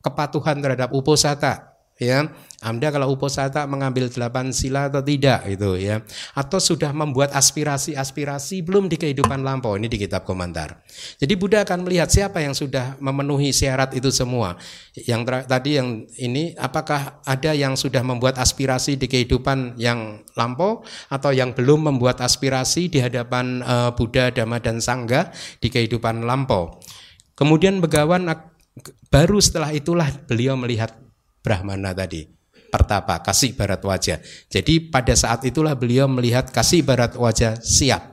kepatuhan 0.00 0.60
terhadap 0.60 0.92
uposata 0.92 1.70
ya. 2.00 2.32
Anda 2.60 2.92
kalau 2.92 3.08
uposata 3.16 3.64
mengambil 3.64 4.12
delapan 4.12 4.52
sila 4.52 4.92
atau 4.92 5.00
tidak 5.00 5.48
itu 5.48 5.80
ya. 5.80 6.04
Atau 6.36 6.60
sudah 6.60 6.92
membuat 6.92 7.32
aspirasi-aspirasi 7.32 8.60
belum 8.60 8.92
di 8.92 9.00
kehidupan 9.00 9.40
lampau 9.40 9.80
ini 9.80 9.88
di 9.88 9.96
kitab 9.96 10.28
komentar. 10.28 10.84
Jadi 11.16 11.40
Buddha 11.40 11.64
akan 11.64 11.88
melihat 11.88 12.12
siapa 12.12 12.44
yang 12.44 12.52
sudah 12.52 13.00
memenuhi 13.00 13.48
syarat 13.56 13.96
itu 13.96 14.12
semua. 14.12 14.60
Yang 14.92 15.48
tadi 15.48 15.80
yang 15.80 16.04
ini 16.20 16.52
apakah 16.60 17.24
ada 17.24 17.56
yang 17.56 17.80
sudah 17.80 18.04
membuat 18.04 18.36
aspirasi 18.36 19.00
di 19.00 19.08
kehidupan 19.08 19.80
yang 19.80 20.20
lampau 20.36 20.84
atau 21.08 21.32
yang 21.32 21.56
belum 21.56 21.88
membuat 21.88 22.20
aspirasi 22.20 22.92
di 22.92 23.00
hadapan 23.00 23.64
uh, 23.64 23.96
Buddha, 23.96 24.28
Dhamma 24.28 24.60
dan 24.60 24.84
Sangga 24.84 25.32
di 25.64 25.72
kehidupan 25.72 26.28
lampau. 26.28 26.76
Kemudian 27.40 27.80
begawan 27.80 28.28
Baru 29.10 29.42
setelah 29.42 29.74
itulah 29.74 30.08
beliau 30.26 30.54
melihat 30.54 30.94
Brahmana 31.42 31.90
tadi 31.90 32.28
pertapa 32.70 33.18
kasih 33.20 33.58
barat 33.58 33.82
wajah. 33.82 34.18
Jadi 34.46 34.88
pada 34.88 35.12
saat 35.18 35.42
itulah 35.42 35.74
beliau 35.74 36.06
melihat 36.06 36.48
kasih 36.48 36.86
barat 36.86 37.18
wajah 37.18 37.58
siap 37.58 38.09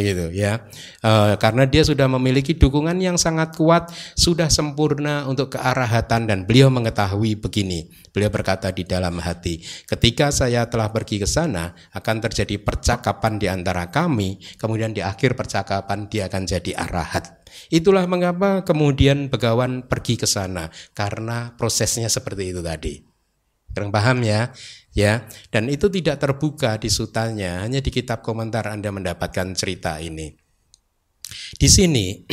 begitu 0.00 0.32
ya. 0.32 0.64
E, 1.04 1.36
karena 1.36 1.68
dia 1.68 1.84
sudah 1.84 2.08
memiliki 2.08 2.56
dukungan 2.56 2.96
yang 2.96 3.20
sangat 3.20 3.52
kuat 3.54 3.92
sudah 4.16 4.48
sempurna 4.48 5.28
untuk 5.28 5.54
kearahatan 5.54 6.24
dan 6.24 6.48
beliau 6.48 6.72
mengetahui 6.72 7.36
begini. 7.36 7.92
Beliau 8.10 8.32
berkata 8.32 8.72
di 8.72 8.82
dalam 8.88 9.20
hati 9.20 9.60
ketika 9.86 10.32
saya 10.34 10.66
telah 10.66 10.90
pergi 10.90 11.22
ke 11.22 11.28
sana 11.28 11.76
akan 11.94 12.16
terjadi 12.24 12.58
percakapan 12.58 13.38
di 13.38 13.46
antara 13.46 13.86
kami 13.92 14.42
kemudian 14.58 14.90
di 14.90 15.04
akhir 15.04 15.38
percakapan 15.38 16.08
dia 16.08 16.26
akan 16.26 16.42
jadi 16.48 16.72
arahat. 16.74 17.38
Itulah 17.68 18.08
mengapa 18.08 18.62
kemudian 18.64 19.30
Begawan 19.30 19.86
pergi 19.86 20.18
ke 20.18 20.26
sana 20.26 20.70
karena 20.96 21.54
prosesnya 21.54 22.10
seperti 22.10 22.50
itu 22.50 22.62
tadi. 22.62 23.09
Kurang 23.74 23.90
paham 23.94 24.22
ya? 24.26 24.50
Ya, 24.90 25.22
dan 25.54 25.70
itu 25.70 25.86
tidak 25.86 26.18
terbuka 26.18 26.74
di 26.74 26.90
sutanya, 26.90 27.62
hanya 27.62 27.78
di 27.78 27.94
kitab 27.94 28.26
komentar 28.26 28.66
Anda 28.66 28.90
mendapatkan 28.90 29.54
cerita 29.54 30.02
ini. 30.02 30.34
Di 31.54 31.70
sini 31.70 32.26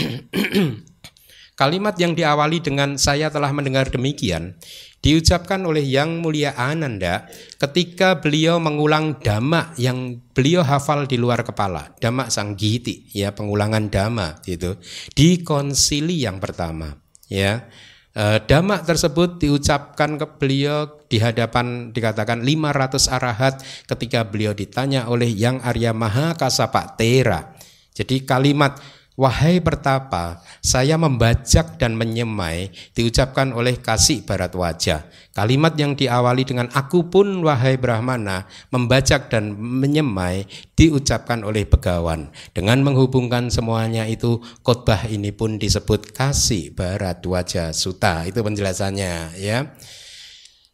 kalimat 1.61 1.93
yang 2.01 2.17
diawali 2.17 2.57
dengan 2.65 2.97
saya 2.97 3.29
telah 3.29 3.53
mendengar 3.53 3.93
demikian 3.93 4.57
diucapkan 5.05 5.61
oleh 5.69 5.85
Yang 5.85 6.17
Mulia 6.17 6.51
Ananda 6.57 7.29
ketika 7.61 8.17
beliau 8.17 8.57
mengulang 8.57 9.21
dhamma 9.21 9.77
yang 9.77 10.17
beliau 10.33 10.65
hafal 10.65 11.05
di 11.05 11.21
luar 11.21 11.45
kepala, 11.45 11.93
dhamma 12.01 12.33
sanggiti, 12.33 13.05
ya 13.13 13.37
pengulangan 13.37 13.93
dhamma 13.93 14.41
itu 14.49 14.81
di 15.13 15.45
konsili 15.45 16.25
yang 16.25 16.41
pertama, 16.41 16.97
ya. 17.29 17.69
E, 18.17 18.41
dhamma 18.49 18.81
tersebut 18.81 19.37
diucapkan 19.37 20.17
ke 20.17 20.25
beliau 20.41 20.89
di 21.05 21.21
hadapan 21.21 21.93
dikatakan 21.93 22.41
500 22.41 23.13
arahat 23.13 23.61
ketika 23.85 24.25
beliau 24.25 24.57
ditanya 24.57 25.05
oleh 25.05 25.29
Yang 25.29 25.61
Arya 25.61 25.93
Maha 25.93 26.33
Kasapa 26.33 26.97
Tera. 26.97 27.53
Jadi 27.93 28.25
kalimat 28.25 28.81
Wahai 29.17 29.57
pertapa, 29.57 30.45
saya 30.61 30.93
membajak 30.93 31.81
dan 31.81 31.97
menyemai 31.97 32.69
diucapkan 32.93 33.49
oleh 33.49 33.81
kasih 33.81 34.21
barat 34.21 34.53
wajah. 34.53 35.09
Kalimat 35.33 35.73
yang 35.73 35.97
diawali 35.97 36.45
dengan 36.45 36.69
aku 36.69 37.09
pun 37.09 37.41
wahai 37.41 37.81
Brahmana 37.81 38.45
membajak 38.69 39.33
dan 39.33 39.57
menyemai 39.57 40.45
diucapkan 40.77 41.41
oleh 41.41 41.65
begawan. 41.65 42.29
Dengan 42.53 42.85
menghubungkan 42.85 43.49
semuanya 43.49 44.05
itu 44.05 44.37
khotbah 44.61 45.09
ini 45.09 45.33
pun 45.33 45.57
disebut 45.57 46.13
kasih 46.13 46.77
barat 46.77 47.17
wajah 47.25 47.73
suta. 47.73 48.21
Itu 48.29 48.45
penjelasannya 48.45 49.33
ya. 49.41 49.73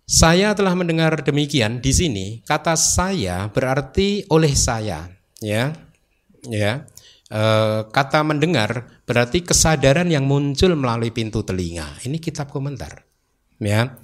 Saya 0.04 0.52
telah 0.52 0.76
mendengar 0.76 1.16
demikian 1.24 1.80
di 1.80 1.96
sini 1.96 2.26
kata 2.44 2.76
saya 2.76 3.48
berarti 3.48 4.28
oleh 4.28 4.52
saya 4.52 5.08
ya. 5.39 5.72
Ya 6.44 6.91
kata 7.90 8.22
mendengar 8.22 9.02
berarti 9.10 9.42
kesadaran 9.42 10.06
yang 10.06 10.30
muncul 10.30 10.70
melalui 10.78 11.10
pintu 11.10 11.42
telinga. 11.42 11.98
Ini 12.06 12.22
kitab 12.22 12.54
komentar. 12.54 13.10
Ya. 13.58 13.98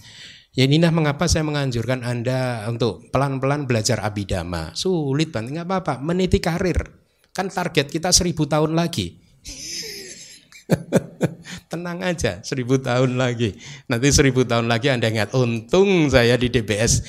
Ya 0.57 0.65
inilah 0.65 0.89
mengapa 0.89 1.29
saya 1.29 1.45
menganjurkan 1.45 2.01
Anda 2.01 2.65
untuk 2.65 3.13
pelan-pelan 3.13 3.69
belajar 3.69 4.01
abidama. 4.01 4.73
Sulit 4.73 5.29
banget, 5.29 5.61
nggak 5.61 5.67
apa-apa, 5.69 5.93
meniti 6.01 6.41
karir. 6.41 6.89
Kan 7.29 7.53
target 7.53 7.85
kita 7.87 8.09
seribu 8.09 8.49
tahun 8.49 8.73
lagi. 8.73 9.21
Tenang 11.71 12.01
aja, 12.01 12.41
seribu 12.41 12.81
tahun 12.81 13.13
lagi. 13.15 13.61
Nanti 13.87 14.09
seribu 14.09 14.41
tahun 14.41 14.65
lagi 14.65 14.89
Anda 14.89 15.13
ingat, 15.13 15.37
untung 15.37 16.09
saya 16.09 16.33
di 16.33 16.49
DBS 16.49 17.05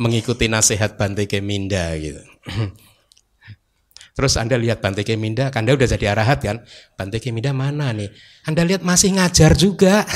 mengikuti 0.00 0.48
nasihat 0.48 0.96
Bante 0.96 1.28
Keminda 1.28 1.92
gitu. 2.00 2.24
Terus 4.14 4.36
Anda 4.36 4.58
lihat 4.58 4.82
Bante 4.82 5.04
Keminda, 5.06 5.50
Anda 5.54 5.74
udah 5.74 5.86
jadi 5.86 6.14
arahat 6.14 6.42
kan? 6.42 6.66
Bante 6.98 7.20
Keminda 7.22 7.52
mana 7.54 7.92
nih? 7.94 8.10
Anda 8.46 8.64
lihat 8.66 8.82
masih 8.82 9.14
ngajar 9.16 9.54
juga. 9.54 10.02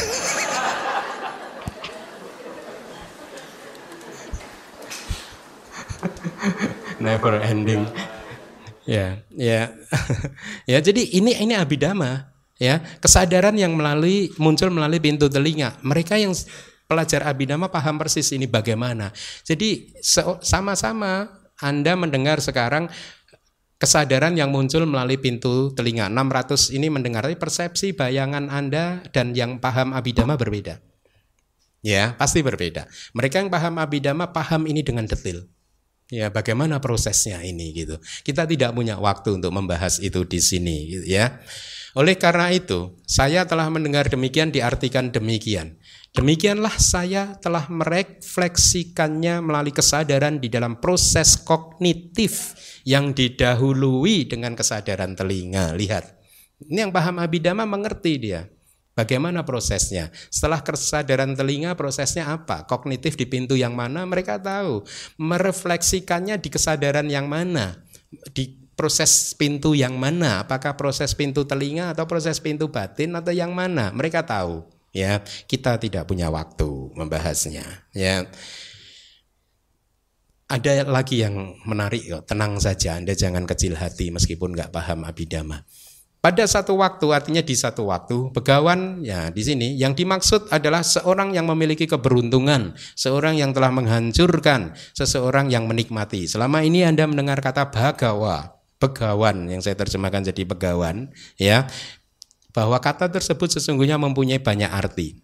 Never 7.05 7.37
ending. 7.45 7.85
Ya, 8.85 9.25
ya. 9.33 9.73
ya, 10.71 10.79
jadi 10.81 11.01
ini 11.17 11.33
ini 11.41 11.57
abidama, 11.57 12.29
ya. 12.61 12.85
Kesadaran 13.01 13.57
yang 13.57 13.73
melalui 13.77 14.29
muncul 14.37 14.69
melalui 14.69 15.01
pintu 15.01 15.33
telinga. 15.33 15.81
Mereka 15.81 16.21
yang 16.21 16.37
pelajar 16.85 17.25
abidama 17.25 17.73
paham 17.73 17.97
persis 17.97 18.29
ini 18.37 18.45
bagaimana. 18.45 19.09
Jadi 19.45 19.97
sama-sama 20.45 21.33
Anda 21.61 21.97
mendengar 21.97 22.45
sekarang 22.45 22.93
kesadaran 23.79 24.35
yang 24.39 24.51
muncul 24.55 24.87
melalui 24.87 25.19
pintu 25.19 25.75
telinga. 25.75 26.09
600 26.11 26.75
ini 26.75 26.89
mendengar 26.91 27.27
persepsi 27.35 27.93
bayangan 27.95 28.49
Anda 28.51 29.05
dan 29.11 29.35
yang 29.35 29.59
paham 29.59 29.93
abidama 29.93 30.39
berbeda. 30.39 30.81
Ya, 31.85 32.17
pasti 32.17 32.41
berbeda. 32.41 32.89
Mereka 33.13 33.45
yang 33.45 33.51
paham 33.53 33.77
abidama 33.77 34.33
paham 34.33 34.65
ini 34.65 34.81
dengan 34.81 35.05
detail. 35.05 35.45
Ya, 36.09 36.33
bagaimana 36.33 36.81
prosesnya 36.81 37.45
ini 37.45 37.77
gitu. 37.77 38.01
Kita 38.25 38.49
tidak 38.49 38.73
punya 38.73 38.97
waktu 38.97 39.37
untuk 39.41 39.53
membahas 39.53 40.01
itu 40.01 40.25
di 40.25 40.41
sini 40.41 40.77
gitu 40.89 41.05
ya. 41.09 41.41
Oleh 41.95 42.17
karena 42.17 42.51
itu, 42.51 42.97
saya 43.07 43.45
telah 43.45 43.69
mendengar 43.69 44.09
demikian 44.09 44.51
diartikan 44.51 45.13
demikian. 45.13 45.77
Demikianlah 46.15 46.79
saya 46.79 47.35
telah 47.43 47.67
merefleksikannya 47.67 49.43
melalui 49.43 49.75
kesadaran 49.75 50.39
di 50.39 50.47
dalam 50.47 50.79
proses 50.79 51.35
kognitif 51.35 52.55
yang 52.87 53.11
didahului 53.11 54.31
dengan 54.31 54.55
kesadaran 54.55 55.19
telinga. 55.19 55.75
Lihat, 55.75 56.15
ini 56.71 56.87
yang 56.87 56.95
paham 56.95 57.19
abidama 57.19 57.67
mengerti 57.67 58.31
dia. 58.31 58.47
Bagaimana 58.95 59.43
prosesnya? 59.43 60.15
Setelah 60.31 60.63
kesadaran 60.63 61.35
telinga 61.35 61.75
prosesnya 61.75 62.31
apa? 62.31 62.63
Kognitif 62.63 63.19
di 63.19 63.27
pintu 63.27 63.59
yang 63.59 63.75
mana? 63.75 64.07
Mereka 64.07 64.39
tahu. 64.39 64.87
Merefleksikannya 65.19 66.39
di 66.39 66.47
kesadaran 66.47 67.11
yang 67.11 67.27
mana? 67.27 67.83
Di 68.31 68.55
proses 68.79 69.35
pintu 69.35 69.75
yang 69.75 69.99
mana? 69.99 70.47
Apakah 70.47 70.79
proses 70.79 71.11
pintu 71.19 71.43
telinga 71.43 71.91
atau 71.91 72.07
proses 72.07 72.39
pintu 72.39 72.71
batin 72.71 73.19
atau 73.19 73.35
yang 73.35 73.51
mana? 73.51 73.91
Mereka 73.91 74.23
tahu 74.23 74.74
ya 74.95 75.21
kita 75.51 75.77
tidak 75.83 76.07
punya 76.07 76.31
waktu 76.31 76.95
membahasnya 76.95 77.91
ya. 77.93 78.25
Ada 80.45 80.87
lagi 80.87 81.25
yang 81.25 81.57
menarik 81.67 82.05
kok 82.05 82.31
tenang 82.31 82.61
saja 82.63 83.01
Anda 83.01 83.17
jangan 83.17 83.49
kecil 83.49 83.75
hati 83.75 84.13
meskipun 84.15 84.55
nggak 84.55 84.71
paham 84.71 85.03
abidama 85.03 85.65
pada 86.25 86.49
satu 86.49 86.81
waktu 86.81 87.05
artinya 87.13 87.45
di 87.45 87.53
satu 87.53 87.93
waktu 87.93 88.33
begawan 88.33 89.05
ya 89.05 89.29
di 89.29 89.45
sini 89.45 89.77
yang 89.77 89.93
dimaksud 89.93 90.49
adalah 90.49 90.81
seorang 90.81 91.37
yang 91.37 91.45
memiliki 91.45 91.85
keberuntungan 91.85 92.73
seorang 92.97 93.37
yang 93.37 93.53
telah 93.53 93.69
menghancurkan 93.69 94.73
seseorang 94.97 95.53
yang 95.53 95.69
menikmati. 95.69 96.25
Selama 96.25 96.65
ini 96.65 96.81
Anda 96.81 97.05
mendengar 97.05 97.45
kata 97.45 97.69
bagawa 97.69 98.57
begawan 98.81 99.53
yang 99.53 99.61
saya 99.61 99.77
terjemahkan 99.77 100.33
jadi 100.33 100.49
begawan 100.49 101.13
ya 101.37 101.69
bahwa 102.55 102.79
kata 102.79 103.11
tersebut 103.11 103.59
sesungguhnya 103.59 103.99
mempunyai 103.99 104.39
banyak 104.39 104.71
arti. 104.71 105.21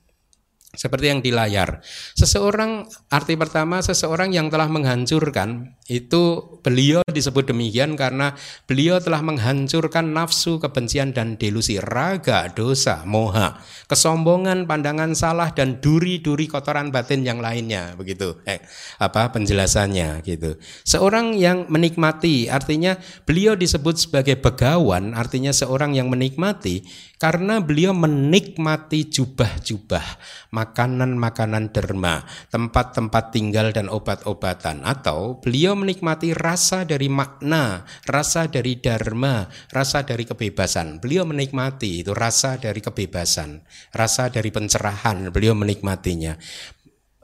Seperti 0.71 1.11
yang 1.11 1.19
di 1.19 1.35
layar. 1.35 1.83
Seseorang 2.15 2.87
arti 3.11 3.35
pertama 3.35 3.83
seseorang 3.83 4.31
yang 4.31 4.51
telah 4.55 4.71
menghancurkan 4.71 5.79
itu 5.91 6.23
beliau 6.61 7.01
disebut 7.09 7.51
demikian 7.51 7.99
karena 7.99 8.37
beliau 8.65 9.01
telah 9.01 9.21
menghancurkan 9.21 10.13
nafsu, 10.13 10.61
kebencian 10.61 11.13
dan 11.17 11.41
delusi, 11.41 11.81
raga, 11.81 12.49
dosa, 12.53 13.03
moha, 13.09 13.61
kesombongan, 13.89 14.69
pandangan 14.69 15.13
salah 15.17 15.51
dan 15.53 15.81
duri-duri 15.83 16.47
kotoran 16.47 16.93
batin 16.95 17.25
yang 17.25 17.43
lainnya 17.43 17.97
begitu. 17.97 18.39
Eh, 18.45 18.61
apa 19.01 19.33
penjelasannya 19.33 20.23
gitu. 20.23 20.61
Seorang 20.85 21.37
yang 21.37 21.67
menikmati 21.67 22.47
artinya 22.47 22.97
beliau 23.25 23.57
disebut 23.59 23.97
sebagai 24.09 24.39
begawan 24.39 25.13
artinya 25.17 25.51
seorang 25.51 25.97
yang 25.97 26.09
menikmati 26.09 26.85
karena 27.21 27.61
beliau 27.61 27.93
menikmati 27.93 29.13
jubah-jubah, 29.13 30.07
makanan-makanan 30.57 31.69
derma, 31.69 32.25
tempat-tempat 32.49 33.37
tinggal 33.37 33.77
dan 33.77 33.93
obat-obatan 33.93 34.81
atau 34.81 35.37
beliau 35.37 35.77
menikmati 35.77 36.33
rasa 36.51 36.83
dari 36.83 37.07
makna, 37.07 37.87
rasa 38.11 38.51
dari 38.51 38.83
dharma, 38.83 39.47
rasa 39.71 40.03
dari 40.03 40.27
kebebasan. 40.27 40.99
Beliau 40.99 41.23
menikmati 41.23 42.03
itu 42.03 42.11
rasa 42.11 42.59
dari 42.59 42.83
kebebasan, 42.83 43.63
rasa 43.95 44.35
dari 44.35 44.51
pencerahan, 44.51 45.31
beliau 45.31 45.55
menikmatinya. 45.55 46.35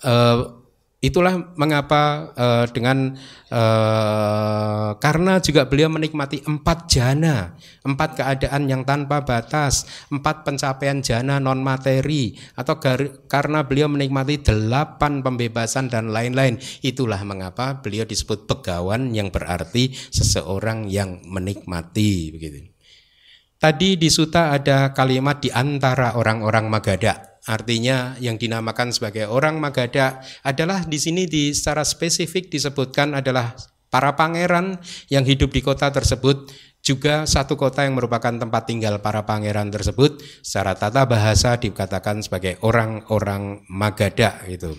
Uh, 0.07 0.56
Itulah 0.97 1.53
mengapa 1.61 2.33
uh, 2.33 2.65
dengan 2.73 3.13
uh, 3.53 4.97
karena 4.97 5.37
juga 5.45 5.69
beliau 5.69 5.93
menikmati 5.93 6.41
empat 6.41 6.89
jana, 6.89 7.53
empat 7.85 8.17
keadaan 8.17 8.65
yang 8.65 8.81
tanpa 8.81 9.21
batas, 9.21 9.85
empat 10.09 10.49
pencapaian 10.49 11.05
jana 11.05 11.37
non 11.37 11.61
materi, 11.61 12.33
atau 12.57 12.81
karena 13.29 13.61
beliau 13.69 13.93
menikmati 13.93 14.41
delapan 14.41 15.21
pembebasan 15.21 15.93
dan 15.93 16.17
lain-lain. 16.17 16.57
Itulah 16.81 17.21
mengapa 17.29 17.77
beliau 17.85 18.09
disebut 18.09 18.49
pegawan 18.49 19.13
yang 19.13 19.29
berarti 19.29 19.93
seseorang 19.93 20.89
yang 20.89 21.21
menikmati 21.29 22.33
begitu. 22.33 22.73
Tadi 23.61 24.01
di 24.01 24.09
suta 24.09 24.57
ada 24.57 24.97
kalimat 24.97 25.45
di 25.45 25.53
antara 25.53 26.17
orang-orang 26.17 26.73
Magadha 26.73 27.36
Artinya 27.47 28.19
yang 28.19 28.35
dinamakan 28.37 28.91
sebagai 28.91 29.31
orang 29.31 29.63
Magadha 29.63 30.19
adalah 30.43 30.83
di 30.83 30.99
sini 30.99 31.31
di 31.31 31.55
secara 31.55 31.87
spesifik 31.87 32.51
disebutkan 32.51 33.15
adalah 33.15 33.55
para 33.87 34.19
pangeran 34.19 34.83
yang 35.07 35.23
hidup 35.23 35.55
di 35.55 35.63
kota 35.63 35.95
tersebut 35.95 36.51
juga 36.87 37.27
satu 37.27 37.59
kota 37.59 37.83
yang 37.83 37.99
merupakan 37.99 38.31
tempat 38.31 38.63
tinggal 38.67 39.03
para 39.03 39.27
pangeran 39.27 39.75
tersebut 39.75 40.23
secara 40.43 40.79
tata 40.79 41.03
bahasa 41.07 41.59
dikatakan 41.59 42.23
sebagai 42.23 42.63
orang-orang 42.63 43.67
Magadha 43.67 44.43
gitu. 44.47 44.75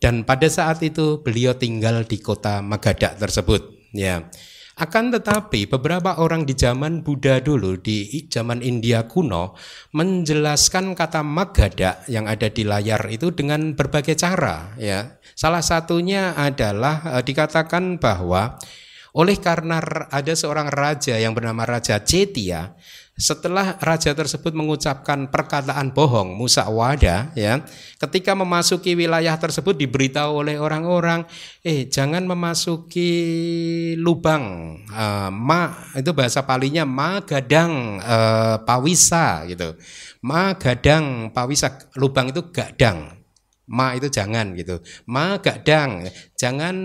Dan 0.00 0.24
pada 0.24 0.48
saat 0.48 0.80
itu 0.84 1.20
beliau 1.24 1.56
tinggal 1.56 2.04
di 2.04 2.20
kota 2.20 2.60
Magadha 2.64 3.12
tersebut 3.16 3.92
ya. 3.92 4.28
Akan 4.74 5.14
tetapi 5.14 5.70
beberapa 5.70 6.18
orang 6.18 6.42
di 6.42 6.58
zaman 6.58 7.06
Buddha 7.06 7.38
dulu 7.38 7.78
di 7.78 8.26
zaman 8.26 8.58
India 8.58 9.06
kuno 9.06 9.54
menjelaskan 9.94 10.98
kata 10.98 11.22
Magadha 11.22 12.02
yang 12.10 12.26
ada 12.26 12.50
di 12.50 12.66
layar 12.66 13.06
itu 13.06 13.30
dengan 13.30 13.78
berbagai 13.78 14.18
cara 14.18 14.74
ya. 14.74 15.22
Salah 15.38 15.62
satunya 15.62 16.34
adalah 16.34 17.06
e, 17.06 17.22
dikatakan 17.22 18.02
bahwa 18.02 18.58
oleh 19.14 19.38
karena 19.38 19.78
ada 20.10 20.34
seorang 20.34 20.66
raja 20.66 21.22
yang 21.22 21.38
bernama 21.38 21.62
Raja 21.62 22.02
Cetia 22.02 22.74
setelah 23.14 23.78
raja 23.78 24.10
tersebut 24.10 24.50
mengucapkan 24.58 25.30
perkataan 25.30 25.94
bohong 25.94 26.34
musawada 26.34 27.30
ya 27.38 27.62
ketika 28.02 28.34
memasuki 28.34 28.98
wilayah 28.98 29.38
tersebut 29.38 29.78
diberitahu 29.78 30.42
oleh 30.42 30.58
orang-orang 30.58 31.22
eh 31.62 31.86
jangan 31.86 32.26
memasuki 32.26 33.10
lubang 33.94 34.76
uh, 34.90 35.30
ma 35.30 35.74
itu 35.94 36.10
bahasa 36.10 36.42
palinya 36.42 36.82
ma 36.82 37.22
gadang 37.22 38.02
uh, 38.02 38.56
pawisa 38.66 39.44
gitu. 39.46 39.78
Ma 40.24 40.56
gadang 40.56 41.30
pawisa. 41.30 41.90
Lubang 42.00 42.32
itu 42.32 42.50
gadang. 42.50 43.20
Ma 43.64 43.96
itu 43.96 44.12
jangan 44.12 44.52
gitu. 44.58 44.80
Ma 45.08 45.40
gadang 45.40 46.04
jangan 46.36 46.76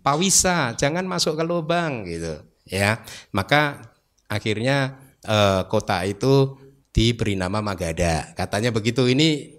pawisa 0.00 0.76
jangan 0.76 1.04
masuk 1.08 1.38
ke 1.38 1.44
lubang 1.44 2.04
gitu 2.04 2.42
ya. 2.68 3.00
Maka 3.32 3.94
akhirnya 4.26 5.05
eh, 5.26 5.62
kota 5.66 6.06
itu 6.06 6.56
diberi 6.94 7.36
nama 7.36 7.60
Magada. 7.60 8.32
Katanya 8.32 8.72
begitu. 8.72 9.04
Ini 9.04 9.56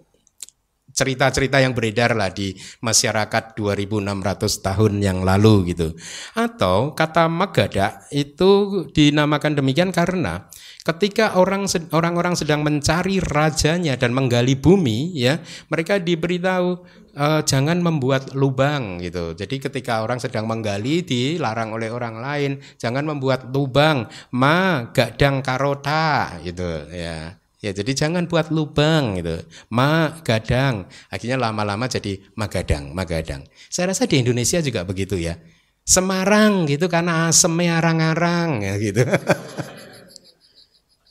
cerita-cerita 0.98 1.62
yang 1.62 1.78
beredar 1.78 2.18
lah 2.18 2.34
di 2.34 2.58
masyarakat 2.82 3.54
2600 3.54 4.66
tahun 4.66 4.94
yang 4.98 5.22
lalu 5.22 5.78
gitu. 5.78 5.94
Atau 6.34 6.98
kata 6.98 7.30
Magada 7.30 8.02
itu 8.10 8.82
dinamakan 8.90 9.54
demikian 9.54 9.94
karena 9.94 10.50
ketika 10.82 11.38
orang 11.38 11.70
orang-orang 11.94 12.34
sedang 12.34 12.66
mencari 12.66 13.22
rajanya 13.22 13.94
dan 13.94 14.18
menggali 14.18 14.58
bumi 14.58 15.14
ya, 15.14 15.38
mereka 15.70 16.02
diberitahu 16.02 16.82
uh, 17.18 17.42
jangan 17.42 17.82
membuat 17.82 18.38
lubang 18.38 19.02
gitu. 19.02 19.34
Jadi 19.34 19.58
ketika 19.58 20.06
orang 20.06 20.22
sedang 20.22 20.46
menggali 20.46 21.02
dilarang 21.02 21.74
oleh 21.74 21.90
orang 21.90 22.22
lain, 22.22 22.52
jangan 22.78 23.04
membuat 23.04 23.50
lubang, 23.50 24.06
ma 24.32 24.88
gadang 24.94 25.42
karota 25.42 26.38
gitu 26.46 26.88
ya. 26.94 27.36
Ya 27.58 27.74
jadi 27.74 27.92
jangan 27.98 28.30
buat 28.30 28.54
lubang 28.54 29.18
gitu. 29.18 29.42
Ma 29.74 30.14
gadang. 30.22 30.86
Akhirnya 31.10 31.42
lama-lama 31.42 31.90
jadi 31.90 32.22
magadang, 32.38 32.94
magadang. 32.94 33.42
Saya 33.68 33.92
rasa 33.92 34.06
di 34.06 34.22
Indonesia 34.22 34.62
juga 34.62 34.86
begitu 34.86 35.18
ya. 35.18 35.42
Semarang 35.82 36.70
gitu 36.70 36.86
karena 36.86 37.34
asemnya 37.34 37.82
arang-arang 37.82 38.62
ya 38.62 38.74
gitu. 38.78 39.02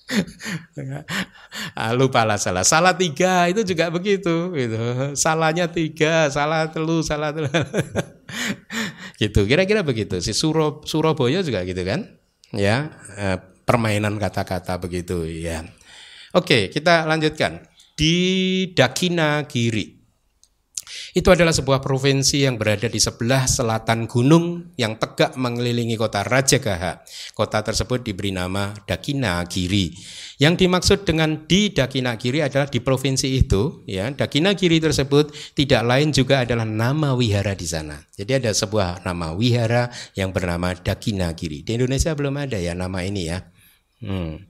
ah, 1.80 1.92
lupa 1.94 2.22
lah 2.22 2.38
salah. 2.38 2.62
Salah 2.62 2.94
tiga 2.94 3.50
itu 3.50 3.66
juga 3.66 3.90
begitu 3.90 4.54
gitu. 4.54 4.78
Salahnya 5.18 5.66
tiga 5.66 6.30
salah 6.30 6.70
telu 6.70 7.02
salah 7.02 7.34
telu. 7.34 7.50
Gitu 9.16 9.48
kira-kira 9.48 9.80
begitu. 9.80 10.20
Si 10.20 10.36
Suro, 10.36 10.84
Surabaya 10.84 11.40
juga 11.40 11.64
gitu 11.64 11.80
kan? 11.88 12.04
Ya 12.52 12.92
eh, 13.16 13.40
permainan 13.64 14.20
kata-kata 14.20 14.76
begitu 14.76 15.24
ya. 15.24 15.64
Oke 16.36 16.68
kita 16.68 17.08
lanjutkan. 17.08 17.64
Di 17.96 18.14
Dakina 18.76 19.48
Giri 19.48 19.95
itu 21.12 21.28
adalah 21.34 21.50
sebuah 21.50 21.82
provinsi 21.82 22.46
yang 22.46 22.56
berada 22.56 22.86
di 22.86 23.02
sebelah 23.02 23.44
selatan 23.50 24.06
gunung 24.06 24.70
yang 24.78 24.96
tegak 24.96 25.34
mengelilingi 25.34 25.98
kota 25.98 26.22
Rajagaha. 26.22 27.02
Kota 27.34 27.62
tersebut 27.66 28.06
diberi 28.06 28.30
nama 28.30 28.70
Dakinagiri. 28.86 29.92
Yang 30.38 30.54
dimaksud 30.66 30.98
dengan 31.02 31.44
di 31.48 31.74
Dakinagiri 31.74 32.44
adalah 32.46 32.70
di 32.70 32.78
provinsi 32.78 33.28
itu, 33.34 33.82
ya. 33.90 34.08
Dakinagiri 34.12 34.78
tersebut 34.78 35.34
tidak 35.58 35.82
lain 35.82 36.14
juga 36.14 36.46
adalah 36.46 36.64
nama 36.64 37.12
wihara 37.18 37.58
di 37.58 37.66
sana. 37.66 37.98
Jadi 38.14 38.44
ada 38.44 38.50
sebuah 38.54 39.02
nama 39.02 39.34
wihara 39.34 39.90
yang 40.14 40.30
bernama 40.30 40.72
Dakinagiri. 40.76 41.66
Di 41.66 41.74
Indonesia 41.74 42.14
belum 42.14 42.36
ada 42.38 42.56
ya 42.60 42.78
nama 42.78 43.02
ini 43.02 43.22
ya. 43.26 43.42
Hmm. 43.96 44.44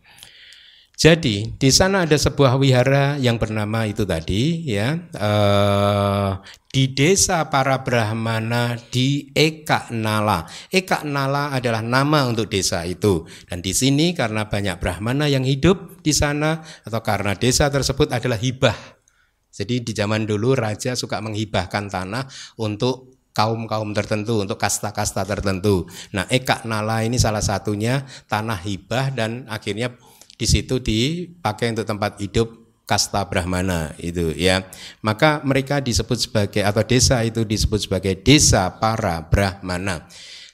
Jadi 0.96 1.52
di 1.60 1.68
sana 1.68 2.08
ada 2.08 2.16
sebuah 2.16 2.56
wihara 2.56 3.20
yang 3.20 3.36
bernama 3.36 3.84
itu 3.84 4.08
tadi 4.08 4.64
ya 4.64 4.96
uh, 4.96 6.40
di 6.72 6.96
desa 6.96 7.52
para 7.52 7.84
Brahmana 7.84 8.80
di 8.88 9.28
Eka 9.36 9.92
Nala. 9.92 10.48
Eka 10.72 11.04
Nala 11.04 11.52
adalah 11.52 11.84
nama 11.84 12.24
untuk 12.24 12.48
desa 12.48 12.80
itu 12.88 13.28
dan 13.44 13.60
di 13.60 13.76
sini 13.76 14.16
karena 14.16 14.48
banyak 14.48 14.80
Brahmana 14.80 15.28
yang 15.28 15.44
hidup 15.44 16.00
di 16.00 16.16
sana 16.16 16.64
atau 16.88 17.04
karena 17.04 17.36
desa 17.36 17.68
tersebut 17.68 18.16
adalah 18.16 18.40
hibah. 18.40 18.96
Jadi 19.52 19.84
di 19.84 19.92
zaman 19.92 20.24
dulu 20.24 20.56
raja 20.56 20.96
suka 20.96 21.20
menghibahkan 21.20 21.92
tanah 21.92 22.24
untuk 22.56 23.20
kaum-kaum 23.36 23.92
tertentu, 23.92 24.40
untuk 24.40 24.56
kasta-kasta 24.56 25.28
tertentu. 25.28 25.84
Nah, 26.16 26.24
Eka 26.32 26.64
Nala 26.64 27.04
ini 27.04 27.20
salah 27.20 27.44
satunya 27.44 28.00
tanah 28.32 28.64
hibah 28.64 29.12
dan 29.12 29.44
akhirnya 29.52 29.92
di 30.36 30.46
situ 30.48 30.80
dipakai 30.80 31.72
untuk 31.72 31.88
tempat 31.88 32.20
hidup 32.20 32.66
kasta 32.86 33.26
Brahmana 33.26 33.92
itu 33.98 34.30
ya. 34.32 34.62
Maka 35.02 35.42
mereka 35.42 35.82
disebut 35.82 36.16
sebagai 36.22 36.62
atau 36.62 36.86
desa 36.86 37.20
itu 37.26 37.42
disebut 37.42 37.90
sebagai 37.90 38.14
desa 38.22 38.70
para 38.78 39.20
Brahmana. 39.26 40.06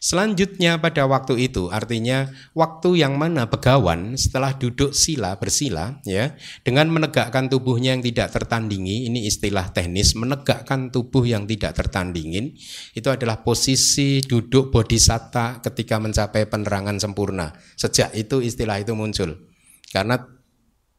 Selanjutnya 0.03 0.83
pada 0.83 1.07
waktu 1.07 1.47
itu 1.47 1.70
artinya 1.70 2.26
waktu 2.59 3.07
yang 3.07 3.14
mana 3.14 3.47
begawan 3.47 4.18
setelah 4.18 4.51
duduk 4.51 4.91
sila 4.99 5.39
bersila 5.39 6.03
ya 6.03 6.35
dengan 6.66 6.91
menegakkan 6.91 7.47
tubuhnya 7.47 7.95
yang 7.95 8.03
tidak 8.03 8.35
tertandingi 8.35 9.07
ini 9.07 9.30
istilah 9.30 9.70
teknis 9.70 10.18
menegakkan 10.18 10.91
tubuh 10.91 11.22
yang 11.22 11.47
tidak 11.47 11.78
tertandingin 11.78 12.51
itu 12.99 13.09
adalah 13.14 13.47
posisi 13.47 14.18
duduk 14.26 14.74
bodhisatta 14.74 15.62
ketika 15.62 16.03
mencapai 16.03 16.51
penerangan 16.51 16.99
sempurna 16.99 17.55
sejak 17.78 18.11
itu 18.18 18.43
istilah 18.43 18.83
itu 18.83 18.99
muncul 18.99 19.51
karena 19.93 20.16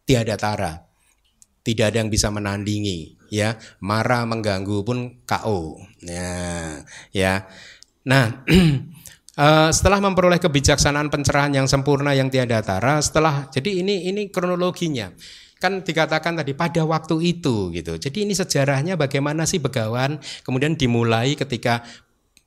tiada 0.05 0.37
tara. 0.37 0.85
Tidak 1.63 1.85
ada 1.89 1.97
yang 2.03 2.11
bisa 2.13 2.29
menandingi 2.29 3.17
ya. 3.33 3.57
Marah 3.81 4.29
mengganggu 4.29 4.85
pun 4.85 5.25
KO 5.25 5.81
ya 6.05 6.77
ya. 7.09 7.49
Nah 8.05 8.45
uh, 9.39 9.69
setelah 9.75 9.97
memperoleh 10.03 10.37
kebijaksanaan 10.37 11.09
pencerahan 11.09 11.55
yang 11.57 11.65
sempurna 11.65 12.13
yang 12.13 12.29
tiada 12.29 12.61
tara 12.61 13.01
setelah 13.01 13.49
jadi 13.49 13.81
ini 13.81 14.13
ini 14.13 14.29
kronologinya. 14.29 15.09
Kan 15.57 15.79
dikatakan 15.79 16.35
tadi 16.43 16.51
pada 16.51 16.83
waktu 16.83 17.23
itu 17.23 17.71
gitu. 17.71 17.95
Jadi 17.95 18.27
ini 18.27 18.35
sejarahnya 18.35 18.99
bagaimana 18.99 19.47
sih 19.47 19.63
begawan? 19.63 20.19
Kemudian 20.43 20.75
dimulai 20.75 21.39
ketika 21.39 21.87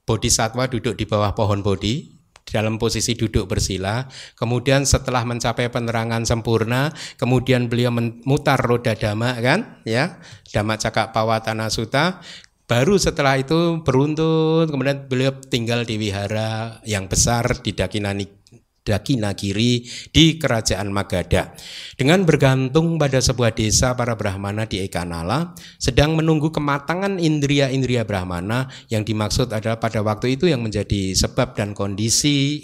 Bodhisatwa 0.06 0.70
duduk 0.70 0.94
di 0.94 1.08
bawah 1.08 1.34
pohon 1.34 1.66
bodhi 1.66 2.15
dalam 2.46 2.78
posisi 2.78 3.18
duduk 3.18 3.50
bersila. 3.50 4.06
Kemudian 4.38 4.86
setelah 4.86 5.26
mencapai 5.26 5.68
penerangan 5.68 6.22
sempurna, 6.22 6.94
kemudian 7.18 7.66
beliau 7.66 7.90
memutar 7.90 8.56
roda 8.62 8.94
dhamma 8.94 9.34
kan, 9.42 9.82
ya, 9.82 10.22
dhamma 10.54 10.78
cakak 10.78 11.10
pawatana 11.10 11.68
suta. 11.68 12.22
Baru 12.66 12.98
setelah 12.98 13.38
itu 13.38 13.82
beruntun, 13.86 14.66
kemudian 14.66 15.06
beliau 15.06 15.30
tinggal 15.38 15.86
di 15.86 16.02
wihara 16.02 16.82
yang 16.82 17.06
besar 17.06 17.62
di 17.62 17.70
Dakinani 17.70 18.45
Dakinagiri 18.86 19.82
di 20.14 20.38
kerajaan 20.38 20.94
Magadha. 20.94 21.50
Dengan 21.98 22.22
bergantung 22.22 23.02
pada 23.02 23.18
sebuah 23.18 23.50
desa 23.50 23.98
para 23.98 24.14
Brahmana 24.14 24.70
di 24.70 24.86
Ekanala, 24.86 25.58
sedang 25.82 26.14
menunggu 26.14 26.54
kematangan 26.54 27.18
indria-indria 27.18 28.06
Brahmana 28.06 28.70
yang 28.86 29.02
dimaksud 29.02 29.50
adalah 29.50 29.82
pada 29.82 30.06
waktu 30.06 30.38
itu 30.38 30.46
yang 30.46 30.62
menjadi 30.62 31.18
sebab 31.18 31.58
dan 31.58 31.74
kondisi 31.74 32.62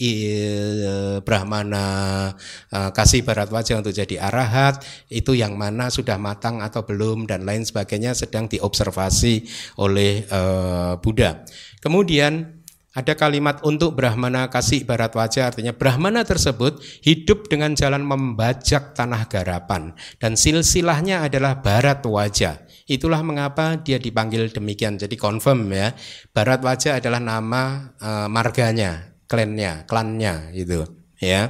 Brahmana 1.26 1.84
eh, 2.70 2.90
kasih 2.94 3.26
barat 3.26 3.50
wajah 3.50 3.82
untuk 3.82 3.90
jadi 3.90 4.22
arahat, 4.22 4.86
itu 5.10 5.34
yang 5.34 5.58
mana 5.58 5.90
sudah 5.90 6.20
matang 6.22 6.62
atau 6.62 6.86
belum 6.86 7.26
dan 7.26 7.42
lain 7.42 7.66
sebagainya 7.66 8.14
sedang 8.14 8.46
diobservasi 8.46 9.42
oleh 9.82 10.22
eh, 10.22 10.92
Buddha. 11.02 11.42
Kemudian 11.82 12.61
ada 12.92 13.16
kalimat 13.16 13.64
untuk 13.64 13.96
Brahmana 13.96 14.52
kasih 14.52 14.84
barat 14.84 15.16
wajah 15.16 15.48
artinya 15.48 15.72
Brahmana 15.72 16.28
tersebut 16.28 16.76
hidup 17.00 17.48
dengan 17.48 17.72
jalan 17.72 18.04
membajak 18.04 18.92
tanah 18.92 19.24
garapan 19.32 19.96
dan 20.20 20.36
silsilahnya 20.36 21.24
adalah 21.24 21.56
barat 21.64 22.04
wajah. 22.04 22.60
Itulah 22.84 23.24
mengapa 23.24 23.80
dia 23.80 23.96
dipanggil 23.96 24.52
demikian. 24.52 25.00
Jadi 25.00 25.16
confirm 25.16 25.72
ya. 25.72 25.96
Barat 26.36 26.60
wajah 26.60 27.00
adalah 27.00 27.22
nama 27.22 27.94
uh, 27.96 28.28
marganya, 28.28 29.16
klannya, 29.24 29.88
klannya 29.88 30.52
itu 30.52 30.84
ya. 31.16 31.48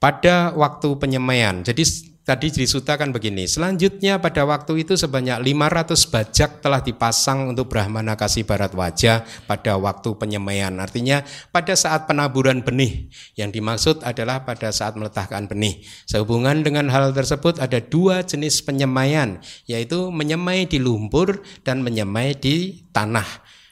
Pada 0.00 0.56
waktu 0.56 0.96
penyemaian. 0.96 1.60
Jadi 1.60 2.07
Tadi 2.28 2.52
di 2.52 2.68
Suta 2.68 3.00
kan 3.00 3.08
begini, 3.08 3.48
selanjutnya 3.48 4.20
pada 4.20 4.44
waktu 4.44 4.84
itu 4.84 5.00
sebanyak 5.00 5.40
500 5.40 6.12
bajak 6.12 6.50
telah 6.60 6.84
dipasang 6.84 7.56
untuk 7.56 7.72
Brahmana 7.72 8.20
kasih 8.20 8.44
barat 8.44 8.76
wajah 8.76 9.24
pada 9.48 9.80
waktu 9.80 10.12
penyemaian. 10.12 10.76
Artinya 10.76 11.24
pada 11.48 11.72
saat 11.72 12.04
penaburan 12.04 12.60
benih, 12.60 13.08
yang 13.32 13.48
dimaksud 13.48 14.04
adalah 14.04 14.44
pada 14.44 14.68
saat 14.76 14.92
meletakkan 15.00 15.48
benih. 15.48 15.80
Sehubungan 16.04 16.60
dengan 16.60 16.92
hal 16.92 17.16
tersebut 17.16 17.64
ada 17.64 17.80
dua 17.80 18.20
jenis 18.20 18.60
penyemaian, 18.60 19.40
yaitu 19.64 20.12
menyemai 20.12 20.68
di 20.68 20.76
lumpur 20.76 21.40
dan 21.64 21.80
menyemai 21.80 22.36
di 22.36 22.84
tanah. 22.92 23.24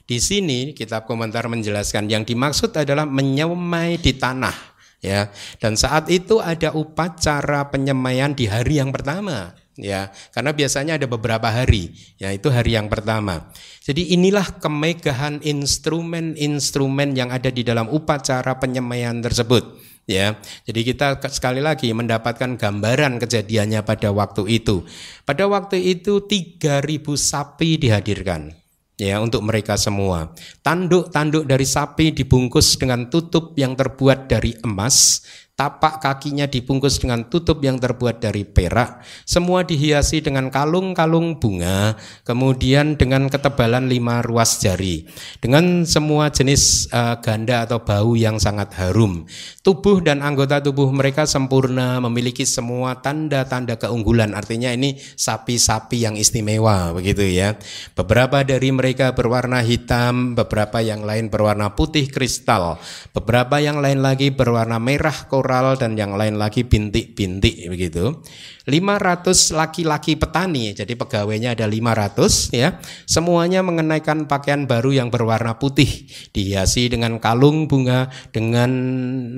Di 0.08 0.16
sini 0.16 0.72
kitab 0.72 1.04
komentar 1.04 1.44
menjelaskan 1.44 2.08
yang 2.08 2.24
dimaksud 2.24 2.72
adalah 2.72 3.04
menyemai 3.04 4.00
di 4.00 4.16
tanah 4.16 4.75
ya. 5.04 5.32
Dan 5.60 5.74
saat 5.74 6.08
itu 6.08 6.38
ada 6.40 6.72
upacara 6.76 7.68
penyemaian 7.72 8.32
di 8.32 8.48
hari 8.48 8.78
yang 8.80 8.92
pertama 8.92 9.56
ya 9.76 10.08
karena 10.32 10.56
biasanya 10.56 10.96
ada 10.96 11.04
beberapa 11.04 11.52
hari 11.52 11.92
ya 12.16 12.32
itu 12.32 12.48
hari 12.48 12.80
yang 12.80 12.88
pertama 12.88 13.52
jadi 13.84 14.16
inilah 14.16 14.56
kemegahan 14.56 15.44
instrumen-instrumen 15.44 17.12
yang 17.12 17.28
ada 17.28 17.52
di 17.52 17.60
dalam 17.60 17.92
upacara 17.92 18.56
penyemaian 18.56 19.20
tersebut 19.20 19.78
ya. 20.08 20.38
Jadi 20.64 20.80
kita 20.86 21.18
sekali 21.28 21.60
lagi 21.60 21.90
mendapatkan 21.92 22.56
gambaran 22.56 23.18
kejadiannya 23.22 23.82
pada 23.82 24.14
waktu 24.14 24.62
itu. 24.62 24.86
Pada 25.26 25.50
waktu 25.50 25.82
itu 25.82 26.24
3000 26.24 27.14
sapi 27.14 27.78
dihadirkan 27.78 28.54
ya 28.96 29.20
untuk 29.20 29.44
mereka 29.44 29.76
semua. 29.76 30.32
Tanduk-tanduk 30.64 31.44
dari 31.44 31.68
sapi 31.68 32.16
dibungkus 32.16 32.80
dengan 32.80 33.12
tutup 33.12 33.52
yang 33.54 33.76
terbuat 33.76 34.26
dari 34.26 34.56
emas 34.64 35.22
tapak 35.56 36.04
kakinya 36.04 36.44
dibungkus 36.44 37.00
dengan 37.00 37.32
tutup 37.32 37.64
yang 37.64 37.80
terbuat 37.80 38.20
dari 38.20 38.44
perak, 38.44 39.00
semua 39.24 39.64
dihiasi 39.64 40.20
dengan 40.20 40.52
kalung-kalung 40.52 41.40
bunga, 41.40 41.96
kemudian 42.28 43.00
dengan 43.00 43.32
ketebalan 43.32 43.88
lima 43.88 44.20
ruas 44.20 44.60
jari, 44.60 45.08
dengan 45.40 45.88
semua 45.88 46.28
jenis 46.28 46.92
uh, 46.92 47.16
ganda 47.24 47.64
atau 47.64 47.80
bau 47.80 48.12
yang 48.12 48.36
sangat 48.36 48.76
harum. 48.76 49.24
Tubuh 49.64 50.04
dan 50.04 50.20
anggota 50.20 50.60
tubuh 50.60 50.92
mereka 50.92 51.24
sempurna, 51.24 52.04
memiliki 52.04 52.44
semua 52.44 53.00
tanda-tanda 53.00 53.80
keunggulan. 53.80 54.36
Artinya 54.36 54.68
ini 54.76 55.00
sapi-sapi 55.00 56.04
yang 56.04 56.20
istimewa, 56.20 56.92
begitu 56.92 57.24
ya. 57.24 57.56
Beberapa 57.96 58.44
dari 58.44 58.68
mereka 58.76 59.16
berwarna 59.16 59.64
hitam, 59.64 60.36
beberapa 60.36 60.84
yang 60.84 61.00
lain 61.00 61.32
berwarna 61.32 61.72
putih 61.72 62.12
kristal, 62.12 62.76
beberapa 63.16 63.56
yang 63.56 63.80
lain 63.80 64.04
lagi 64.04 64.28
berwarna 64.28 64.76
merah 64.76 65.16
koral 65.24 65.45
dan 65.78 65.94
yang 65.94 66.18
lain 66.18 66.36
lagi 66.36 66.66
bintik-bintik 66.66 67.70
begitu. 67.70 68.20
500 68.66 69.54
laki-laki 69.54 70.18
petani, 70.18 70.74
jadi 70.74 70.90
pegawainya 70.98 71.54
ada 71.54 71.70
500 71.70 72.50
ya. 72.50 72.82
Semuanya 73.06 73.62
mengenaikan 73.62 74.26
pakaian 74.26 74.66
baru 74.66 74.90
yang 74.90 75.08
berwarna 75.08 75.54
putih, 75.54 76.10
dihiasi 76.34 76.90
dengan 76.90 77.22
kalung 77.22 77.70
bunga 77.70 78.10
dengan 78.34 78.70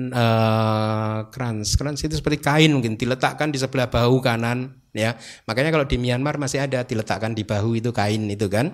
uh, 0.09 1.29
krans. 1.29 1.77
Krans 1.77 2.01
itu 2.01 2.17
seperti 2.17 2.41
kain 2.41 2.73
mungkin 2.73 2.97
diletakkan 2.97 3.53
di 3.53 3.61
sebelah 3.61 3.93
bahu 3.93 4.17
kanan 4.25 4.79
ya 4.89 5.13
makanya 5.45 5.69
kalau 5.69 5.85
di 5.85 6.01
Myanmar 6.01 6.41
masih 6.41 6.65
ada 6.65 6.81
diletakkan 6.81 7.37
di 7.37 7.45
bahu 7.45 7.77
itu 7.77 7.93
kain 7.93 8.25
itu 8.29 8.49
kan. 8.49 8.73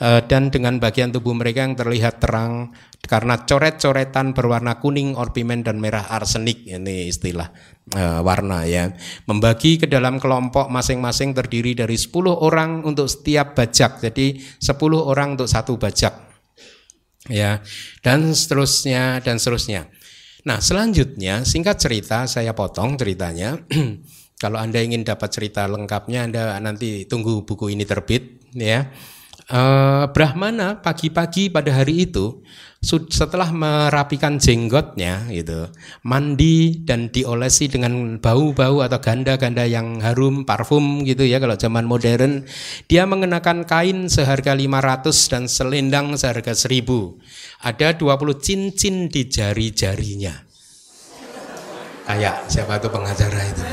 E, 0.00 0.20
dan 0.28 0.52
dengan 0.52 0.76
bagian 0.76 1.10
tubuh 1.10 1.32
mereka 1.32 1.64
yang 1.64 1.76
terlihat 1.76 2.20
terang 2.20 2.76
karena 3.04 3.44
coret-coretan 3.44 4.32
berwarna 4.32 4.80
kuning 4.80 5.16
orpimen 5.16 5.60
dan 5.60 5.80
merah 5.80 6.08
arsenik 6.08 6.68
ini 6.68 7.08
istilah 7.08 7.48
e, 7.92 8.02
warna 8.20 8.68
ya. 8.68 8.92
Membagi 9.24 9.80
ke 9.80 9.86
dalam 9.88 10.20
kelompok 10.20 10.68
masing-masing 10.68 11.32
terdiri 11.32 11.72
dari 11.72 11.96
10 11.96 12.12
orang 12.28 12.84
untuk 12.84 13.08
setiap 13.08 13.56
bajak. 13.56 14.04
Jadi 14.04 14.40
10 14.60 14.68
orang 14.96 15.36
untuk 15.36 15.48
satu 15.48 15.80
bajak 15.80 16.12
ya. 17.28 17.60
Dan 18.04 18.36
seterusnya 18.36 19.24
dan 19.24 19.40
seterusnya. 19.40 19.88
Nah 20.44 20.60
selanjutnya 20.60 21.40
singkat 21.48 21.80
cerita 21.80 22.28
saya 22.28 22.52
potong 22.52 23.00
ceritanya 23.00 23.56
Kalau 24.38 24.58
Anda 24.58 24.82
ingin 24.82 25.06
dapat 25.06 25.30
cerita 25.30 25.64
lengkapnya, 25.70 26.26
Anda 26.26 26.42
nanti 26.58 27.06
tunggu 27.06 27.46
buku 27.46 27.70
ini 27.70 27.86
terbit, 27.86 28.44
ya. 28.54 28.90
Uh, 29.44 30.08
Brahmana 30.16 30.80
pagi-pagi 30.80 31.52
pada 31.52 31.68
hari 31.68 32.08
itu 32.08 32.40
setelah 32.84 33.48
merapikan 33.52 34.36
jenggotnya 34.40 35.28
gitu 35.32 35.68
mandi 36.00 36.80
dan 36.84 37.08
diolesi 37.08 37.68
dengan 37.68 38.20
bau-bau 38.20 38.80
atau 38.84 39.00
ganda-ganda 39.00 39.64
yang 39.64 40.00
harum 40.04 40.48
parfum 40.48 41.04
gitu 41.04 41.24
ya 41.24 41.40
kalau 41.40 41.56
zaman 41.56 41.84
modern 41.84 42.44
dia 42.88 43.08
mengenakan 43.08 43.64
kain 43.64 44.08
seharga 44.08 44.56
500 44.56 45.32
dan 45.32 45.44
selendang 45.44 46.16
seharga 46.16 46.56
1000 46.56 47.64
ada 47.64 47.88
20 47.96 48.44
cincin 48.44 49.08
di 49.08 49.28
jari-jarinya. 49.28 50.44
Kayak 52.04 52.52
siapa 52.52 52.76
tuh 52.76 52.92
pengacara 52.92 53.40
itu 53.48 53.64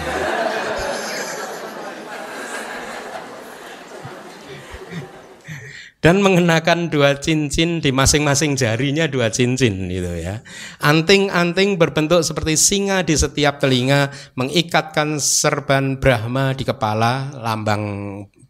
dan 6.02 6.18
mengenakan 6.20 6.89
dua 6.89 7.22
cincin 7.22 7.78
di 7.78 7.93
masing-masing 7.93 8.58
jarinya 8.58 9.06
dua 9.06 9.30
cincin 9.30 9.86
gitu 9.86 10.12
ya. 10.18 10.41
Anting-anting 10.82 11.78
berbentuk 11.78 12.26
seperti 12.26 12.58
singa 12.58 13.06
di 13.06 13.14
setiap 13.14 13.62
telinga 13.62 14.10
mengikatkan 14.34 15.22
serban 15.22 16.02
Brahma 16.02 16.58
di 16.58 16.66
kepala 16.66 17.30
lambang 17.38 17.86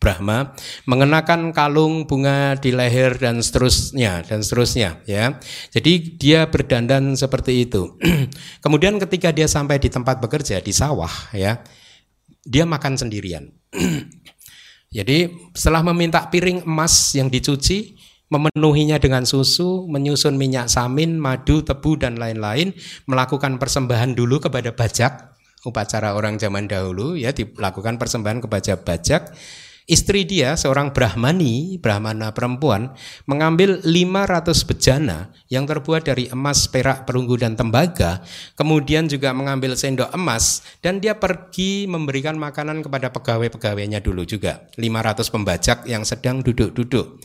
Brahma, 0.02 0.58
mengenakan 0.90 1.54
kalung 1.54 2.10
bunga 2.10 2.58
di 2.58 2.74
leher 2.74 3.22
dan 3.22 3.38
seterusnya 3.38 4.26
dan 4.26 4.42
seterusnya 4.42 4.98
ya. 5.06 5.38
Jadi 5.70 6.18
dia 6.18 6.50
berdandan 6.50 7.14
seperti 7.14 7.70
itu. 7.70 8.02
Kemudian 8.66 8.98
ketika 8.98 9.30
dia 9.30 9.46
sampai 9.46 9.78
di 9.78 9.94
tempat 9.94 10.18
bekerja 10.18 10.58
di 10.58 10.74
sawah 10.74 11.30
ya, 11.38 11.62
dia 12.42 12.66
makan 12.66 12.98
sendirian. 12.98 13.54
Jadi 14.92 15.32
setelah 15.56 15.88
meminta 15.88 16.28
piring 16.28 16.68
emas 16.68 17.16
yang 17.16 17.32
dicuci, 17.32 17.96
memenuhinya 18.28 19.00
dengan 19.00 19.24
susu, 19.24 19.88
menyusun 19.88 20.36
minyak 20.36 20.68
samin, 20.68 21.16
madu, 21.16 21.64
tebu 21.64 21.96
dan 21.96 22.20
lain-lain, 22.20 22.76
melakukan 23.08 23.56
persembahan 23.56 24.16
dulu 24.16 24.44
kepada 24.44 24.76
bajak, 24.76 25.32
upacara 25.64 26.18
orang 26.18 26.42
zaman 26.42 26.66
dahulu 26.66 27.14
ya 27.14 27.30
dilakukan 27.32 28.02
persembahan 28.02 28.42
kepada 28.42 28.82
bajak 28.82 29.32
Istri 29.92 30.24
dia, 30.24 30.56
seorang 30.56 30.96
Brahmani, 30.96 31.76
Brahmana 31.76 32.32
perempuan, 32.32 32.96
mengambil 33.28 33.84
500 33.84 34.64
bejana 34.64 35.36
yang 35.52 35.68
terbuat 35.68 36.08
dari 36.08 36.32
emas, 36.32 36.64
perak, 36.72 37.04
perunggu, 37.04 37.36
dan 37.36 37.60
tembaga, 37.60 38.24
kemudian 38.56 39.12
juga 39.12 39.36
mengambil 39.36 39.76
sendok 39.76 40.16
emas, 40.16 40.64
dan 40.80 41.04
dia 41.04 41.20
pergi 41.20 41.92
memberikan 41.92 42.40
makanan 42.40 42.88
kepada 42.88 43.12
pegawai-pegawainya 43.12 44.00
dulu 44.00 44.24
juga, 44.24 44.64
500 44.80 45.28
pembajak 45.28 45.78
yang 45.84 46.08
sedang 46.08 46.40
duduk-duduk. 46.40 47.20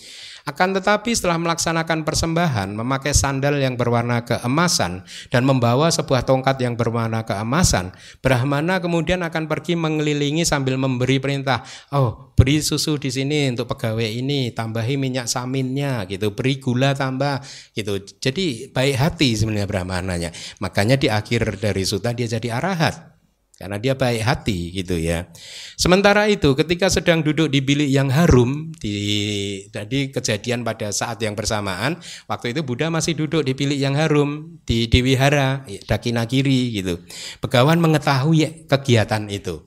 Akan 0.46 0.70
tetapi 0.70 1.10
setelah 1.10 1.42
melaksanakan 1.42 2.06
persembahan, 2.06 2.70
memakai 2.70 3.10
sandal 3.10 3.58
yang 3.58 3.74
berwarna 3.74 4.22
keemasan 4.22 5.02
dan 5.26 5.42
membawa 5.42 5.90
sebuah 5.90 6.22
tongkat 6.22 6.62
yang 6.62 6.78
berwarna 6.78 7.26
keemasan, 7.26 7.90
Brahmana 8.22 8.78
kemudian 8.78 9.26
akan 9.26 9.50
pergi 9.50 9.74
mengelilingi 9.74 10.46
sambil 10.46 10.78
memberi 10.78 11.18
perintah, 11.18 11.66
oh 11.90 12.30
beri 12.38 12.62
susu 12.62 12.94
di 12.94 13.10
sini 13.10 13.50
untuk 13.50 13.74
pegawai 13.74 14.06
ini, 14.06 14.54
tambahi 14.54 14.94
minyak 14.94 15.26
saminnya 15.26 16.06
gitu, 16.06 16.30
beri 16.30 16.62
gula 16.62 16.94
tambah 16.94 17.42
gitu. 17.74 17.98
Jadi 18.22 18.70
baik 18.70 18.94
hati 19.02 19.34
sebenarnya 19.34 19.66
Brahmananya. 19.66 20.30
Makanya 20.62 20.94
di 20.94 21.10
akhir 21.10 21.58
dari 21.58 21.82
suta 21.82 22.14
dia 22.14 22.30
jadi 22.30 22.54
arahat 22.54 23.15
karena 23.56 23.80
dia 23.80 23.96
baik 23.96 24.20
hati 24.20 24.68
gitu 24.76 25.00
ya. 25.00 25.32
Sementara 25.80 26.28
itu 26.28 26.52
ketika 26.52 26.92
sedang 26.92 27.24
duduk 27.24 27.48
di 27.48 27.64
bilik 27.64 27.88
yang 27.88 28.12
harum 28.12 28.68
di 28.76 29.64
jadi 29.72 30.12
kejadian 30.12 30.60
pada 30.60 30.92
saat 30.92 31.16
yang 31.24 31.32
bersamaan 31.32 31.96
waktu 32.28 32.52
itu 32.52 32.60
Buddha 32.60 32.92
masih 32.92 33.16
duduk 33.16 33.48
di 33.48 33.56
bilik 33.56 33.80
yang 33.80 33.96
harum 33.96 34.60
di 34.68 34.84
Dewihara 34.92 35.64
Dakinagiri 35.88 36.76
gitu. 36.76 37.00
Pegawan 37.40 37.80
mengetahui 37.80 38.68
kegiatan 38.68 39.24
itu 39.32 39.64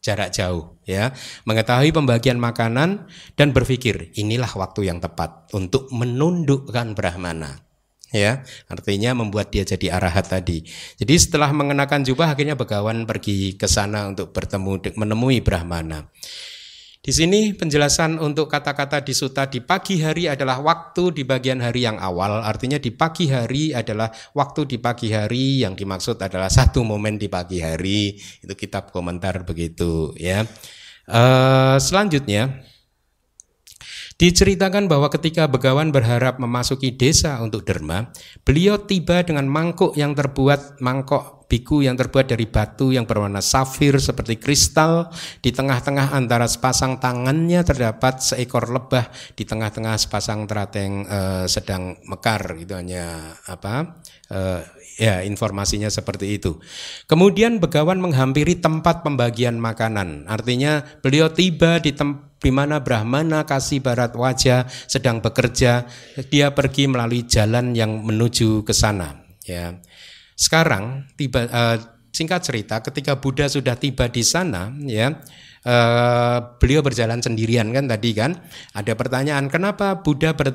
jarak 0.00 0.30
jauh 0.30 0.78
ya, 0.86 1.10
mengetahui 1.44 1.90
pembagian 1.90 2.38
makanan 2.38 3.10
dan 3.34 3.50
berpikir 3.50 4.14
inilah 4.14 4.48
waktu 4.54 4.86
yang 4.86 5.02
tepat 5.02 5.50
untuk 5.50 5.90
menundukkan 5.90 6.94
Brahmana 6.94 7.65
ya. 8.16 8.32
Artinya 8.72 9.12
membuat 9.12 9.52
dia 9.52 9.68
jadi 9.68 9.92
arahat 10.00 10.32
tadi. 10.32 10.64
Jadi 10.96 11.14
setelah 11.20 11.52
mengenakan 11.52 12.02
jubah 12.02 12.32
akhirnya 12.32 12.56
begawan 12.56 13.04
pergi 13.04 13.54
ke 13.60 13.68
sana 13.68 14.08
untuk 14.08 14.32
bertemu 14.32 14.96
menemui 14.96 15.44
Brahmana. 15.44 16.08
Di 17.06 17.14
sini 17.14 17.54
penjelasan 17.54 18.18
untuk 18.18 18.50
kata-kata 18.50 18.98
di 18.98 19.14
suta 19.14 19.46
di 19.46 19.62
pagi 19.62 20.02
hari 20.02 20.26
adalah 20.26 20.58
waktu 20.58 21.14
di 21.14 21.22
bagian 21.22 21.62
hari 21.62 21.86
yang 21.86 22.02
awal. 22.02 22.42
Artinya 22.42 22.82
di 22.82 22.90
pagi 22.90 23.30
hari 23.30 23.70
adalah 23.70 24.10
waktu 24.34 24.66
di 24.66 24.82
pagi 24.82 25.14
hari 25.14 25.62
yang 25.62 25.78
dimaksud 25.78 26.18
adalah 26.18 26.50
satu 26.50 26.82
momen 26.82 27.14
di 27.14 27.30
pagi 27.30 27.62
hari. 27.62 28.18
Itu 28.18 28.58
kitab 28.58 28.90
komentar 28.90 29.46
begitu 29.46 30.18
ya. 30.18 30.42
Uh, 31.06 31.78
selanjutnya 31.78 32.66
Diceritakan 34.16 34.88
bahwa 34.88 35.12
ketika 35.12 35.44
Begawan 35.44 35.92
berharap 35.92 36.40
memasuki 36.40 36.88
desa 36.88 37.36
untuk 37.44 37.68
derma, 37.68 38.08
beliau 38.48 38.80
tiba 38.80 39.20
dengan 39.20 39.44
mangkuk 39.44 39.92
yang 39.92 40.16
terbuat 40.16 40.80
mangkok 40.80 41.36
biku 41.46 41.82
yang 41.82 41.94
terbuat 41.94 42.26
dari 42.26 42.48
batu 42.48 42.90
yang 42.90 43.06
berwarna 43.06 43.44
safir 43.44 44.00
seperti 44.00 44.40
kristal. 44.40 45.12
Di 45.44 45.54
tengah-tengah 45.54 46.16
antara 46.16 46.48
sepasang 46.48 46.98
tangannya 46.98 47.62
terdapat 47.62 48.22
seekor 48.22 48.72
lebah. 48.72 49.12
Di 49.36 49.46
tengah-tengah 49.46 49.94
sepasang 50.00 50.48
terateng 50.48 51.06
uh, 51.06 51.44
sedang 51.46 52.00
mekar. 52.08 52.56
Itu 52.58 52.72
hanya 52.72 53.36
apa? 53.46 54.00
Uh, 54.26 54.64
ya 54.98 55.22
informasinya 55.22 55.92
seperti 55.92 56.40
itu. 56.40 56.58
Kemudian 57.06 57.62
begawan 57.62 58.02
menghampiri 58.02 58.58
tempat 58.58 59.06
pembagian 59.06 59.60
makanan. 59.60 60.26
Artinya 60.26 60.82
beliau 61.04 61.30
tiba 61.30 61.78
di 61.78 61.94
tempat 61.94 62.25
di 62.36 62.50
mana 62.52 62.84
Brahmana 62.84 63.48
kasih 63.48 63.80
barat 63.80 64.12
wajah 64.12 64.68
sedang 64.86 65.24
bekerja, 65.24 65.88
dia 66.28 66.52
pergi 66.52 66.86
melalui 66.86 67.24
jalan 67.24 67.72
yang 67.72 68.04
menuju 68.04 68.62
ke 68.62 68.76
sana. 68.76 69.24
Ya, 69.46 69.78
sekarang 70.36 71.08
tiba 71.16 71.48
uh, 71.48 71.76
singkat 72.12 72.44
cerita, 72.44 72.80
ketika 72.84 73.16
Buddha 73.20 73.48
sudah 73.48 73.76
tiba 73.76 74.08
di 74.12 74.20
sana, 74.20 74.72
ya 74.84 75.16
uh, 75.64 76.38
beliau 76.60 76.80
berjalan 76.84 77.20
sendirian 77.20 77.72
kan 77.72 77.88
tadi 77.88 78.10
kan. 78.12 78.36
Ada 78.72 78.92
pertanyaan 78.96 79.48
kenapa 79.48 80.00
Buddha 80.00 80.36
ber, 80.36 80.52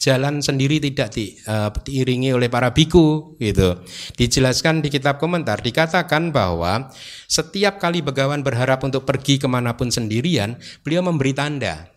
jalan 0.00 0.40
sendiri 0.40 0.80
tidak 0.80 1.12
di, 1.12 1.36
uh, 1.44 1.68
diiringi 1.68 2.32
oleh 2.32 2.48
para 2.48 2.72
biku 2.72 3.36
gitu. 3.36 3.84
Dijelaskan 4.16 4.80
di 4.80 4.88
kitab 4.88 5.20
komentar 5.20 5.60
dikatakan 5.60 6.32
bahwa 6.32 6.88
setiap 7.28 7.76
kali 7.76 8.00
begawan 8.00 8.40
berharap 8.40 8.80
untuk 8.80 9.04
pergi 9.04 9.36
ke 9.36 9.44
mana 9.44 9.76
pun 9.76 9.92
sendirian, 9.92 10.56
beliau 10.80 11.04
memberi 11.04 11.36
tanda 11.36 11.92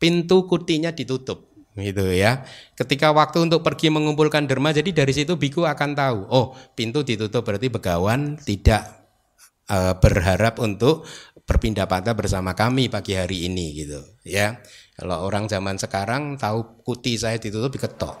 pintu 0.00 0.48
kutinya 0.48 0.96
ditutup 0.96 1.52
gitu 1.76 2.08
ya. 2.08 2.40
Ketika 2.72 3.12
waktu 3.12 3.44
untuk 3.44 3.60
pergi 3.60 3.92
mengumpulkan 3.92 4.48
derma, 4.48 4.72
jadi 4.72 4.88
dari 5.04 5.12
situ 5.12 5.36
biku 5.36 5.68
akan 5.68 5.92
tahu, 5.92 6.18
oh 6.32 6.56
pintu 6.72 7.04
ditutup 7.04 7.44
berarti 7.44 7.68
begawan 7.68 8.40
tidak 8.40 8.88
uh, 9.68 9.92
berharap 10.00 10.56
untuk 10.56 11.04
berpindah 11.44 11.90
patah 11.90 12.14
bersama 12.14 12.54
kami 12.54 12.88
pagi 12.88 13.12
hari 13.18 13.44
ini 13.44 13.76
gitu 13.84 14.00
ya. 14.24 14.56
Kalau 15.00 15.24
orang 15.24 15.48
zaman 15.48 15.80
sekarang 15.80 16.36
tahu 16.36 16.84
kuti 16.84 17.16
saya 17.16 17.40
ditutup 17.40 17.72
diketok. 17.72 18.20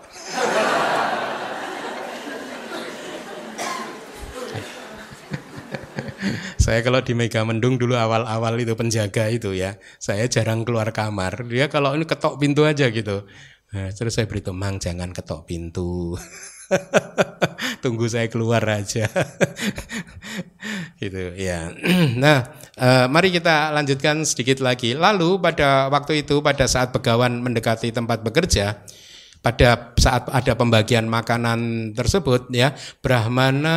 saya 6.64 6.80
kalau 6.80 7.04
di 7.04 7.12
Mega 7.12 7.44
Mendung 7.44 7.76
dulu 7.76 8.00
awal-awal 8.00 8.56
itu 8.56 8.72
penjaga 8.72 9.28
itu 9.28 9.52
ya, 9.52 9.76
saya 10.00 10.24
jarang 10.24 10.64
keluar 10.64 10.88
kamar. 10.96 11.44
Dia 11.52 11.68
kalau 11.68 11.92
ini 11.92 12.08
ketok 12.08 12.40
pintu 12.40 12.64
aja 12.64 12.88
gitu. 12.88 13.28
Nah, 13.76 13.92
terus 13.92 14.16
saya 14.16 14.24
beritahu, 14.24 14.56
mang 14.56 14.80
jangan 14.80 15.12
ketok 15.12 15.44
pintu. 15.44 16.16
Tunggu 17.82 18.06
saya 18.06 18.26
keluar 18.28 18.62
aja. 18.66 19.08
gitu 21.00 21.20
ya. 21.36 21.72
nah, 22.22 22.52
uh, 22.76 23.06
mari 23.08 23.32
kita 23.32 23.72
lanjutkan 23.72 24.22
sedikit 24.22 24.60
lagi. 24.60 24.92
Lalu 24.94 25.40
pada 25.40 25.88
waktu 25.88 26.22
itu 26.26 26.44
pada 26.44 26.68
saat 26.68 26.92
begawan 26.92 27.40
mendekati 27.40 27.90
tempat 27.90 28.20
bekerja, 28.20 28.84
pada 29.40 29.96
saat 29.96 30.28
ada 30.28 30.52
pembagian 30.52 31.08
makanan 31.08 31.92
tersebut 31.96 32.52
ya, 32.52 32.76
Brahmana 33.00 33.76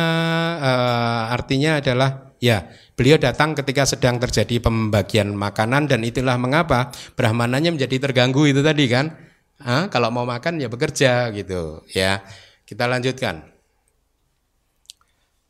uh, 0.60 1.22
artinya 1.32 1.80
adalah 1.80 2.36
ya, 2.44 2.68
beliau 2.92 3.16
datang 3.16 3.56
ketika 3.56 3.88
sedang 3.88 4.20
terjadi 4.20 4.60
pembagian 4.60 5.32
makanan 5.32 5.88
dan 5.88 6.04
itulah 6.04 6.36
mengapa 6.36 6.92
Brahmananya 7.16 7.72
menjadi 7.72 7.96
terganggu 8.10 8.44
itu 8.44 8.60
tadi 8.60 8.86
kan. 8.92 9.16
Ah, 9.64 9.88
kalau 9.88 10.12
mau 10.12 10.28
makan 10.28 10.60
ya 10.60 10.68
bekerja 10.68 11.32
gitu 11.32 11.80
ya. 11.88 12.20
Kita 12.64 12.88
lanjutkan. 12.88 13.54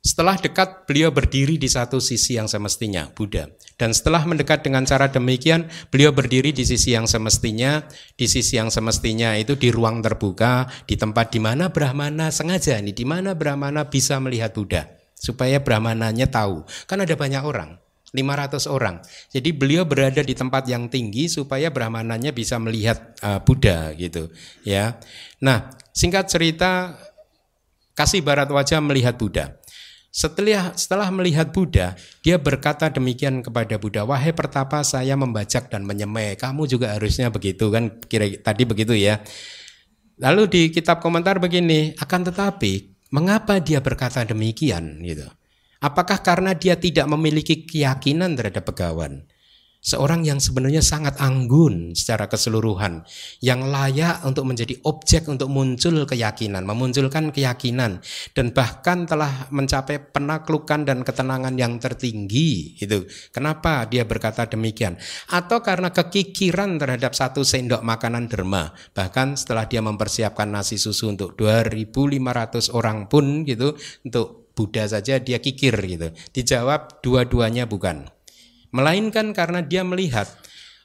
Setelah 0.05 0.37
dekat, 0.37 0.85
beliau 0.85 1.09
berdiri 1.09 1.57
di 1.57 1.65
satu 1.65 1.97
sisi 1.97 2.37
yang 2.37 2.45
semestinya, 2.45 3.09
Buddha. 3.09 3.49
Dan 3.81 3.97
setelah 3.97 4.21
mendekat 4.29 4.61
dengan 4.61 4.85
cara 4.85 5.09
demikian, 5.09 5.65
beliau 5.89 6.13
berdiri 6.13 6.53
di 6.53 6.61
sisi 6.61 6.93
yang 6.93 7.09
semestinya, 7.09 7.81
di 8.13 8.29
sisi 8.29 8.61
yang 8.61 8.69
semestinya 8.69 9.33
itu 9.33 9.57
di 9.57 9.73
ruang 9.73 10.05
terbuka, 10.05 10.69
di 10.85 11.01
tempat 11.01 11.33
di 11.33 11.41
mana 11.41 11.73
Brahmana 11.73 12.29
sengaja 12.29 12.77
ini, 12.77 12.93
di 12.93 13.09
mana 13.09 13.33
Brahmana 13.33 13.89
bisa 13.89 14.21
melihat 14.21 14.53
Buddha. 14.53 14.93
Supaya 15.17 15.65
Brahmananya 15.65 16.29
tahu. 16.29 16.69
Kan 16.85 17.01
ada 17.01 17.17
banyak 17.17 17.41
orang, 17.41 17.81
500 18.13 18.69
orang. 18.69 19.01
Jadi 19.33 19.57
beliau 19.57 19.89
berada 19.89 20.21
di 20.21 20.37
tempat 20.37 20.69
yang 20.69 20.93
tinggi 20.93 21.33
supaya 21.33 21.73
Brahmananya 21.73 22.37
bisa 22.37 22.61
melihat 22.61 23.17
uh, 23.25 23.41
Buddha 23.41 23.97
gitu, 23.97 24.29
ya. 24.69 25.01
Nah, 25.41 25.73
singkat 25.97 26.29
cerita 26.29 26.93
kasih 27.95 28.21
barat 28.21 28.51
wajah 28.51 28.83
melihat 28.83 29.17
Buddha. 29.17 29.59
Setelah 30.15 30.79
setelah 30.79 31.11
melihat 31.11 31.51
Buddha, 31.51 31.99
dia 32.23 32.39
berkata 32.39 32.87
demikian 32.87 33.43
kepada 33.43 33.75
Buddha, 33.83 34.07
"Wahai 34.07 34.31
pertapa, 34.31 34.87
saya 34.87 35.19
membajak 35.19 35.75
dan 35.75 35.83
menyemai. 35.83 36.39
Kamu 36.39 36.71
juga 36.71 36.95
harusnya 36.95 37.35
begitu 37.35 37.67
kan? 37.75 37.99
Kira 38.07 38.31
tadi 38.39 38.63
begitu 38.63 38.95
ya." 38.95 39.19
Lalu 40.23 40.43
di 40.47 40.63
kitab 40.71 41.03
komentar 41.03 41.43
begini, 41.43 41.99
akan 41.99 42.31
tetapi 42.31 42.95
mengapa 43.11 43.59
dia 43.59 43.83
berkata 43.83 44.23
demikian 44.23 45.03
gitu? 45.03 45.27
Apakah 45.83 46.23
karena 46.23 46.55
dia 46.55 46.79
tidak 46.79 47.11
memiliki 47.11 47.67
keyakinan 47.67 48.39
terhadap 48.39 48.63
pegawan? 48.63 49.27
Seorang 49.85 50.25
yang 50.25 50.41
sebenarnya 50.41 50.81
sangat 50.81 51.21
anggun 51.21 51.93
secara 51.93 52.25
keseluruhan, 52.27 53.05
yang 53.45 53.69
layak 53.69 54.25
untuk 54.25 54.49
menjadi 54.49 54.81
objek 54.89 55.29
untuk 55.29 55.53
muncul 55.53 56.09
keyakinan, 56.09 56.65
memunculkan 56.65 57.29
keyakinan, 57.29 58.01
dan 58.33 58.47
bahkan 58.57 59.05
telah 59.05 59.53
mencapai 59.53 60.01
penaklukan 60.01 60.89
dan 60.89 61.05
ketenangan 61.05 61.55
yang 61.61 61.77
tertinggi. 61.77 62.81
Itu 62.81 63.05
kenapa 63.29 63.85
dia 63.85 64.09
berkata 64.09 64.49
demikian? 64.49 64.97
Atau 65.29 65.61
karena 65.61 65.93
kekikiran 65.93 66.81
terhadap 66.81 67.13
satu 67.13 67.45
sendok 67.45 67.85
makanan 67.85 68.33
derma, 68.33 68.73
bahkan 68.97 69.37
setelah 69.37 69.69
dia 69.69 69.85
mempersiapkan 69.85 70.49
nasi 70.49 70.81
susu 70.81 71.13
untuk 71.13 71.37
2.500 71.37 72.73
orang 72.73 73.13
pun 73.13 73.45
gitu, 73.45 73.77
untuk 74.09 74.49
Buddha 74.55 74.87
saja 74.87 75.19
dia 75.19 75.43
kikir 75.43 75.75
gitu. 75.75 76.15
Dijawab 76.31 77.03
dua-duanya 77.03 77.67
bukan 77.67 78.07
melainkan 78.75 79.31
karena 79.31 79.63
dia 79.63 79.87
melihat 79.87 80.27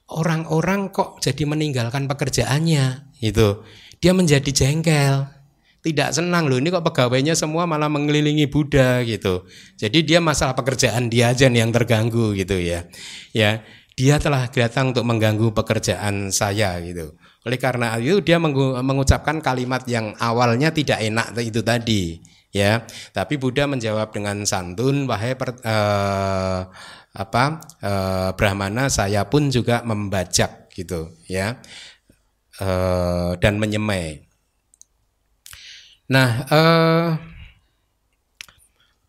orang-orang 0.05 0.93
kok 0.93 1.17
jadi 1.17 1.49
meninggalkan 1.49 2.05
pekerjaannya 2.05 3.17
gitu. 3.17 3.65
Dia 3.99 4.15
menjadi 4.15 4.47
jengkel, 4.47 5.27
tidak 5.79 6.11
senang 6.11 6.51
loh 6.51 6.61
ini 6.61 6.69
kok 6.71 6.85
pegawainya 6.85 7.33
semua 7.39 7.63
malah 7.63 7.87
mengelilingi 7.87 8.47
Buddha 8.47 9.01
gitu. 9.03 9.43
Jadi 9.75 10.05
dia 10.05 10.19
masalah 10.19 10.53
pekerjaan 10.53 11.07
dia 11.07 11.33
aja 11.33 11.49
nih 11.49 11.65
yang 11.65 11.71
terganggu 11.73 12.37
gitu 12.37 12.55
ya. 12.61 12.85
Ya, 13.35 13.65
dia 13.95 14.15
telah 14.19 14.47
datang 14.47 14.95
untuk 14.95 15.03
mengganggu 15.03 15.51
pekerjaan 15.51 16.31
saya 16.31 16.79
gitu. 16.83 17.17
Oleh 17.43 17.59
karena 17.59 17.95
itu 17.99 18.19
dia 18.19 18.39
mengucapkan 18.39 19.39
kalimat 19.39 19.83
yang 19.87 20.15
awalnya 20.19 20.71
tidak 20.71 20.99
enak 20.99 21.35
itu 21.39 21.63
tadi 21.63 22.19
ya. 22.51 22.83
Tapi 23.15 23.39
Buddha 23.39 23.67
menjawab 23.67 24.11
dengan 24.11 24.43
santun 24.43 25.07
wahai 25.07 25.39
per, 25.39 25.59
uh, 25.63 26.67
apa 27.13 27.57
eh, 27.81 28.29
Brahmana 28.37 28.85
saya 28.91 29.25
pun 29.25 29.49
juga 29.49 29.81
membajak 29.81 30.69
gitu 30.73 31.17
ya 31.25 31.57
eh, 32.61 33.31
dan 33.41 33.53
menyemai. 33.57 34.29
Nah, 36.09 36.29
eh, 36.49 37.09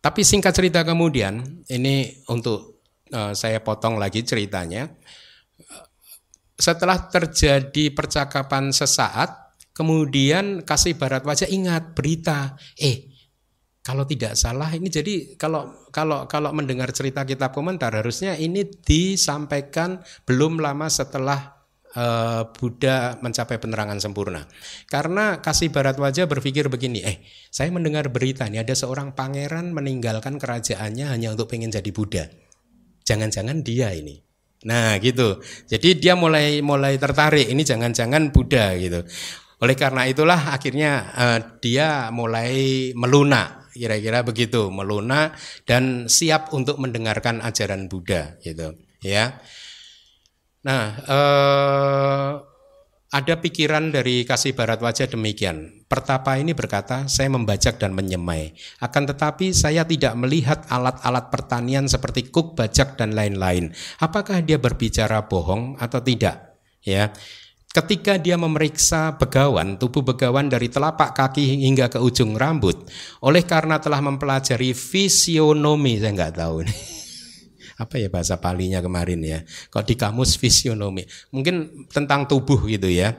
tapi 0.01 0.21
singkat 0.25 0.53
cerita 0.53 0.81
kemudian 0.81 1.65
ini 1.69 2.25
untuk 2.29 2.81
eh, 3.13 3.33
saya 3.37 3.61
potong 3.61 4.01
lagi 4.01 4.25
ceritanya. 4.25 4.89
Setelah 6.61 7.09
terjadi 7.09 7.89
percakapan 7.89 8.69
sesaat, 8.69 9.57
kemudian 9.73 10.61
kasih 10.61 10.93
barat 10.93 11.25
wajah 11.25 11.49
ingat 11.49 11.97
berita, 11.97 12.53
eh 12.77 13.10
kalau 13.81 14.05
tidak 14.05 14.37
salah 14.37 14.69
ini 14.77 14.93
jadi 14.93 15.35
kalau 15.41 15.89
kalau 15.89 16.29
kalau 16.29 16.53
mendengar 16.53 16.93
cerita 16.93 17.25
kitab 17.25 17.49
komentar 17.49 17.89
harusnya 17.89 18.37
ini 18.37 18.61
disampaikan 18.85 20.05
belum 20.29 20.61
lama 20.61 20.85
setelah 20.85 21.61
uh, 21.95 22.45
Buddha 22.53 23.17
mencapai 23.19 23.57
penerangan 23.57 23.99
sempurna. 23.99 24.45
Karena 24.87 25.41
kasih 25.41 25.73
barat 25.73 25.97
wajah 25.97 26.29
berpikir 26.29 26.69
begini, 26.69 27.03
eh 27.03 27.25
saya 27.49 27.73
mendengar 27.73 28.07
berita 28.13 28.47
ini 28.47 28.61
ada 28.61 28.77
seorang 28.77 29.17
pangeran 29.17 29.73
meninggalkan 29.75 30.37
kerajaannya 30.37 31.09
hanya 31.09 31.33
untuk 31.33 31.51
pengen 31.51 31.73
jadi 31.73 31.89
Buddha. 31.91 32.29
Jangan-jangan 33.01 33.65
dia 33.65 33.91
ini. 33.97 34.21
Nah 34.69 34.93
gitu. 35.01 35.41
Jadi 35.65 35.97
dia 35.97 36.13
mulai 36.13 36.61
mulai 36.61 37.01
tertarik 37.01 37.49
ini 37.49 37.65
jangan-jangan 37.65 38.29
Buddha 38.29 38.77
gitu. 38.77 39.01
Oleh 39.61 39.77
karena 39.77 40.09
itulah 40.09 40.53
akhirnya 40.53 40.91
uh, 41.13 41.39
dia 41.61 42.09
mulai 42.09 42.93
melunak 42.97 43.60
kira-kira 43.73 44.21
begitu 44.21 44.69
melunak 44.69 45.35
dan 45.65 46.07
siap 46.11 46.51
untuk 46.53 46.77
mendengarkan 46.77 47.41
ajaran 47.41 47.87
Buddha 47.87 48.37
gitu 48.43 48.75
ya 49.01 49.39
nah 50.61 50.85
eh, 51.07 52.31
ada 53.11 53.43
pikiran 53.43 53.91
dari 53.91 54.23
kasih 54.23 54.55
barat 54.55 54.79
wajah 54.79 55.11
demikian. 55.11 55.83
Pertapa 55.91 56.39
ini 56.39 56.55
berkata, 56.55 57.11
saya 57.11 57.27
membajak 57.27 57.75
dan 57.75 57.91
menyemai. 57.91 58.55
Akan 58.79 59.03
tetapi 59.03 59.51
saya 59.51 59.83
tidak 59.83 60.15
melihat 60.15 60.63
alat-alat 60.71 61.27
pertanian 61.27 61.91
seperti 61.91 62.31
kuk, 62.31 62.55
bajak 62.55 62.95
dan 62.95 63.11
lain-lain. 63.11 63.75
Apakah 63.99 64.39
dia 64.39 64.55
berbicara 64.55 65.27
bohong 65.27 65.75
atau 65.75 65.99
tidak? 65.99 66.55
Ya. 66.87 67.11
Ketika 67.71 68.19
dia 68.19 68.35
memeriksa 68.35 69.15
begawan, 69.15 69.79
tubuh 69.79 70.03
begawan 70.03 70.51
dari 70.51 70.67
telapak 70.67 71.15
kaki 71.15 71.63
hingga 71.63 71.87
ke 71.87 72.03
ujung 72.03 72.35
rambut, 72.35 72.75
oleh 73.23 73.47
karena 73.47 73.79
telah 73.79 74.03
mempelajari 74.03 74.75
fisionomi, 74.75 75.95
saya 75.95 76.11
nggak 76.11 76.35
tahu 76.35 76.67
nih 76.67 76.79
apa 77.87 77.95
ya 77.95 78.11
bahasa 78.11 78.35
palinya 78.43 78.83
kemarin 78.83 79.23
ya. 79.23 79.39
Kalau 79.71 79.87
di 79.87 79.95
kamus 79.95 80.35
fisionomi, 80.35 81.07
mungkin 81.31 81.87
tentang 81.87 82.27
tubuh 82.27 82.59
gitu 82.67 82.91
ya. 82.91 83.15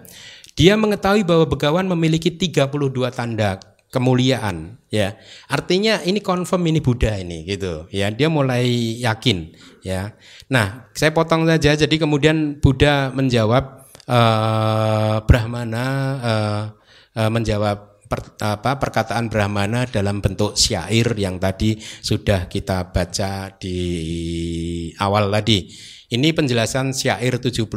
Dia 0.53 0.77
mengetahui 0.77 1.25
bahwa 1.25 1.49
begawan 1.49 1.89
memiliki 1.89 2.29
32 2.29 2.93
tanda 3.09 3.57
kemuliaan 3.89 4.77
ya. 4.93 5.17
Artinya 5.49 6.05
ini 6.05 6.21
confirm 6.21 6.69
ini 6.69 6.85
Buddha 6.85 7.17
ini 7.17 7.49
gitu 7.49 7.89
ya. 7.89 8.13
Dia 8.13 8.29
mulai 8.29 9.01
yakin 9.01 9.57
ya. 9.81 10.13
Nah, 10.53 10.93
saya 10.93 11.17
potong 11.17 11.49
saja 11.49 11.73
jadi 11.73 11.97
kemudian 11.97 12.61
Buddha 12.61 13.09
menjawab 13.17 13.82
uh, 14.09 15.23
Brahmana 15.23 15.87
uh, 16.19 16.63
uh, 17.19 17.31
menjawab 17.31 18.07
per, 18.13 18.37
apa, 18.45 18.77
perkataan 18.77 19.33
Brahmana 19.33 19.89
dalam 19.89 20.21
bentuk 20.21 20.53
syair 20.53 21.17
yang 21.17 21.41
tadi 21.41 21.81
sudah 21.81 22.45
kita 22.49 22.93
baca 22.93 23.57
di 23.57 23.79
awal 25.01 25.33
tadi. 25.33 25.73
Ini 26.13 26.37
penjelasan 26.37 26.93
syair 26.93 27.41
76 27.41 27.73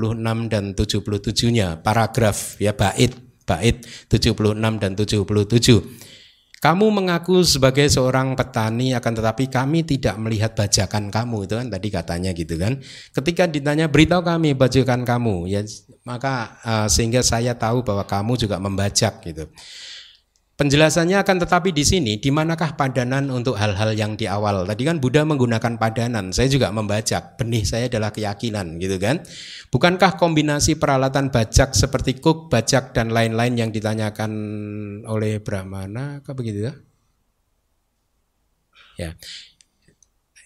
dan 0.52 0.76
77-nya, 0.76 1.80
paragraf 1.80 2.60
ya 2.60 2.76
bait, 2.76 3.16
bait 3.48 3.78
76 4.12 4.60
dan 4.76 4.92
77. 4.92 6.15
Kamu 6.64 6.88
mengaku 6.90 7.46
sebagai 7.46 7.86
seorang 7.92 8.34
petani 8.34 8.96
akan 8.96 9.14
tetapi 9.22 9.52
kami 9.52 9.86
tidak 9.86 10.16
melihat 10.18 10.56
bajakan 10.56 11.14
kamu 11.14 11.46
itu 11.46 11.54
kan 11.62 11.68
tadi 11.70 11.88
katanya 11.94 12.32
gitu 12.34 12.56
kan. 12.58 12.80
Ketika 13.14 13.44
ditanya 13.46 13.86
beritahu 13.86 14.26
kami 14.26 14.58
bajakan 14.58 15.06
kamu 15.06 15.52
ya 15.52 15.62
maka 16.08 16.58
uh, 16.66 16.88
sehingga 16.90 17.22
saya 17.22 17.54
tahu 17.54 17.86
bahwa 17.86 18.08
kamu 18.08 18.34
juga 18.40 18.58
membajak 18.58 19.22
gitu. 19.28 19.46
Penjelasannya 20.56 21.20
akan 21.20 21.44
tetapi 21.44 21.76
di 21.76 21.84
sini, 21.84 22.16
di 22.16 22.32
manakah 22.32 22.80
padanan 22.80 23.28
untuk 23.28 23.60
hal-hal 23.60 23.92
yang 23.92 24.16
di 24.16 24.24
awal? 24.24 24.64
Tadi 24.64 24.88
kan 24.88 25.04
Buddha 25.04 25.28
menggunakan 25.28 25.76
padanan, 25.76 26.32
saya 26.32 26.48
juga 26.48 26.72
membaca, 26.72 27.36
benih 27.36 27.68
saya 27.68 27.92
adalah 27.92 28.16
keyakinan 28.16 28.80
gitu 28.80 28.96
kan. 28.96 29.20
Bukankah 29.68 30.16
kombinasi 30.16 30.80
peralatan 30.80 31.28
bajak 31.28 31.76
seperti 31.76 32.24
kuk, 32.24 32.48
bajak, 32.48 32.96
dan 32.96 33.12
lain-lain 33.12 33.68
yang 33.68 33.70
ditanyakan 33.76 34.32
oleh 35.04 35.44
Brahmana, 35.44 36.24
apa 36.24 36.32
begitu 36.32 36.72
ya? 36.72 36.74
Ya, 38.96 39.12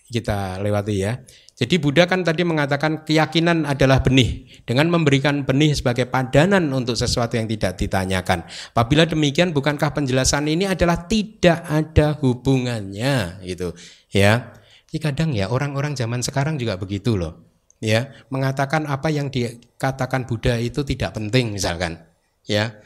kita 0.09 0.57
lewati 0.57 1.05
ya. 1.05 1.21
Jadi 1.59 1.75
Buddha 1.75 2.07
kan 2.07 2.23
tadi 2.23 2.47
mengatakan 2.47 3.03
keyakinan 3.03 3.67
adalah 3.67 3.99
benih 3.99 4.47
dengan 4.63 4.87
memberikan 4.87 5.43
benih 5.43 5.75
sebagai 5.75 6.07
padanan 6.07 6.71
untuk 6.71 6.95
sesuatu 6.95 7.35
yang 7.35 7.51
tidak 7.51 7.75
ditanyakan. 7.75 8.47
Apabila 8.71 9.03
demikian 9.03 9.51
bukankah 9.51 9.91
penjelasan 9.91 10.47
ini 10.47 10.71
adalah 10.71 11.03
tidak 11.11 11.67
ada 11.67 12.15
hubungannya 12.23 13.43
gitu 13.43 13.75
ya. 14.07 14.55
Jadi 14.87 14.97
kadang 15.03 15.29
ya 15.35 15.51
orang-orang 15.51 15.99
zaman 15.99 16.23
sekarang 16.23 16.55
juga 16.55 16.79
begitu 16.79 17.19
loh. 17.19 17.43
Ya, 17.83 18.11
mengatakan 18.31 18.87
apa 18.87 19.11
yang 19.11 19.27
dikatakan 19.27 20.27
Buddha 20.31 20.55
itu 20.63 20.87
tidak 20.87 21.19
penting 21.19 21.51
misalkan. 21.51 21.99
Ya. 22.47 22.79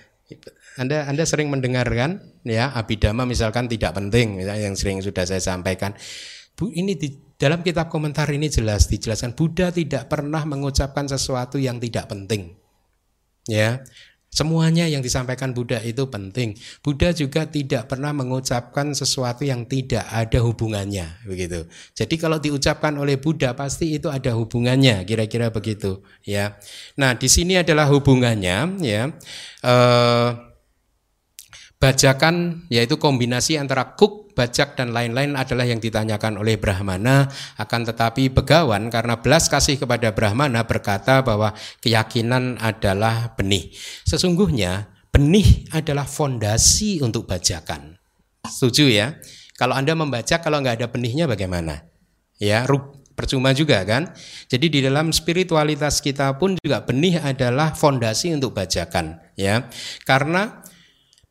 Anda 0.82 1.06
Anda 1.06 1.30
sering 1.30 1.54
mendengar 1.54 1.86
kan 1.94 2.26
ya 2.42 2.74
Abhidhamma 2.74 3.30
misalkan 3.30 3.70
tidak 3.70 3.94
penting 3.94 4.42
yang 4.42 4.74
sering 4.74 4.98
sudah 4.98 5.30
saya 5.30 5.38
sampaikan. 5.38 5.94
Bu, 6.54 6.70
ini 6.70 6.94
di, 6.94 7.10
dalam 7.38 7.66
kitab 7.66 7.90
komentar 7.90 8.30
ini 8.30 8.48
jelas 8.48 8.88
dijelaskan 8.88 9.34
Buddha 9.34 9.74
tidak 9.74 10.10
pernah 10.10 10.46
mengucapkan 10.46 11.10
sesuatu 11.10 11.58
yang 11.58 11.82
tidak 11.82 12.10
penting. 12.10 12.56
Ya. 13.50 13.84
Semuanya 14.34 14.90
yang 14.90 15.06
disampaikan 15.06 15.54
Buddha 15.54 15.78
itu 15.86 16.10
penting. 16.10 16.58
Buddha 16.82 17.14
juga 17.14 17.46
tidak 17.46 17.86
pernah 17.86 18.10
mengucapkan 18.18 18.90
sesuatu 18.98 19.46
yang 19.46 19.70
tidak 19.70 20.10
ada 20.10 20.42
hubungannya, 20.42 21.22
begitu. 21.30 21.70
Jadi 21.94 22.18
kalau 22.18 22.42
diucapkan 22.42 22.98
oleh 22.98 23.22
Buddha 23.22 23.54
pasti 23.54 23.94
itu 23.94 24.10
ada 24.10 24.34
hubungannya, 24.34 25.06
kira-kira 25.06 25.54
begitu, 25.54 26.02
ya. 26.26 26.58
Nah, 26.98 27.14
di 27.14 27.30
sini 27.30 27.62
adalah 27.62 27.86
hubungannya, 27.94 28.82
ya. 28.82 29.14
Eh, 29.62 30.30
bajakan 31.84 32.64
yaitu 32.72 32.96
kombinasi 32.96 33.60
antara 33.60 34.00
kuk 34.00 34.32
bajak 34.40 34.80
dan 34.80 34.96
lain-lain 34.96 35.36
adalah 35.36 35.68
yang 35.68 35.84
ditanyakan 35.84 36.40
oleh 36.40 36.56
Brahmana. 36.56 37.28
Akan 37.60 37.84
tetapi 37.84 38.32
begawan 38.32 38.88
karena 38.88 39.20
belas 39.20 39.52
kasih 39.52 39.76
kepada 39.76 40.16
Brahmana 40.16 40.64
berkata 40.64 41.20
bahwa 41.20 41.52
keyakinan 41.84 42.56
adalah 42.64 43.36
benih. 43.36 43.76
Sesungguhnya 44.08 44.88
benih 45.12 45.68
adalah 45.76 46.08
fondasi 46.08 47.04
untuk 47.04 47.28
bajakan. 47.28 48.00
Setuju 48.48 48.88
ya? 48.88 49.20
Kalau 49.60 49.76
Anda 49.76 49.92
membaca 49.92 50.40
kalau 50.40 50.64
nggak 50.64 50.80
ada 50.80 50.88
benihnya 50.88 51.28
bagaimana? 51.28 51.84
Ya 52.40 52.64
percuma 53.14 53.54
juga 53.54 53.84
kan? 53.84 54.10
Jadi 54.50 54.72
di 54.72 54.80
dalam 54.82 55.14
spiritualitas 55.14 56.02
kita 56.02 56.40
pun 56.42 56.58
juga 56.58 56.82
benih 56.82 57.22
adalah 57.22 57.76
fondasi 57.76 58.34
untuk 58.34 58.58
bajakan 58.58 59.22
ya. 59.38 59.70
Karena 60.08 60.63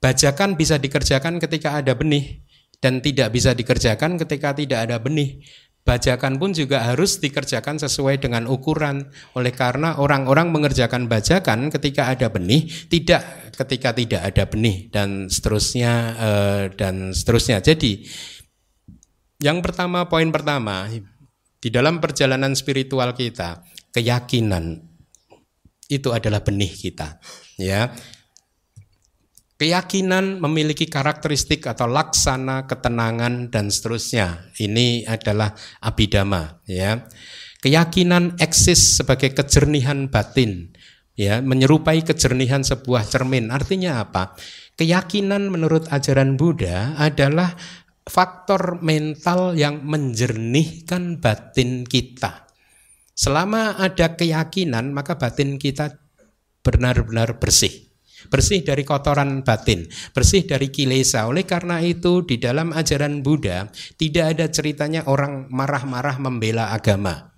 bajakan 0.03 0.59
bisa 0.59 0.83
dikerjakan 0.83 1.39
ketika 1.39 1.79
ada 1.79 1.95
benih 1.95 2.43
dan 2.83 2.99
tidak 2.99 3.31
bisa 3.31 3.55
dikerjakan 3.55 4.19
ketika 4.19 4.51
tidak 4.53 4.91
ada 4.91 4.99
benih. 4.99 5.39
Bajakan 5.83 6.39
pun 6.39 6.55
juga 6.55 6.79
harus 6.87 7.19
dikerjakan 7.19 7.75
sesuai 7.75 8.23
dengan 8.23 8.47
ukuran. 8.47 9.11
Oleh 9.35 9.51
karena 9.51 9.99
orang-orang 9.99 10.55
mengerjakan 10.55 11.11
bajakan 11.11 11.75
ketika 11.75 12.07
ada 12.07 12.31
benih, 12.31 12.71
tidak 12.87 13.51
ketika 13.59 13.91
tidak 13.91 14.23
ada 14.23 14.47
benih 14.47 14.87
dan 14.95 15.27
seterusnya 15.27 15.93
eh, 16.19 16.63
dan 16.79 17.11
seterusnya. 17.11 17.59
Jadi 17.67 18.07
yang 19.43 19.59
pertama 19.59 20.07
poin 20.07 20.31
pertama 20.31 20.87
di 21.59 21.69
dalam 21.71 21.99
perjalanan 21.99 22.55
spiritual 22.55 23.11
kita, 23.19 23.67
keyakinan 23.91 24.87
itu 25.91 26.15
adalah 26.15 26.47
benih 26.47 26.71
kita, 26.71 27.19
ya. 27.59 27.91
Keyakinan 29.63 30.43
memiliki 30.43 30.91
karakteristik 30.91 31.71
atau 31.71 31.87
laksana, 31.87 32.67
ketenangan 32.67 33.47
dan 33.47 33.71
seterusnya. 33.71 34.51
Ini 34.59 35.07
adalah 35.07 35.55
abidama, 35.79 36.59
ya. 36.67 37.07
Keyakinan 37.63 38.43
eksis 38.43 38.99
sebagai 38.99 39.31
kejernihan 39.31 40.11
batin, 40.11 40.75
ya, 41.15 41.39
menyerupai 41.39 42.03
kejernihan 42.03 42.67
sebuah 42.67 43.07
cermin. 43.07 43.55
Artinya 43.55 44.03
apa? 44.03 44.35
Keyakinan 44.75 45.47
menurut 45.47 45.87
ajaran 45.95 46.35
Buddha 46.35 46.99
adalah 46.99 47.55
faktor 48.03 48.83
mental 48.83 49.55
yang 49.55 49.87
menjernihkan 49.87 51.23
batin 51.23 51.87
kita. 51.87 52.51
Selama 53.15 53.79
ada 53.79 54.19
keyakinan, 54.19 54.91
maka 54.91 55.15
batin 55.15 55.55
kita 55.55 56.03
benar-benar 56.67 57.39
bersih 57.39 57.92
bersih 58.33 58.65
dari 58.65 58.89
kotoran 58.89 59.45
batin, 59.45 59.85
bersih 60.17 60.49
dari 60.49 60.73
kilesa. 60.73 61.29
Oleh 61.29 61.45
karena 61.45 61.85
itu 61.85 62.25
di 62.25 62.41
dalam 62.41 62.73
ajaran 62.73 63.21
Buddha 63.21 63.69
tidak 64.01 64.33
ada 64.33 64.49
ceritanya 64.49 65.05
orang 65.05 65.53
marah-marah 65.53 66.17
membela 66.17 66.73
agama. 66.73 67.29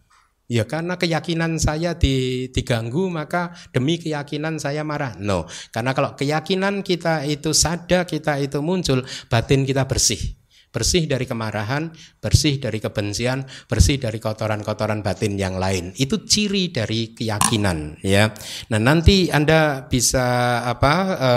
Ya 0.47 0.69
karena 0.69 0.95
keyakinan 0.95 1.59
saya 1.59 1.99
diganggu 1.99 3.11
maka 3.11 3.59
demi 3.75 3.99
keyakinan 3.99 4.63
saya 4.63 4.87
marah. 4.87 5.19
No, 5.19 5.51
karena 5.75 5.91
kalau 5.99 6.15
keyakinan 6.15 6.87
kita 6.87 7.27
itu 7.27 7.51
sadar, 7.51 8.07
kita 8.07 8.39
itu 8.39 8.63
muncul, 8.63 9.03
batin 9.27 9.67
kita 9.67 9.91
bersih 9.91 10.44
bersih 10.75 11.07
dari 11.07 11.23
kemarahan, 11.23 11.95
bersih 12.19 12.59
dari 12.59 12.83
kebencian, 12.83 13.47
bersih 13.71 14.03
dari 14.03 14.19
kotoran-kotoran 14.19 15.07
batin 15.07 15.39
yang 15.39 15.55
lain. 15.55 15.95
Itu 15.95 16.27
ciri 16.27 16.75
dari 16.75 17.15
keyakinan, 17.15 18.03
ya. 18.03 18.35
Nah 18.75 18.81
nanti 18.83 19.31
anda 19.31 19.87
bisa 19.87 20.59
apa 20.67 20.95
e, 21.15 21.33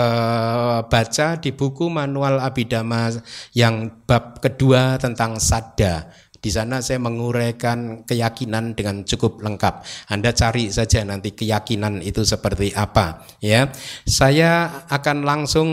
baca 0.90 1.38
di 1.38 1.54
buku 1.54 1.86
manual 1.86 2.42
Abhidhamma 2.42 3.14
yang 3.54 4.02
bab 4.10 4.42
kedua 4.42 4.98
tentang 4.98 5.38
sada. 5.38 6.10
Di 6.38 6.50
sana 6.50 6.82
saya 6.82 6.98
menguraikan 7.02 8.06
keyakinan 8.06 8.74
dengan 8.74 9.02
cukup 9.02 9.42
lengkap. 9.42 9.82
Anda 10.10 10.30
cari 10.34 10.70
saja 10.70 11.02
nanti 11.02 11.34
keyakinan 11.34 12.02
itu 12.02 12.26
seperti 12.26 12.74
apa, 12.74 13.22
ya. 13.38 13.70
Saya 14.02 14.82
akan 14.90 15.22
langsung 15.22 15.68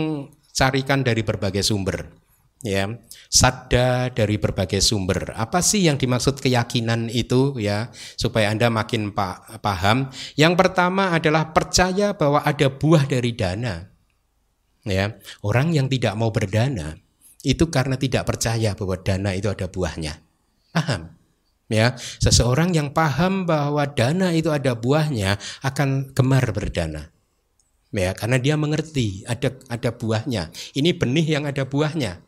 carikan 0.54 1.02
dari 1.02 1.26
berbagai 1.26 1.66
sumber 1.66 2.26
ya 2.64 2.88
sadda 3.30 4.10
dari 4.12 4.38
berbagai 4.38 4.80
sumber. 4.82 5.34
Apa 5.34 5.60
sih 5.62 5.86
yang 5.86 5.98
dimaksud 5.98 6.38
keyakinan 6.38 7.10
itu 7.10 7.58
ya 7.58 7.90
supaya 8.16 8.50
Anda 8.50 8.70
makin 8.70 9.12
paham. 9.60 10.10
Yang 10.38 10.54
pertama 10.58 11.14
adalah 11.14 11.50
percaya 11.50 12.14
bahwa 12.14 12.42
ada 12.42 12.70
buah 12.70 13.04
dari 13.06 13.34
dana. 13.34 13.90
Ya, 14.86 15.18
orang 15.42 15.74
yang 15.74 15.90
tidak 15.90 16.14
mau 16.14 16.30
berdana 16.30 16.94
itu 17.42 17.66
karena 17.70 17.98
tidak 17.98 18.26
percaya 18.26 18.78
bahwa 18.78 18.94
dana 19.02 19.34
itu 19.34 19.50
ada 19.50 19.66
buahnya. 19.66 20.22
Paham? 20.70 21.10
Ya, 21.66 21.98
seseorang 22.22 22.70
yang 22.70 22.94
paham 22.94 23.42
bahwa 23.42 23.82
dana 23.90 24.30
itu 24.30 24.54
ada 24.54 24.78
buahnya 24.78 25.34
akan 25.66 26.14
gemar 26.14 26.54
berdana. 26.54 27.10
Ya, 27.90 28.14
karena 28.14 28.38
dia 28.38 28.54
mengerti 28.54 29.26
ada 29.26 29.50
ada 29.66 29.90
buahnya. 29.90 30.54
Ini 30.78 30.94
benih 30.94 31.26
yang 31.26 31.50
ada 31.50 31.66
buahnya 31.66 32.25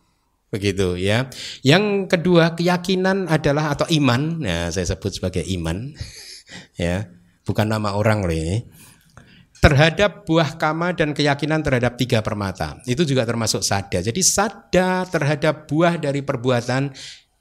begitu 0.48 0.96
ya. 0.96 1.28
Yang 1.60 2.08
kedua 2.08 2.56
keyakinan 2.56 3.28
adalah 3.28 3.72
atau 3.72 3.84
iman, 3.88 4.40
ya 4.42 4.72
saya 4.72 4.96
sebut 4.96 5.20
sebagai 5.20 5.44
iman, 5.44 5.92
ya 6.80 7.08
bukan 7.44 7.66
nama 7.68 7.96
orang 7.96 8.24
loh 8.24 8.36
ini. 8.36 8.64
Terhadap 9.58 10.22
buah 10.22 10.54
kama 10.54 10.94
dan 10.94 11.10
keyakinan 11.10 11.66
terhadap 11.66 11.98
tiga 11.98 12.22
permata 12.22 12.78
itu 12.86 13.02
juga 13.02 13.26
termasuk 13.26 13.58
sada. 13.66 13.98
Jadi 13.98 14.22
sada 14.22 15.02
terhadap 15.02 15.66
buah 15.66 15.98
dari 15.98 16.22
perbuatan 16.22 16.94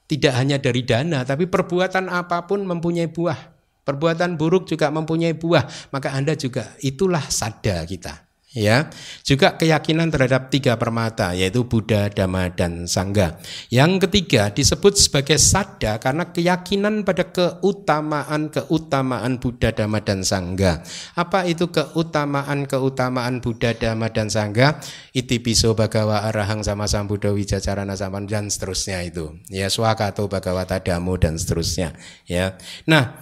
tidak 0.09 0.33
hanya 0.33 0.57
dari 0.57 0.81
dana, 0.81 1.21
tapi 1.21 1.45
perbuatan 1.45 2.09
apa 2.09 2.49
pun 2.49 2.65
mempunyai 2.65 3.05
buah. 3.05 3.37
Perbuatan 3.85 4.33
buruk 4.35 4.65
juga 4.65 4.89
mempunyai 4.89 5.37
buah. 5.37 5.93
Maka 5.93 6.17
Anda 6.17 6.33
juga 6.33 6.73
itulah 6.81 7.21
sada 7.29 7.85
kita 7.85 8.26
ya 8.57 8.89
juga 9.21 9.53
keyakinan 9.53 10.09
terhadap 10.09 10.49
tiga 10.49 10.73
permata 10.81 11.37
yaitu 11.37 11.69
Buddha, 11.69 12.09
Dhamma 12.09 12.49
dan 12.49 12.89
Sangha. 12.89 13.37
Yang 13.69 14.09
ketiga 14.09 14.49
disebut 14.49 14.97
sebagai 14.97 15.37
sada 15.37 16.01
karena 16.01 16.33
keyakinan 16.33 17.05
pada 17.05 17.29
keutamaan 17.29 18.49
keutamaan 18.49 19.37
Buddha, 19.37 19.69
Dhamma 19.69 20.01
dan 20.01 20.25
Sangha. 20.25 20.81
Apa 21.13 21.45
itu 21.45 21.69
keutamaan 21.69 22.65
keutamaan 22.65 23.45
Buddha, 23.45 23.77
Dhamma 23.77 24.09
dan 24.09 24.33
Sangha? 24.33 24.81
Iti 25.13 25.37
piso 25.37 25.77
bagawa 25.77 26.25
arahang 26.25 26.65
sama 26.65 26.89
sambuddha 26.89 27.29
wijacarana 27.29 27.93
sama 27.93 28.17
dan 28.25 28.49
seterusnya 28.49 29.05
itu. 29.05 29.37
Ya 29.53 29.69
swakato 29.69 30.25
bagawata 30.25 30.81
damo 30.81 31.13
dan 31.21 31.37
seterusnya. 31.37 31.93
Ya. 32.25 32.57
Nah, 32.89 33.21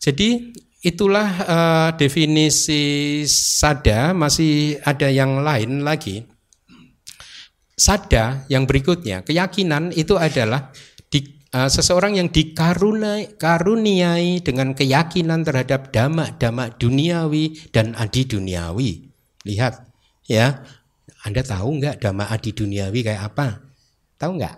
jadi 0.00 0.56
Itulah 0.86 1.28
uh, 1.42 1.90
definisi 1.98 3.26
sada, 3.26 4.14
masih 4.14 4.78
ada 4.86 5.10
yang 5.10 5.42
lain 5.42 5.82
lagi. 5.82 6.22
Sada 7.74 8.46
yang 8.46 8.70
berikutnya, 8.70 9.26
keyakinan 9.26 9.90
itu 9.90 10.14
adalah 10.14 10.70
di, 11.10 11.42
uh, 11.50 11.66
seseorang 11.66 12.22
yang 12.22 12.30
dikaruniai 12.30 13.34
karuniai 13.34 14.38
dengan 14.46 14.78
keyakinan 14.78 15.42
terhadap 15.42 15.90
dhamma-dhamma 15.90 16.78
duniawi 16.78 17.66
dan 17.74 17.98
adi 17.98 18.22
duniawi. 18.22 19.10
Lihat, 19.42 19.90
ya, 20.30 20.62
Anda 21.26 21.42
tahu 21.42 21.82
nggak 21.82 21.98
dhamma 21.98 22.30
adi 22.30 22.54
duniawi 22.54 23.02
kayak 23.02 23.34
apa? 23.34 23.58
Tahu 24.22 24.38
nggak? 24.38 24.56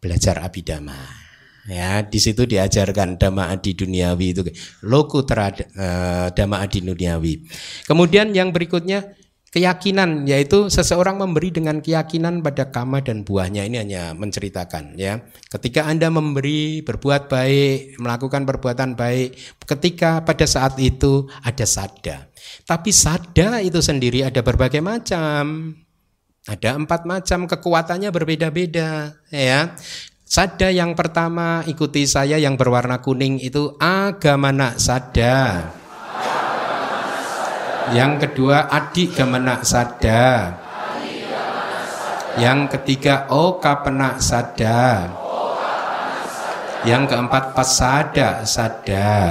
Belajar 0.00 0.40
abidama. 0.40 1.25
Ya, 1.66 1.98
di 2.06 2.22
situ 2.22 2.46
diajarkan 2.46 3.18
dhamma 3.18 3.50
adi 3.50 3.74
duniawi 3.74 4.26
itu 4.30 4.42
loku 4.86 5.26
terhadap 5.26 5.66
uh, 5.74 6.30
dhamma 6.30 6.62
adi 6.62 6.78
duniawi. 6.78 7.42
Kemudian 7.90 8.30
yang 8.30 8.54
berikutnya 8.54 9.18
keyakinan 9.50 10.28
yaitu 10.28 10.68
seseorang 10.68 11.16
memberi 11.16 11.48
dengan 11.48 11.80
keyakinan 11.80 12.44
pada 12.44 12.68
kama 12.68 13.00
dan 13.00 13.24
buahnya 13.24 13.64
ini 13.64 13.80
hanya 13.80 14.12
menceritakan 14.12 15.00
ya. 15.00 15.24
Ketika 15.48 15.88
Anda 15.88 16.12
memberi 16.12 16.84
berbuat 16.84 17.32
baik, 17.32 17.96
melakukan 17.96 18.44
perbuatan 18.44 18.94
baik, 18.94 19.34
ketika 19.64 20.22
pada 20.22 20.44
saat 20.44 20.76
itu 20.76 21.26
ada 21.40 21.64
sada. 21.64 22.28
Tapi 22.62 22.92
sada 22.92 23.58
itu 23.64 23.80
sendiri 23.82 24.22
ada 24.22 24.44
berbagai 24.44 24.84
macam. 24.84 25.74
Ada 26.46 26.78
empat 26.78 27.10
macam 27.10 27.50
kekuatannya 27.50 28.06
berbeda-beda 28.14 29.18
ya. 29.34 29.74
Sada 30.26 30.74
yang 30.74 30.98
pertama 30.98 31.62
ikuti 31.70 32.02
saya 32.02 32.34
yang 32.34 32.58
berwarna 32.58 32.98
kuning 32.98 33.38
itu 33.38 33.78
agamana 33.78 34.74
sada. 34.74 35.70
Yang 37.94 38.12
kedua 38.26 38.66
adik 38.66 39.14
gamana 39.14 39.62
sada. 39.62 40.50
Yang 42.42 42.74
ketiga 42.74 43.30
oka 43.30 43.86
penak 43.86 44.18
sada. 44.18 45.14
Yang 46.82 47.02
keempat 47.06 47.54
pasada 47.54 48.42
sada. 48.42 49.30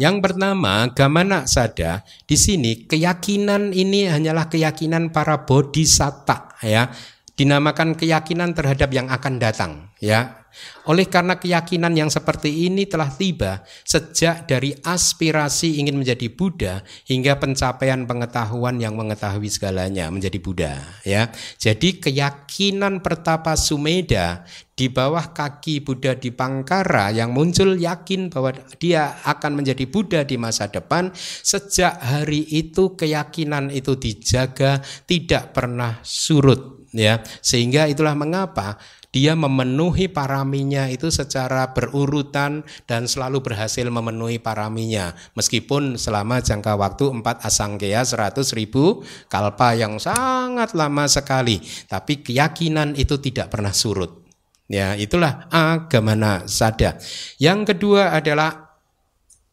Yang 0.00 0.16
pertama, 0.24 0.88
gamana 0.90 1.44
sada 1.44 2.02
di 2.24 2.40
sini 2.40 2.88
keyakinan 2.88 3.70
ini 3.70 4.10
hanyalah 4.10 4.50
keyakinan 4.50 5.14
para 5.14 5.46
bodhisatta 5.46 6.58
ya 6.66 6.90
dinamakan 7.34 7.98
keyakinan 7.98 8.54
terhadap 8.54 8.90
yang 8.94 9.10
akan 9.10 9.42
datang 9.42 9.90
ya. 9.98 10.44
Oleh 10.86 11.10
karena 11.10 11.34
keyakinan 11.34 11.98
yang 11.98 12.06
seperti 12.06 12.70
ini 12.70 12.86
telah 12.86 13.10
tiba 13.10 13.66
sejak 13.82 14.46
dari 14.46 14.70
aspirasi 14.70 15.82
ingin 15.82 15.98
menjadi 15.98 16.30
Buddha 16.30 16.86
hingga 17.10 17.42
pencapaian 17.42 18.06
pengetahuan 18.06 18.78
yang 18.78 18.94
mengetahui 18.94 19.50
segalanya 19.50 20.14
menjadi 20.14 20.38
Buddha 20.38 20.78
ya. 21.02 21.34
Jadi 21.58 21.98
keyakinan 21.98 23.02
pertapa 23.02 23.58
Sumeda 23.58 24.46
di 24.78 24.86
bawah 24.86 25.34
kaki 25.34 25.82
Buddha 25.82 26.14
di 26.14 26.30
Pangkara 26.30 27.10
yang 27.10 27.34
muncul 27.34 27.74
yakin 27.74 28.30
bahwa 28.30 28.54
dia 28.78 29.18
akan 29.26 29.58
menjadi 29.58 29.90
Buddha 29.90 30.22
di 30.22 30.38
masa 30.38 30.70
depan 30.70 31.10
sejak 31.42 31.98
hari 31.98 32.46
itu 32.46 32.94
keyakinan 32.94 33.74
itu 33.74 33.98
dijaga 33.98 34.78
tidak 35.10 35.50
pernah 35.50 35.98
surut 36.06 36.83
ya. 36.94 37.20
Sehingga 37.42 37.90
itulah 37.90 38.14
mengapa 38.14 38.78
dia 39.14 39.38
memenuhi 39.38 40.10
paraminya 40.10 40.90
itu 40.90 41.06
secara 41.06 41.70
berurutan 41.70 42.66
dan 42.90 43.06
selalu 43.06 43.46
berhasil 43.46 43.86
memenuhi 43.86 44.42
paraminya. 44.42 45.14
Meskipun 45.38 45.94
selama 45.94 46.42
jangka 46.42 46.74
waktu 46.74 47.22
empat 47.22 47.46
asangkaya 47.46 48.02
seratus 48.02 48.50
ribu 48.58 49.06
kalpa 49.30 49.78
yang 49.78 50.02
sangat 50.02 50.74
lama 50.74 51.06
sekali. 51.06 51.62
Tapi 51.86 52.26
keyakinan 52.26 52.98
itu 52.98 53.22
tidak 53.22 53.54
pernah 53.54 53.70
surut. 53.70 54.26
Ya 54.66 54.98
itulah 54.98 55.46
agamana 55.52 56.50
sada. 56.50 56.98
Yang 57.38 57.76
kedua 57.76 58.16
adalah 58.16 58.63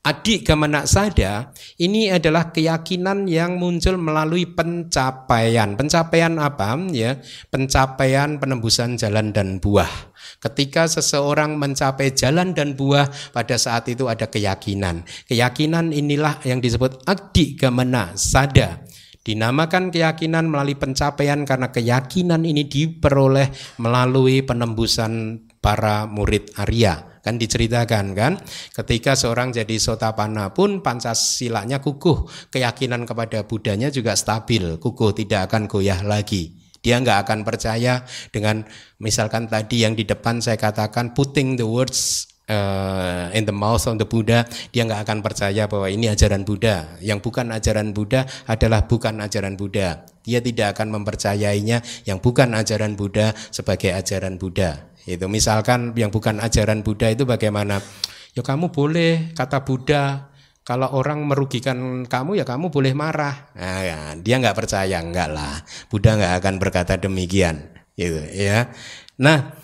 Adik 0.02 0.50
Gamanak 0.50 0.90
Sada 0.90 1.54
ini 1.78 2.10
adalah 2.10 2.50
keyakinan 2.50 3.30
yang 3.30 3.62
muncul 3.62 4.02
melalui 4.02 4.50
pencapaian. 4.50 5.78
Pencapaian 5.78 6.42
apa? 6.42 6.74
Ya, 6.90 7.22
pencapaian 7.54 8.42
penembusan 8.42 8.98
jalan 8.98 9.30
dan 9.30 9.62
buah. 9.62 10.10
Ketika 10.42 10.90
seseorang 10.90 11.54
mencapai 11.54 12.18
jalan 12.18 12.58
dan 12.58 12.74
buah, 12.74 13.14
pada 13.30 13.62
saat 13.62 13.94
itu 13.94 14.10
ada 14.10 14.26
keyakinan. 14.26 15.06
Keyakinan 15.30 15.94
inilah 15.94 16.42
yang 16.50 16.66
disebut 16.66 17.06
adik 17.06 17.62
Gamana 17.62 18.18
Sada. 18.18 18.82
Dinamakan 19.22 19.94
keyakinan 19.94 20.50
melalui 20.50 20.82
pencapaian 20.82 21.46
karena 21.46 21.70
keyakinan 21.70 22.42
ini 22.42 22.66
diperoleh 22.66 23.78
melalui 23.78 24.42
penembusan 24.42 25.46
para 25.62 26.10
murid 26.10 26.58
Arya 26.58 27.11
kan 27.22 27.38
diceritakan 27.38 28.18
kan 28.18 28.38
ketika 28.76 29.14
seorang 29.18 29.54
jadi 29.54 29.78
sotapana 29.78 30.52
pun 30.52 30.82
pancasilanya 30.82 31.80
kukuh 31.80 32.28
keyakinan 32.50 33.06
kepada 33.06 33.46
budanya 33.46 33.94
juga 33.94 34.18
stabil 34.18 34.78
kukuh 34.82 35.14
tidak 35.14 35.50
akan 35.50 35.70
goyah 35.70 36.02
lagi 36.02 36.58
dia 36.82 36.98
nggak 36.98 37.30
akan 37.30 37.40
percaya 37.46 38.02
dengan 38.34 38.66
misalkan 38.98 39.46
tadi 39.46 39.86
yang 39.86 39.94
di 39.94 40.04
depan 40.04 40.42
saya 40.42 40.58
katakan 40.58 41.14
putting 41.14 41.54
the 41.54 41.66
words 41.66 42.32
uh, 42.52 43.30
in 43.32 43.48
the 43.48 43.56
mouth 43.56 43.86
of 43.88 43.96
the 43.96 44.08
Buddha, 44.08 44.44
dia 44.76 44.84
nggak 44.84 45.08
akan 45.08 45.20
percaya 45.24 45.66
bahwa 45.72 45.88
ini 45.88 46.12
ajaran 46.12 46.44
Buddha. 46.44 47.00
Yang 47.00 47.20
bukan 47.24 47.54
ajaran 47.56 47.96
Buddha 47.96 48.28
adalah 48.46 48.86
bukan 48.86 49.24
ajaran 49.24 49.56
Buddha. 49.56 50.04
Dia 50.22 50.44
tidak 50.44 50.78
akan 50.78 51.02
mempercayainya 51.02 51.82
yang 52.06 52.22
bukan 52.22 52.54
ajaran 52.54 52.94
Buddha 53.00 53.34
sebagai 53.50 53.96
ajaran 53.96 54.38
Buddha. 54.38 54.91
Itu 55.06 55.26
misalkan 55.32 55.94
yang 55.98 56.14
bukan 56.14 56.38
ajaran 56.42 56.86
Buddha 56.86 57.10
itu 57.10 57.26
bagaimana? 57.26 57.82
Ya 58.32 58.42
kamu 58.46 58.72
boleh 58.72 59.36
kata 59.36 59.66
Buddha 59.66 60.32
kalau 60.62 60.88
orang 60.94 61.26
merugikan 61.26 62.06
kamu 62.06 62.40
ya 62.40 62.46
kamu 62.46 62.70
boleh 62.70 62.94
marah. 62.94 63.50
Nah, 63.58 63.82
ya, 63.82 64.00
dia 64.16 64.36
nggak 64.38 64.56
percaya 64.56 65.02
enggak 65.02 65.30
lah. 65.34 65.66
Buddha 65.90 66.16
nggak 66.16 66.34
akan 66.38 66.56
berkata 66.62 67.02
demikian, 67.02 67.74
gitu 67.98 68.22
ya. 68.32 68.70
Nah, 69.20 69.58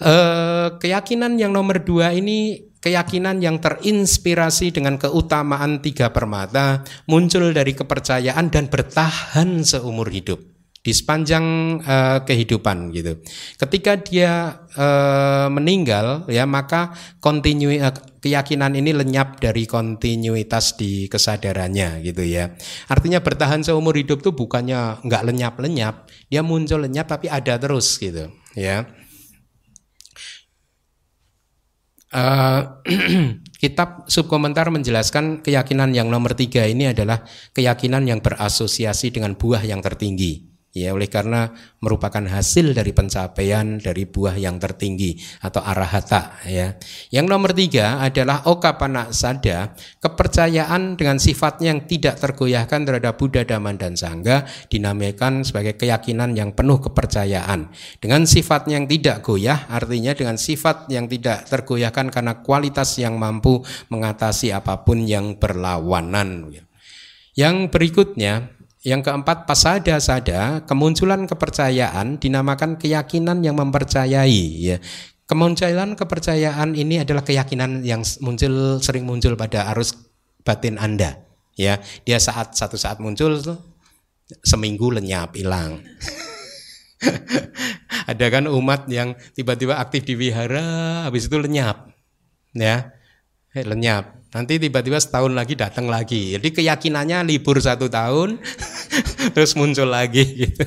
eh, 0.00 0.68
keyakinan 0.80 1.36
yang 1.36 1.52
nomor 1.52 1.84
dua 1.84 2.16
ini 2.16 2.72
keyakinan 2.82 3.38
yang 3.38 3.62
terinspirasi 3.62 4.74
dengan 4.74 4.98
keutamaan 4.98 5.78
tiga 5.78 6.10
permata 6.10 6.82
muncul 7.06 7.54
dari 7.54 7.78
kepercayaan 7.78 8.50
dan 8.50 8.66
bertahan 8.66 9.62
seumur 9.62 10.10
hidup. 10.10 10.51
Di 10.82 10.90
sepanjang 10.90 11.78
uh, 11.78 12.18
kehidupan 12.26 12.90
gitu. 12.90 13.22
Ketika 13.54 14.02
dia 14.02 14.66
uh, 14.74 15.46
meninggal 15.46 16.26
ya 16.26 16.42
maka 16.42 16.90
kontinu 17.22 17.70
uh, 17.78 17.94
keyakinan 18.18 18.74
ini 18.74 18.90
lenyap 18.90 19.38
dari 19.38 19.62
kontinuitas 19.70 20.74
di 20.74 21.06
kesadarannya 21.06 22.02
gitu 22.02 22.26
ya. 22.26 22.58
Artinya 22.90 23.22
bertahan 23.22 23.62
seumur 23.62 23.94
hidup 23.94 24.26
tuh 24.26 24.34
bukannya 24.34 24.98
nggak 25.06 25.22
lenyap-lenyap, 25.30 26.10
dia 26.26 26.42
muncul 26.42 26.82
lenyap 26.82 27.06
tapi 27.06 27.30
ada 27.30 27.54
terus 27.62 28.02
gitu 28.02 28.34
ya. 28.58 28.82
Uh, 32.12 32.82
kitab 33.62 34.04
subkomentar 34.10 34.68
menjelaskan 34.68 35.40
keyakinan 35.46 35.94
yang 35.94 36.10
nomor 36.10 36.34
tiga 36.34 36.66
ini 36.66 36.90
adalah 36.90 37.22
keyakinan 37.54 38.04
yang 38.04 38.20
berasosiasi 38.20 39.14
dengan 39.14 39.32
buah 39.32 39.64
yang 39.64 39.80
tertinggi 39.80 40.51
ya 40.72 40.96
oleh 40.96 41.08
karena 41.08 41.52
merupakan 41.84 42.24
hasil 42.24 42.72
dari 42.72 42.96
pencapaian 42.96 43.76
dari 43.76 44.08
buah 44.08 44.40
yang 44.40 44.56
tertinggi 44.56 45.20
atau 45.44 45.60
arahata 45.60 46.40
ya. 46.48 46.76
Yang 47.12 47.26
nomor 47.28 47.52
tiga 47.52 48.00
adalah 48.00 48.48
okapana 48.48 49.12
sada 49.12 49.76
kepercayaan 50.00 50.96
dengan 50.96 51.20
sifatnya 51.20 51.76
yang 51.76 51.84
tidak 51.84 52.18
tergoyahkan 52.18 52.88
terhadap 52.88 53.14
Buddha 53.20 53.44
Dhamma 53.44 53.76
dan 53.76 53.94
Sangha 53.94 54.48
dinamakan 54.72 55.44
sebagai 55.44 55.76
keyakinan 55.76 56.32
yang 56.32 56.56
penuh 56.56 56.80
kepercayaan. 56.80 57.68
Dengan 58.00 58.24
sifatnya 58.24 58.80
yang 58.80 58.88
tidak 58.88 59.20
goyah 59.20 59.68
artinya 59.68 60.16
dengan 60.16 60.40
sifat 60.40 60.88
yang 60.88 61.04
tidak 61.06 61.44
tergoyahkan 61.52 62.08
karena 62.08 62.40
kualitas 62.40 62.96
yang 62.96 63.20
mampu 63.20 63.60
mengatasi 63.92 64.50
apa 64.56 64.80
pun 64.82 65.04
yang 65.04 65.36
berlawanan 65.36 66.52
yang 67.32 67.72
berikutnya 67.72 68.52
yang 68.82 68.98
keempat, 68.98 69.46
pasada 69.46 70.02
sada, 70.02 70.66
kemunculan 70.66 71.30
kepercayaan 71.30 72.18
dinamakan 72.18 72.74
keyakinan 72.74 73.38
yang 73.46 73.54
mempercayai. 73.54 74.42
Ya. 74.58 74.76
Kemunculan 75.30 75.94
kepercayaan 75.94 76.74
ini 76.74 76.98
adalah 76.98 77.22
keyakinan 77.22 77.86
yang 77.86 78.02
muncul 78.18 78.82
sering 78.82 79.06
muncul 79.06 79.38
pada 79.38 79.70
arus 79.70 79.94
batin 80.42 80.82
Anda. 80.82 81.22
Ya, 81.54 81.78
dia 82.02 82.18
saat 82.18 82.58
satu 82.58 82.74
saat 82.74 82.98
muncul 82.98 83.38
seminggu 84.42 84.90
lenyap 84.90 85.38
hilang. 85.38 85.78
Ada 88.10 88.26
kan 88.34 88.50
umat 88.50 88.90
yang 88.90 89.14
tiba-tiba 89.38 89.78
aktif 89.78 90.02
di 90.02 90.18
wihara, 90.18 91.06
habis 91.06 91.30
itu 91.30 91.38
lenyap. 91.38 91.86
Ya, 92.50 92.98
eh, 93.54 93.62
lenyap 93.62 94.21
Nanti 94.32 94.56
tiba-tiba 94.56 94.96
setahun 94.96 95.36
lagi 95.36 95.52
datang 95.60 95.92
lagi. 95.92 96.32
Jadi 96.32 96.56
keyakinannya 96.56 97.20
libur 97.28 97.60
satu 97.60 97.92
tahun, 97.92 98.40
terus 99.36 99.52
muncul 99.60 99.92
lagi 99.92 100.24
gitu. 100.24 100.64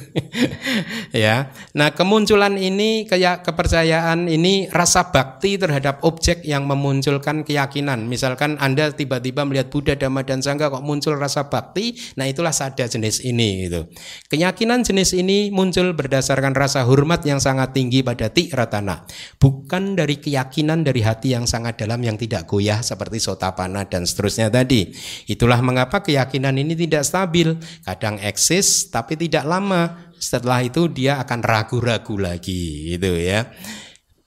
ya. 1.26 1.50
Nah 1.74 1.90
kemunculan 1.98 2.62
ini 2.62 3.10
kayak 3.10 3.42
kepercayaan 3.42 4.30
ini 4.30 4.70
rasa 4.70 5.10
bakti 5.10 5.58
terhadap 5.58 6.06
objek 6.06 6.46
yang 6.46 6.70
memunculkan 6.70 7.42
keyakinan. 7.42 8.06
Misalkan 8.06 8.62
Anda 8.62 8.94
tiba-tiba 8.94 9.42
melihat 9.50 9.74
Buddha, 9.74 9.98
Dhamma 9.98 10.22
dan 10.22 10.46
Sangha 10.46 10.70
kok 10.70 10.86
muncul 10.86 11.18
rasa 11.18 11.50
bakti, 11.50 11.98
nah 12.22 12.30
itulah 12.30 12.54
sada 12.54 12.86
jenis 12.86 13.26
ini 13.26 13.66
gitu. 13.66 13.90
Keyakinan 14.30 14.86
jenis 14.86 15.18
ini 15.18 15.50
muncul 15.50 15.98
berdasarkan 15.98 16.54
rasa 16.54 16.86
hormat 16.86 17.26
yang 17.26 17.42
sangat 17.42 17.74
tinggi 17.74 18.06
pada 18.06 18.30
ratana, 18.30 19.10
bukan 19.42 19.98
dari 19.98 20.22
keyakinan 20.22 20.86
dari 20.86 21.02
hati 21.02 21.34
yang 21.34 21.50
sangat 21.50 21.82
dalam 21.82 21.98
yang 22.06 22.14
tidak 22.14 22.46
goyah 22.46 22.86
seperti 22.86 23.18
sota 23.18 23.55
Tapana 23.56 23.88
dan 23.88 24.04
seterusnya 24.04 24.52
tadi. 24.52 24.92
Itulah 25.32 25.64
mengapa 25.64 26.04
keyakinan 26.04 26.60
ini 26.60 26.76
tidak 26.76 27.08
stabil, 27.08 27.56
kadang 27.88 28.20
eksis 28.20 28.92
tapi 28.92 29.16
tidak 29.16 29.48
lama. 29.48 30.12
Setelah 30.20 30.60
itu 30.68 30.92
dia 30.92 31.24
akan 31.24 31.40
ragu-ragu 31.40 32.20
lagi 32.20 32.92
gitu 32.92 33.16
ya. 33.16 33.48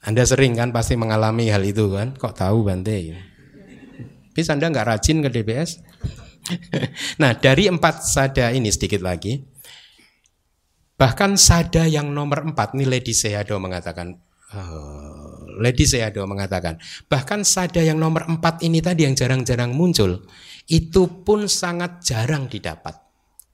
Anda 0.00 0.24
sering 0.24 0.56
kan 0.56 0.72
pasti 0.72 0.96
mengalami 0.96 1.52
hal 1.52 1.60
itu 1.60 1.92
kan? 1.92 2.16
Kok 2.16 2.32
tahu 2.32 2.64
Bante? 2.64 3.12
Bisa 4.32 4.56
Anda 4.56 4.72
nggak 4.72 4.88
rajin 4.96 5.20
ke 5.20 5.28
DBS? 5.28 5.84
nah 7.20 7.36
dari 7.36 7.68
empat 7.68 8.00
sada 8.00 8.48
ini 8.48 8.72
sedikit 8.72 9.04
lagi. 9.04 9.44
Bahkan 10.96 11.36
sada 11.36 11.84
yang 11.84 12.10
nomor 12.10 12.42
empat, 12.42 12.74
nilai 12.74 12.98
di 12.98 13.14
Seado 13.14 13.54
mengatakan, 13.62 14.18
oh, 14.50 15.37
Lady 15.58 15.84
Seado 15.84 16.24
mengatakan, 16.24 16.78
bahkan 17.10 17.42
sada 17.42 17.82
yang 17.82 17.98
nomor 17.98 18.24
empat 18.26 18.62
ini 18.64 18.78
tadi 18.78 19.04
yang 19.04 19.18
jarang-jarang 19.18 19.74
muncul, 19.74 20.24
itu 20.70 21.02
pun 21.26 21.50
sangat 21.50 22.02
jarang 22.02 22.46
didapat. 22.46 22.94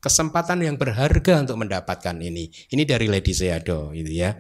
Kesempatan 0.05 0.61
yang 0.61 0.77
berharga 0.77 1.41
untuk 1.41 1.65
mendapatkan 1.65 2.13
ini. 2.21 2.53
Ini 2.69 2.85
dari 2.85 3.09
Lady 3.09 3.33
Seado 3.33 3.89
itu 3.97 4.13
ya. 4.13 4.37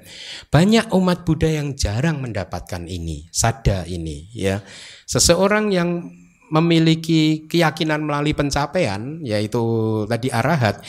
Banyak 0.53 0.93
umat 0.93 1.25
Buddha 1.25 1.49
yang 1.49 1.73
jarang 1.73 2.21
mendapatkan 2.21 2.85
ini, 2.85 3.33
sada 3.33 3.89
ini 3.89 4.29
ya. 4.37 4.61
Seseorang 5.09 5.73
yang 5.73 6.05
memiliki 6.53 7.49
keyakinan 7.49 8.05
melalui 8.05 8.37
pencapaian 8.37 9.25
yaitu 9.25 9.65
tadi 10.05 10.29
arahat 10.29 10.85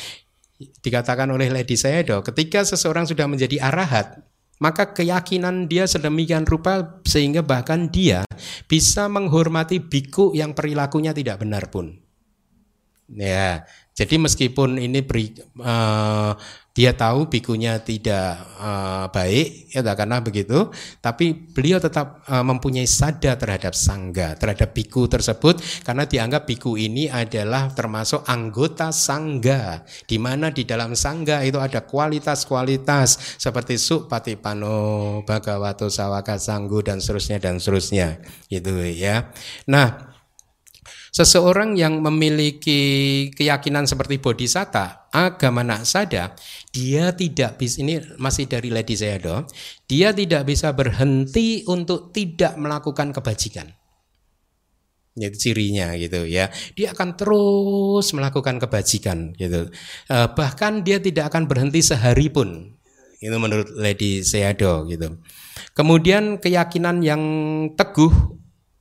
dikatakan 0.83 1.31
oleh 1.31 1.51
Lady 1.51 1.79
Seado 1.79 2.19
ketika 2.23 2.63
seseorang 2.63 3.07
sudah 3.07 3.27
menjadi 3.27 3.63
arahat 3.63 4.23
maka 4.59 4.95
keyakinan 4.95 5.67
dia 5.67 5.83
sedemikian 5.85 6.47
rupa 6.47 7.01
sehingga 7.03 7.43
bahkan 7.43 7.91
dia 7.91 8.23
bisa 8.71 9.11
menghormati 9.11 9.83
biku 9.83 10.31
yang 10.31 10.55
perilakunya 10.55 11.11
tidak 11.11 11.43
benar 11.43 11.67
pun. 11.67 11.99
Ya, 13.05 13.69
jadi 13.93 14.17
meskipun 14.17 14.81
ini 14.81 15.05
beri, 15.05 15.37
uh, 15.61 16.33
dia 16.75 16.91
tahu 16.91 17.31
bikunya 17.31 17.79
tidak 17.79 18.35
uh, 18.59 19.07
baik 19.07 19.71
ya 19.71 19.79
karena 19.95 20.19
begitu. 20.19 20.67
Tapi 20.99 21.31
beliau 21.55 21.79
tetap 21.79 22.27
uh, 22.27 22.43
mempunyai 22.43 22.83
sada 22.83 23.39
terhadap 23.39 23.71
sangga 23.71 24.35
terhadap 24.35 24.75
biku 24.75 25.07
tersebut. 25.07 25.63
Karena 25.87 26.03
dianggap 26.03 26.43
biku 26.43 26.75
ini 26.75 27.07
adalah 27.07 27.71
termasuk 27.71 28.27
anggota 28.27 28.91
sangga. 28.91 29.87
Di 30.03 30.19
mana 30.19 30.51
di 30.51 30.67
dalam 30.67 30.99
sangga 30.99 31.47
itu 31.47 31.63
ada 31.63 31.87
kualitas-kualitas 31.87 33.39
seperti 33.39 33.79
supatipano 33.79 35.23
bhagavato 35.23 35.87
sawaka 35.87 36.35
sanggu 36.35 36.83
dan 36.83 36.99
seterusnya 36.99 37.39
dan 37.39 37.55
seterusnya. 37.55 38.19
Gitu 38.51 38.75
ya. 38.91 39.31
Nah 39.71 40.15
Seseorang 41.15 41.79
yang 41.79 42.03
memiliki 42.03 42.83
keyakinan 43.31 43.87
seperti 43.87 44.19
bodhisatta, 44.19 45.07
agama 45.15 45.63
naksada, 45.63 46.35
dia 46.75 47.15
tidak 47.15 47.55
bisa 47.55 47.79
ini 47.79 48.03
masih 48.19 48.51
dari 48.51 48.67
Lady 48.67 48.99
Sayadaw, 48.99 49.47
dia 49.87 50.11
tidak 50.11 50.43
bisa 50.43 50.75
berhenti 50.75 51.63
untuk 51.71 52.11
tidak 52.11 52.59
melakukan 52.59 53.15
kebajikan. 53.15 53.71
Itu 55.15 55.39
cirinya 55.39 55.95
gitu 55.95 56.27
ya. 56.27 56.51
Dia 56.75 56.91
akan 56.91 57.15
terus 57.15 58.11
melakukan 58.11 58.59
kebajikan 58.59 59.31
gitu. 59.39 59.71
Eh, 60.11 60.27
bahkan 60.35 60.83
dia 60.83 60.99
tidak 60.99 61.31
akan 61.31 61.47
berhenti 61.47 61.79
sehari 61.79 62.27
pun. 62.27 62.75
Itu 63.23 63.39
menurut 63.39 63.71
Lady 63.79 64.19
Sayadaw 64.19 64.91
gitu. 64.91 65.23
Kemudian 65.71 66.43
keyakinan 66.43 66.99
yang 66.99 67.23
teguh 67.79 68.11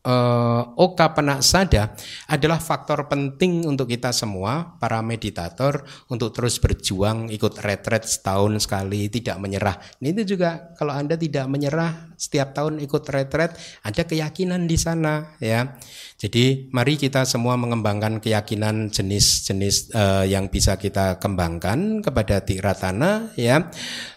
uh, 0.04 0.62
Oka 0.76 1.16
Penaksada 1.16 1.96
adalah 2.28 2.60
faktor 2.60 3.08
penting 3.08 3.64
untuk 3.66 3.90
kita 3.90 4.12
semua 4.12 4.76
para 4.78 5.00
meditator 5.00 5.82
untuk 6.12 6.30
terus 6.36 6.60
berjuang 6.60 7.32
ikut 7.32 7.58
retret 7.64 8.04
setahun 8.06 8.68
sekali 8.68 9.08
tidak 9.08 9.40
menyerah. 9.40 9.76
Ini 9.98 10.22
juga 10.22 10.76
kalau 10.76 10.94
Anda 10.94 11.16
tidak 11.18 11.48
menyerah 11.48 12.13
setiap 12.24 12.56
tahun 12.56 12.80
ikut 12.80 13.04
retret 13.12 13.52
ada 13.84 14.02
keyakinan 14.08 14.64
di 14.64 14.80
sana 14.80 15.36
ya. 15.36 15.76
Jadi 16.16 16.72
mari 16.72 16.96
kita 16.96 17.28
semua 17.28 17.60
mengembangkan 17.60 18.16
keyakinan 18.16 18.88
jenis-jenis 18.88 19.92
uh, 19.92 20.24
yang 20.24 20.48
bisa 20.48 20.80
kita 20.80 21.20
kembangkan 21.20 22.00
kepada 22.00 22.40
Tiratana 22.40 23.34
ya. 23.36 23.68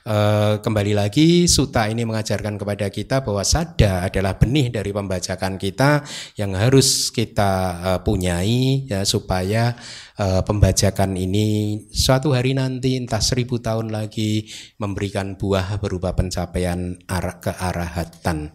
Uh, 0.07 0.63
kembali 0.63 0.95
lagi 0.95 1.51
suta 1.51 1.91
ini 1.91 2.07
mengajarkan 2.07 2.55
kepada 2.55 2.87
kita 2.87 3.27
bahwa 3.27 3.43
sada 3.43 4.07
adalah 4.07 4.39
benih 4.39 4.71
dari 4.71 4.95
pembajakan 4.95 5.59
kita 5.59 6.07
yang 6.39 6.55
harus 6.55 7.11
kita 7.11 7.51
uh, 7.83 7.99
punyai 8.05 8.87
ya 8.87 9.03
supaya 9.03 9.75
uh, 10.17 10.41
pembajakan 10.43 11.15
ini 11.15 11.79
suatu 11.93 12.33
hari 12.33 12.57
nanti 12.57 12.97
entah 12.97 13.21
seribu 13.21 13.61
tahun 13.61 13.93
lagi 13.93 14.49
memberikan 14.81 15.37
buah 15.37 15.77
berupa 15.77 16.13
pencapaian 16.17 16.97
arah 17.05 17.37
kearahatan. 17.39 18.51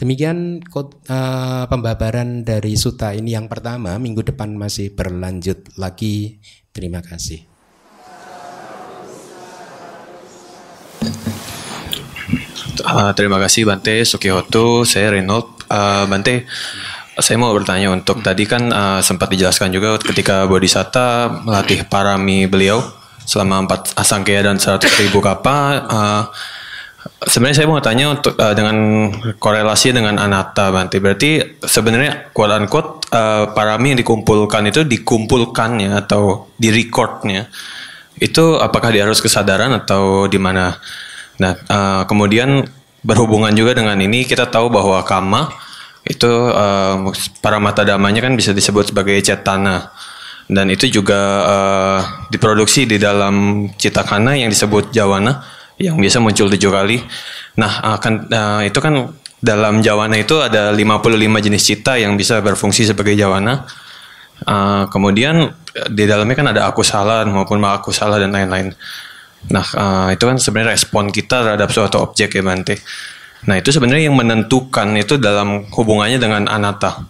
Demikian 0.00 0.64
uh, 0.64 1.64
pembabaran 1.68 2.40
dari 2.40 2.72
suta 2.72 3.12
ini 3.12 3.36
yang 3.36 3.52
pertama, 3.52 4.00
minggu 4.00 4.24
depan 4.32 4.56
masih 4.56 4.96
berlanjut 4.96 5.76
lagi. 5.76 6.40
Terima 6.72 7.04
kasih. 7.04 7.44
Uh, 12.80 13.12
terima 13.12 13.36
kasih 13.36 13.68
Bante 13.68 13.92
Sukihoto, 14.08 14.88
saya 14.88 15.12
Reynold. 15.12 15.68
Uh, 15.68 16.08
Bante, 16.08 16.48
saya 17.20 17.36
mau 17.40 17.52
bertanya 17.52 17.92
untuk 17.92 18.24
tadi 18.24 18.44
kan 18.48 18.68
uh, 18.72 19.00
sempat 19.04 19.30
dijelaskan 19.32 19.72
juga 19.72 19.96
ketika 20.00 20.44
Bodhisatta 20.48 21.40
melatih 21.44 21.84
parami 21.86 22.48
beliau 22.48 22.80
selama 23.24 23.68
empat 23.68 23.94
asangkaya 23.94 24.44
dan 24.44 24.58
seratus 24.58 24.90
ribu 24.98 25.22
kapa. 25.22 25.56
Uh, 25.86 26.22
sebenarnya 27.28 27.64
saya 27.64 27.68
mau 27.68 27.80
tanya 27.80 28.12
untuk 28.12 28.34
uh, 28.36 28.52
dengan 28.56 28.76
korelasi 29.36 29.92
dengan 29.92 30.18
anatta 30.18 30.72
Bante. 30.72 30.98
Berarti 30.98 31.60
sebenarnya 31.62 32.32
quote 32.32 32.52
unquote 32.56 32.90
uh, 33.12 33.52
parami 33.52 33.94
yang 33.94 34.00
dikumpulkan 34.00 34.68
itu 34.68 34.82
dikumpulkannya 34.84 35.94
atau 35.94 36.50
direcordnya 36.58 37.46
itu 38.20 38.60
apakah 38.60 38.92
dia 38.92 39.08
harus 39.08 39.24
kesadaran 39.24 39.72
atau 39.72 40.28
di 40.28 40.36
mana? 40.36 40.76
Nah 41.40 41.56
uh, 41.56 42.02
kemudian 42.04 42.68
berhubungan 43.00 43.52
juga 43.56 43.72
dengan 43.72 43.96
ini 43.96 44.28
kita 44.28 44.52
tahu 44.52 44.68
bahwa 44.68 45.00
kama 45.08 45.48
itu 46.10 46.30
uh, 46.50 47.06
para 47.38 47.62
mata 47.62 47.86
damanya 47.86 48.26
kan 48.26 48.34
bisa 48.34 48.50
disebut 48.50 48.90
sebagai 48.90 49.14
cetana 49.22 49.94
dan 50.50 50.66
itu 50.66 50.90
juga 50.90 51.20
uh, 51.46 52.00
diproduksi 52.34 52.82
di 52.82 52.98
dalam 52.98 53.66
citakana 53.78 54.34
yang 54.34 54.50
disebut 54.50 54.90
jawana 54.90 55.38
yang 55.80 55.96
biasa 55.96 56.18
muncul 56.20 56.50
tujuh 56.50 56.70
kali. 56.74 56.98
Nah, 57.56 57.96
akan 57.96 58.12
uh, 58.28 58.62
itu 58.66 58.78
kan 58.82 59.14
dalam 59.40 59.80
jawana 59.80 60.20
itu 60.20 60.36
ada 60.42 60.74
55 60.74 61.46
jenis 61.46 61.62
cita 61.62 61.96
yang 61.96 62.18
bisa 62.18 62.42
berfungsi 62.42 62.84
sebagai 62.84 63.16
jawana. 63.16 63.64
Uh, 64.44 64.90
kemudian 64.90 65.54
di 65.88 66.04
dalamnya 66.04 66.36
kan 66.36 66.48
ada 66.50 66.66
aku 66.68 66.82
salah 66.84 67.22
maupun 67.24 67.62
aku 67.64 67.94
salah 67.94 68.18
dan 68.18 68.34
lain-lain. 68.34 68.74
Nah, 69.48 69.66
uh, 69.72 70.08
itu 70.12 70.26
kan 70.28 70.36
sebenarnya 70.36 70.76
respon 70.76 71.08
kita 71.08 71.46
terhadap 71.46 71.72
suatu 71.72 71.96
objek 72.02 72.36
ya 72.36 72.42
Bante. 72.44 72.76
Nah, 73.48 73.56
itu 73.56 73.72
sebenarnya 73.72 74.12
yang 74.12 74.18
menentukan 74.20 74.92
itu 75.00 75.16
dalam 75.16 75.64
hubungannya 75.72 76.20
dengan 76.20 76.44
anatta 76.44 77.08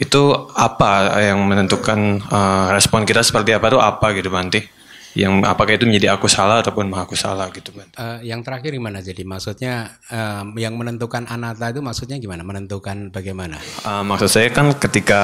itu 0.00 0.32
apa 0.56 1.20
yang 1.20 1.44
menentukan 1.44 2.24
uh, 2.24 2.72
respon 2.72 3.04
kita 3.04 3.20
seperti 3.20 3.52
apa 3.52 3.68
tuh 3.68 3.80
apa 3.84 4.16
gitu 4.16 4.32
Banti 4.32 4.80
yang 5.10 5.42
apakah 5.42 5.74
itu 5.74 5.90
menjadi 5.90 6.14
aku 6.14 6.30
salah 6.30 6.62
ataupun 6.62 6.86
mah 6.86 7.02
aku 7.04 7.18
salah 7.18 7.50
gitu 7.52 7.74
Banti. 7.76 7.98
Uh, 7.98 8.22
yang 8.24 8.40
terakhir 8.40 8.72
gimana 8.72 9.04
jadi 9.04 9.26
maksudnya 9.28 9.98
uh, 10.08 10.46
yang 10.56 10.78
menentukan 10.78 11.28
anatta 11.28 11.68
itu 11.68 11.84
maksudnya 11.84 12.16
gimana 12.16 12.46
menentukan 12.46 13.12
bagaimana 13.12 13.60
uh, 13.84 14.00
maksud 14.06 14.30
saya 14.32 14.48
kan 14.54 14.72
ketika 14.78 15.22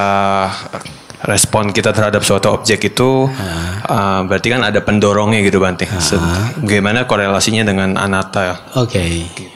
respon 1.24 1.72
kita 1.72 1.96
terhadap 1.96 2.20
suatu 2.20 2.52
objek 2.52 2.92
itu 2.92 3.30
uh. 3.30 3.40
Uh, 3.86 4.20
berarti 4.28 4.52
kan 4.52 4.60
ada 4.60 4.84
pendorongnya 4.84 5.40
gitu 5.40 5.62
Banti 5.62 5.88
uh. 5.88 6.60
bagaimana 6.60 7.08
korelasinya 7.08 7.64
dengan 7.64 7.96
anatta 7.96 8.74
oke 8.76 8.92
okay. 8.92 9.55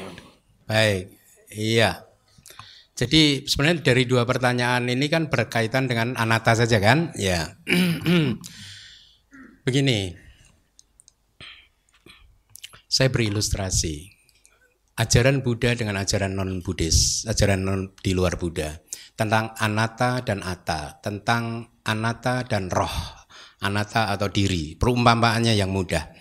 Baik 0.70 1.10
iya 1.50 2.06
jadi 3.00 3.48
sebenarnya 3.48 3.80
dari 3.80 4.04
dua 4.04 4.28
pertanyaan 4.28 4.84
ini 4.92 5.08
kan 5.08 5.32
berkaitan 5.32 5.88
dengan 5.88 6.12
anata 6.20 6.52
saja 6.52 6.76
kan? 6.76 7.16
Ya. 7.16 7.56
Begini. 9.64 10.12
Saya 12.84 13.08
berilustrasi. 13.08 14.12
Ajaran 15.00 15.40
Buddha 15.40 15.72
dengan 15.72 15.96
ajaran 15.96 16.36
non-Buddhis, 16.36 17.24
ajaran 17.24 17.64
non 17.64 17.96
di 18.04 18.12
luar 18.12 18.36
Buddha 18.36 18.76
tentang 19.16 19.56
anata 19.56 20.20
dan 20.20 20.44
ata, 20.44 21.00
tentang 21.00 21.72
anata 21.88 22.44
dan 22.44 22.68
roh, 22.68 22.92
anata 23.64 24.12
atau 24.12 24.28
diri, 24.28 24.76
perumpamaannya 24.76 25.56
yang 25.56 25.72
mudah. 25.72 26.19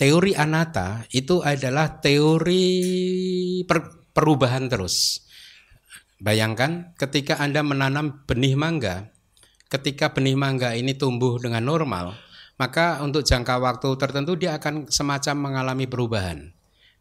Teori 0.00 0.32
anata 0.32 1.04
itu 1.12 1.44
adalah 1.44 2.00
teori 2.00 2.64
per, 3.68 4.08
perubahan 4.16 4.64
terus 4.72 5.28
Bayangkan 6.20 6.92
ketika 7.00 7.40
Anda 7.40 7.64
menanam 7.64 8.28
benih 8.28 8.52
mangga, 8.52 9.08
ketika 9.72 10.12
benih 10.12 10.36
mangga 10.36 10.76
ini 10.76 10.92
tumbuh 10.92 11.40
dengan 11.40 11.64
normal, 11.64 12.12
maka 12.60 13.00
untuk 13.00 13.24
jangka 13.24 13.56
waktu 13.56 13.88
tertentu 13.96 14.36
dia 14.36 14.60
akan 14.60 14.92
semacam 14.92 15.36
mengalami 15.40 15.88
perubahan. 15.88 16.52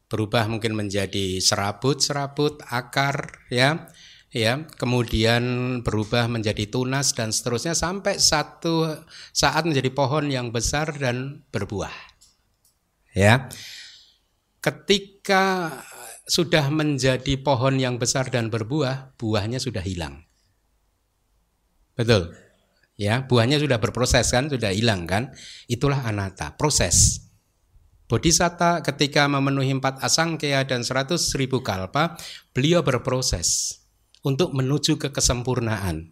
Berubah 0.08 0.48
mungkin 0.48 0.72
menjadi 0.72 1.44
serabut-serabut, 1.44 2.64
akar, 2.72 3.44
ya, 3.52 3.92
ya, 4.32 4.64
kemudian 4.80 5.44
berubah 5.84 6.32
menjadi 6.32 6.72
tunas 6.72 7.12
dan 7.12 7.36
seterusnya 7.36 7.76
sampai 7.76 8.24
satu 8.24 9.04
saat 9.36 9.68
menjadi 9.68 9.92
pohon 9.92 10.32
yang 10.32 10.56
besar 10.56 10.96
dan 10.96 11.44
berbuah. 11.52 12.09
Ya. 13.15 13.49
Ketika 14.60 15.72
sudah 16.30 16.69
menjadi 16.69 17.40
pohon 17.41 17.81
yang 17.81 17.98
besar 17.98 18.30
dan 18.30 18.53
berbuah, 18.53 19.18
buahnya 19.18 19.57
sudah 19.57 19.81
hilang. 19.81 20.30
Betul. 21.98 22.38
Ya, 22.99 23.23
buahnya 23.23 23.64
sudah 23.64 23.80
berproses 23.80 24.27
kan, 24.30 24.52
sudah 24.52 24.76
hilang 24.76 25.07
kan? 25.07 25.31
Itulah 25.72 26.03
anata, 26.03 26.60
proses. 26.60 27.23
Bodhisatta 28.11 28.84
ketika 28.84 29.30
memenuhi 29.30 29.72
empat 29.72 30.03
asangkaya 30.03 30.68
dan 30.68 30.84
seratus 30.84 31.31
ribu 31.40 31.64
kalpa, 31.64 32.19
beliau 32.52 32.84
berproses 32.84 33.80
untuk 34.26 34.52
menuju 34.52 34.99
ke 34.99 35.10
kesempurnaan. 35.15 36.11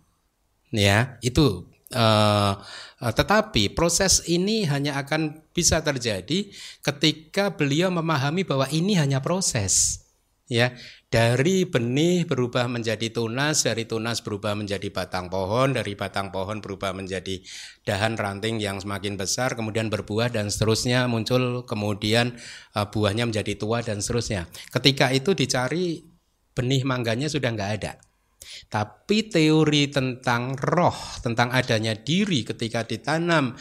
Ya, 0.72 1.20
itu 1.20 1.68
uh, 1.94 2.58
tetapi 2.98 3.78
proses 3.78 4.26
ini 4.26 4.66
hanya 4.66 4.98
akan 4.98 5.46
bisa 5.54 5.80
terjadi 5.86 6.50
ketika 6.82 7.54
beliau 7.54 7.94
memahami 7.94 8.42
bahwa 8.42 8.66
ini 8.74 8.98
hanya 8.98 9.22
proses 9.22 10.04
ya. 10.50 10.74
Dari 11.08 11.64
benih 11.64 12.28
berubah 12.28 12.68
menjadi 12.68 13.08
tunas 13.16 13.64
dari 13.64 13.88
tunas 13.88 14.20
berubah 14.20 14.60
menjadi 14.60 14.92
batang 14.92 15.32
pohon 15.32 15.72
dari 15.72 15.96
batang 15.96 16.36
pohon 16.36 16.60
berubah 16.60 16.92
menjadi 16.92 17.40
dahan 17.88 18.20
ranting 18.20 18.60
yang 18.60 18.84
semakin 18.84 19.16
besar 19.16 19.56
kemudian 19.56 19.88
berbuah 19.88 20.36
dan 20.36 20.52
seterusnya 20.52 21.08
muncul 21.08 21.64
kemudian 21.64 22.36
uh, 22.76 22.92
buahnya 22.92 23.24
menjadi 23.24 23.56
tua 23.56 23.80
dan 23.80 24.04
seterusnya. 24.04 24.52
Ketika 24.68 25.16
itu 25.16 25.32
dicari 25.32 26.04
benih 26.52 26.84
mangganya 26.84 27.32
sudah 27.32 27.56
nggak 27.56 27.72
ada 27.80 28.04
tapi 28.68 29.28
teori 29.28 29.90
tentang 29.92 30.58
roh 30.58 30.98
tentang 31.24 31.52
adanya 31.54 31.94
diri 31.94 32.46
ketika 32.48 32.84
ditanam 32.86 33.56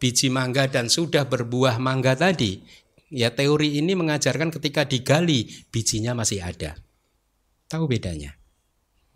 biji 0.00 0.32
mangga 0.32 0.66
dan 0.72 0.88
sudah 0.88 1.28
berbuah 1.28 1.76
mangga 1.76 2.16
tadi 2.16 2.80
Ya 3.10 3.34
teori 3.34 3.82
ini 3.82 3.98
mengajarkan 3.98 4.54
ketika 4.54 4.86
digali 4.86 5.50
bijinya 5.74 6.14
masih 6.14 6.46
ada. 6.46 6.78
Tahu 7.66 7.90
bedanya? 7.90 8.38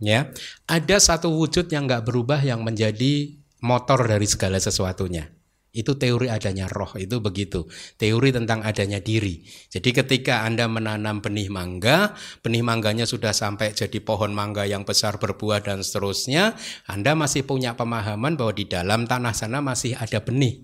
Ya, 0.02 0.34
ada 0.66 0.98
satu 0.98 1.30
wujud 1.30 1.70
yang 1.70 1.86
nggak 1.86 2.02
berubah 2.02 2.42
yang 2.42 2.66
menjadi 2.66 3.38
motor 3.62 4.02
dari 4.10 4.26
segala 4.26 4.58
sesuatunya. 4.58 5.30
Itu 5.74 5.98
teori 5.98 6.30
adanya 6.30 6.70
roh, 6.70 6.94
itu 6.94 7.18
begitu. 7.18 7.66
Teori 7.98 8.30
tentang 8.30 8.62
adanya 8.62 9.02
diri. 9.02 9.42
Jadi 9.66 9.90
ketika 9.90 10.46
Anda 10.46 10.70
menanam 10.70 11.18
benih 11.18 11.51
mangga, 11.51 12.14
benih 12.46 12.62
mangganya 12.62 13.10
sudah 13.10 13.34
sampai 13.34 13.74
jadi 13.74 13.98
pohon 13.98 14.30
mangga 14.30 14.62
yang 14.70 14.86
besar 14.86 15.18
berbuah 15.18 15.66
dan 15.66 15.82
seterusnya, 15.82 16.55
Anda 16.86 17.18
masih 17.18 17.42
punya 17.42 17.74
pemahaman 17.74 18.38
bahwa 18.38 18.55
di 18.55 18.70
dalam 18.70 19.10
tanah 19.10 19.34
sana 19.34 19.59
masih 19.59 19.98
ada 19.98 20.22
benih. 20.22 20.62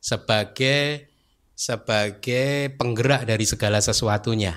Sebagai 0.00 1.12
sebagai 1.52 2.72
penggerak 2.80 3.28
dari 3.28 3.44
segala 3.44 3.84
sesuatunya. 3.84 4.56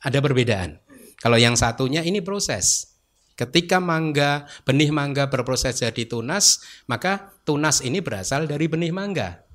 Ada 0.00 0.24
perbedaan. 0.24 0.80
Kalau 1.20 1.36
yang 1.36 1.52
satunya 1.52 2.00
ini 2.00 2.24
proses. 2.24 2.96
Ketika 3.36 3.76
mangga, 3.76 4.48
benih 4.64 4.88
mangga 4.88 5.28
berproses 5.28 5.84
jadi 5.84 6.08
tunas, 6.08 6.64
maka 6.88 7.35
tunas 7.46 7.80
ini 7.86 8.02
berasal 8.02 8.50
dari 8.50 8.66
benih 8.66 8.90
mangga 8.90 9.46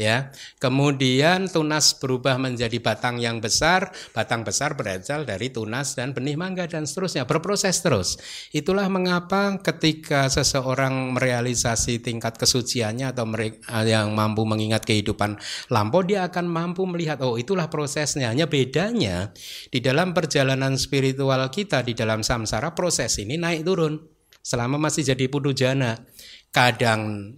ya. 0.00 0.32
Kemudian 0.56 1.52
tunas 1.52 1.92
berubah 2.00 2.40
menjadi 2.40 2.80
batang 2.80 3.20
yang 3.20 3.44
besar, 3.44 3.92
batang 4.16 4.40
besar 4.40 4.72
berasal 4.72 5.28
dari 5.28 5.52
tunas 5.52 5.92
dan 5.92 6.16
benih 6.16 6.40
mangga 6.40 6.64
dan 6.64 6.88
seterusnya, 6.88 7.28
berproses 7.28 7.84
terus. 7.84 8.16
Itulah 8.56 8.88
mengapa 8.88 9.60
ketika 9.60 10.32
seseorang 10.32 11.12
merealisasi 11.12 12.00
tingkat 12.00 12.40
kesuciannya 12.40 13.12
atau 13.12 13.28
yang 13.84 14.16
mampu 14.16 14.48
mengingat 14.48 14.88
kehidupan 14.88 15.36
lampau, 15.68 16.00
dia 16.00 16.24
akan 16.24 16.48
mampu 16.48 16.88
melihat 16.88 17.20
oh 17.20 17.36
itulah 17.36 17.68
prosesnya. 17.68 18.32
Hanya 18.32 18.48
bedanya 18.48 19.36
di 19.68 19.84
dalam 19.84 20.16
perjalanan 20.16 20.80
spiritual 20.80 21.52
kita 21.52 21.84
di 21.84 21.92
dalam 21.92 22.24
samsara 22.24 22.72
proses 22.72 23.20
ini 23.20 23.36
naik 23.36 23.68
turun 23.68 24.00
selama 24.40 24.80
masih 24.80 25.04
jadi 25.12 25.28
putu 25.28 25.52
jana. 25.52 26.00
Kadang 26.50 27.32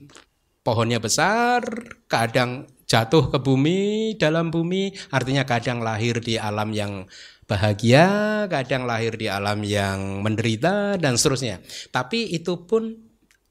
pohonnya 0.64 0.98
besar, 0.98 1.62
kadang 2.08 2.68
jatuh 2.84 3.32
ke 3.32 3.38
bumi, 3.40 4.14
dalam 4.20 4.52
bumi, 4.52 4.92
artinya 5.08 5.48
kadang 5.48 5.80
lahir 5.80 6.20
di 6.20 6.36
alam 6.36 6.72
yang 6.76 7.08
bahagia, 7.48 8.44
kadang 8.52 8.84
lahir 8.84 9.16
di 9.16 9.32
alam 9.32 9.64
yang 9.64 10.20
menderita 10.20 10.96
dan 10.96 11.16
seterusnya. 11.16 11.60
Tapi 11.88 12.32
itu 12.36 12.68
pun 12.68 12.96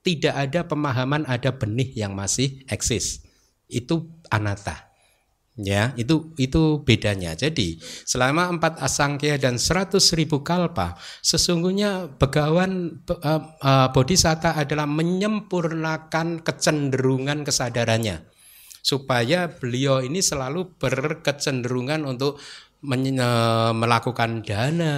tidak 0.01 0.33
ada 0.33 0.65
pemahaman 0.65 1.25
ada 1.29 1.53
benih 1.53 1.93
yang 1.93 2.13
masih 2.13 2.65
eksis. 2.69 3.21
Itu 3.69 4.09
anata 4.29 4.90
ya 5.59 5.91
itu 5.99 6.31
itu 6.39 6.83
bedanya. 6.83 7.35
Jadi 7.35 7.79
selama 8.07 8.47
empat 8.51 8.79
asangkya 8.79 9.35
dan 9.35 9.59
seratus 9.59 10.15
ribu 10.15 10.43
kalpa 10.43 10.95
sesungguhnya 11.19 12.15
begawan 12.15 13.03
uh, 13.07 13.43
uh, 13.59 13.87
bodhisatta 13.91 14.55
adalah 14.55 14.87
menyempurnakan 14.87 16.43
kecenderungan 16.43 17.43
kesadarannya. 17.43 18.27
Supaya 18.81 19.45
beliau 19.45 20.01
ini 20.01 20.25
selalu 20.25 20.73
berkecenderungan 20.81 22.01
untuk 22.01 22.41
eh, 22.81 23.71
melakukan 23.77 24.41
dana, 24.41 24.95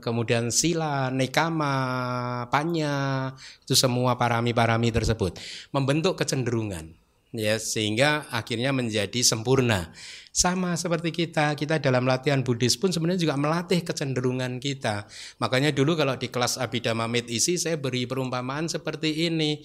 kemudian 0.00 0.48
sila, 0.48 1.12
nekama, 1.12 2.48
panya, 2.48 3.36
itu 3.68 3.76
semua 3.76 4.16
parami-parami 4.16 4.88
tersebut. 4.96 5.36
Membentuk 5.76 6.16
kecenderungan 6.16 6.96
ya 7.36 7.60
sehingga 7.60 8.26
akhirnya 8.32 8.72
menjadi 8.72 9.20
sempurna. 9.22 9.92
Sama 10.36 10.76
seperti 10.76 11.16
kita, 11.16 11.56
kita 11.56 11.80
dalam 11.80 12.04
latihan 12.04 12.44
Buddhis 12.44 12.76
pun 12.76 12.92
sebenarnya 12.92 13.24
juga 13.24 13.40
melatih 13.40 13.80
kecenderungan 13.80 14.60
kita. 14.60 15.08
Makanya 15.40 15.72
dulu 15.72 15.96
kalau 15.96 16.20
di 16.20 16.28
kelas 16.28 16.60
Abhidhamma 16.60 17.08
isi 17.24 17.56
saya 17.56 17.80
beri 17.80 18.04
perumpamaan 18.04 18.68
seperti 18.68 19.32
ini. 19.32 19.64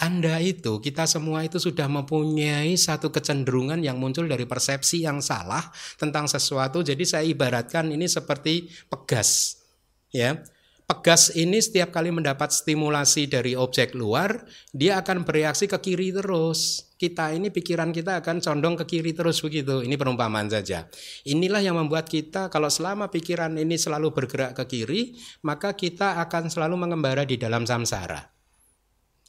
Anda 0.00 0.40
itu, 0.40 0.80
kita 0.80 1.04
semua 1.04 1.44
itu 1.44 1.60
sudah 1.60 1.88
mempunyai 1.92 2.72
satu 2.72 3.12
kecenderungan 3.12 3.84
yang 3.84 4.00
muncul 4.00 4.24
dari 4.24 4.48
persepsi 4.48 5.04
yang 5.04 5.20
salah 5.20 5.60
tentang 6.00 6.24
sesuatu. 6.24 6.80
Jadi 6.80 7.04
saya 7.04 7.24
ibaratkan 7.24 7.92
ini 7.92 8.08
seperti 8.08 8.72
pegas. 8.88 9.60
Ya, 10.08 10.40
Pegas 10.84 11.32
ini 11.32 11.64
setiap 11.64 11.96
kali 11.96 12.12
mendapat 12.12 12.52
stimulasi 12.52 13.24
dari 13.24 13.56
objek 13.56 13.96
luar, 13.96 14.44
dia 14.68 15.00
akan 15.00 15.24
bereaksi 15.24 15.64
ke 15.64 15.80
kiri 15.80 16.12
terus. 16.12 16.92
Kita 17.00 17.32
ini 17.32 17.48
pikiran 17.48 17.88
kita 17.88 18.20
akan 18.20 18.44
condong 18.44 18.76
ke 18.76 18.84
kiri 18.84 19.16
terus 19.16 19.40
begitu. 19.40 19.80
Ini 19.80 19.96
perumpamaan 19.96 20.52
saja. 20.52 20.84
Inilah 21.24 21.64
yang 21.64 21.80
membuat 21.80 22.04
kita 22.04 22.52
kalau 22.52 22.68
selama 22.68 23.08
pikiran 23.08 23.56
ini 23.56 23.80
selalu 23.80 24.12
bergerak 24.12 24.52
ke 24.60 24.64
kiri, 24.68 25.16
maka 25.40 25.72
kita 25.72 26.20
akan 26.20 26.52
selalu 26.52 26.76
mengembara 26.76 27.24
di 27.24 27.40
dalam 27.40 27.64
samsara. 27.64 28.20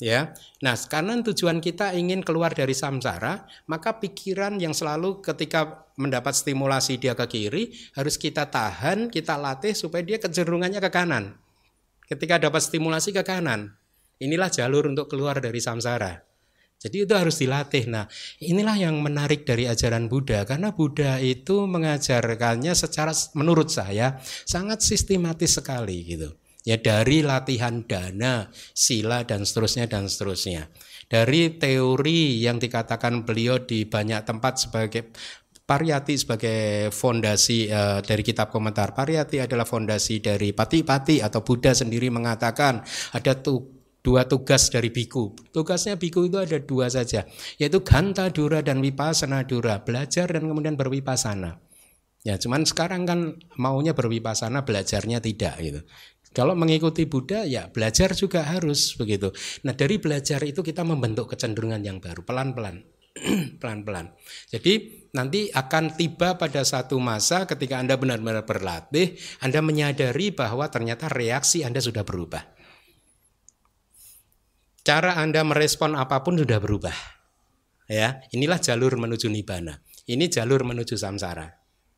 Ya. 0.04 0.36
Nah, 0.60 0.76
karena 0.92 1.24
tujuan 1.24 1.64
kita 1.64 1.96
ingin 1.96 2.20
keluar 2.20 2.52
dari 2.52 2.76
samsara, 2.76 3.48
maka 3.72 3.96
pikiran 3.96 4.60
yang 4.60 4.76
selalu 4.76 5.24
ketika 5.24 5.88
mendapat 5.96 6.36
stimulasi 6.36 7.00
dia 7.00 7.16
ke 7.16 7.24
kiri 7.32 7.72
harus 7.96 8.20
kita 8.20 8.52
tahan, 8.52 9.08
kita 9.08 9.40
latih 9.40 9.72
supaya 9.72 10.04
dia 10.04 10.20
kecenderungannya 10.20 10.84
ke 10.84 10.92
kanan. 10.92 11.45
Ketika 12.06 12.38
dapat 12.38 12.62
stimulasi 12.62 13.14
ke 13.14 13.26
kanan, 13.26 13.74
inilah 14.22 14.54
jalur 14.54 14.86
untuk 14.86 15.10
keluar 15.10 15.42
dari 15.42 15.58
samsara. 15.58 16.26
Jadi 16.76 17.08
itu 17.08 17.14
harus 17.18 17.42
dilatih. 17.42 17.90
Nah, 17.90 18.06
inilah 18.44 18.78
yang 18.78 19.02
menarik 19.02 19.48
dari 19.48 19.66
ajaran 19.66 20.06
Buddha 20.06 20.46
karena 20.46 20.70
Buddha 20.76 21.18
itu 21.18 21.66
mengajarkannya 21.66 22.78
secara 22.78 23.10
menurut 23.34 23.74
saya 23.74 24.22
sangat 24.46 24.86
sistematis 24.86 25.58
sekali 25.58 26.06
gitu. 26.06 26.36
Ya 26.66 26.82
dari 26.82 27.22
latihan 27.22 27.86
dana, 27.86 28.50
sila 28.74 29.22
dan 29.26 29.46
seterusnya 29.46 29.86
dan 29.86 30.10
seterusnya. 30.10 30.70
Dari 31.06 31.54
teori 31.62 32.42
yang 32.42 32.58
dikatakan 32.58 33.22
beliau 33.22 33.62
di 33.62 33.86
banyak 33.86 34.26
tempat 34.26 34.58
sebagai 34.58 35.14
Pariyati 35.66 36.14
sebagai 36.14 36.94
fondasi 36.94 37.74
uh, 37.74 37.98
dari 38.06 38.22
kitab 38.22 38.54
komentar 38.54 38.94
Pariyati 38.94 39.42
adalah 39.42 39.66
fondasi 39.66 40.22
dari 40.22 40.54
Pati-Pati 40.54 41.26
atau 41.26 41.42
Buddha 41.42 41.74
sendiri 41.74 42.14
mengatakan 42.14 42.86
ada 43.18 43.34
tuh 43.42 43.76
dua 44.06 44.30
tugas 44.30 44.70
dari 44.70 44.94
biku. 44.94 45.34
Tugasnya 45.50 45.98
biku 45.98 46.30
itu 46.30 46.38
ada 46.38 46.62
dua 46.62 46.86
saja, 46.94 47.26
yaitu 47.58 47.82
ganta 47.82 48.30
dura 48.30 48.62
dan 48.62 48.78
wipasana 48.78 49.42
dura, 49.50 49.82
belajar 49.82 50.30
dan 50.30 50.46
kemudian 50.46 50.78
berwipasana. 50.78 51.58
Ya, 52.22 52.38
cuman 52.38 52.70
sekarang 52.70 53.10
kan 53.10 53.42
maunya 53.58 53.98
berwipasana, 53.98 54.62
belajarnya 54.70 55.18
tidak 55.18 55.58
gitu. 55.66 55.82
Kalau 56.30 56.54
mengikuti 56.54 57.10
Buddha 57.10 57.42
ya 57.42 57.74
belajar 57.74 58.14
juga 58.14 58.46
harus 58.46 58.94
begitu. 59.02 59.34
Nah, 59.66 59.74
dari 59.74 59.98
belajar 59.98 60.46
itu 60.46 60.62
kita 60.62 60.86
membentuk 60.86 61.34
kecenderungan 61.34 61.82
yang 61.82 61.98
baru 61.98 62.22
pelan-pelan. 62.22 62.86
pelan-pelan. 63.62 64.12
Jadi 64.52 64.95
nanti 65.16 65.48
akan 65.48 65.96
tiba 65.96 66.36
pada 66.36 66.62
satu 66.68 67.00
masa 67.00 67.48
ketika 67.48 67.80
Anda 67.80 67.96
benar-benar 67.96 68.44
berlatih, 68.44 69.16
Anda 69.40 69.64
menyadari 69.64 70.36
bahwa 70.36 70.68
ternyata 70.68 71.08
reaksi 71.08 71.64
Anda 71.64 71.80
sudah 71.80 72.04
berubah. 72.04 72.44
Cara 74.86 75.18
Anda 75.18 75.42
merespon 75.48 75.96
apa 75.96 76.22
pun 76.22 76.38
sudah 76.38 76.60
berubah. 76.60 76.94
Ya, 77.88 78.22
inilah 78.36 78.60
jalur 78.60 79.00
menuju 79.00 79.32
nibbana. 79.32 79.82
Ini 80.06 80.30
jalur 80.30 80.62
menuju 80.62 80.94
samsara. 80.94 81.50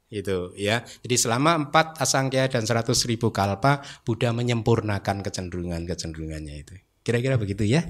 Itu 0.07 0.55
ya. 0.55 0.87
Jadi 1.03 1.15
selama 1.19 1.67
empat 1.67 1.99
asangkya 1.99 2.47
dan 2.47 2.63
seratus 2.63 3.03
ribu 3.03 3.35
kalpa 3.35 3.83
Buddha 4.07 4.31
menyempurnakan 4.31 5.19
kecenderungan-kecenderungannya 5.19 6.55
itu. 6.63 6.75
Kira-kira 7.03 7.35
begitu 7.35 7.67
ya. 7.67 7.83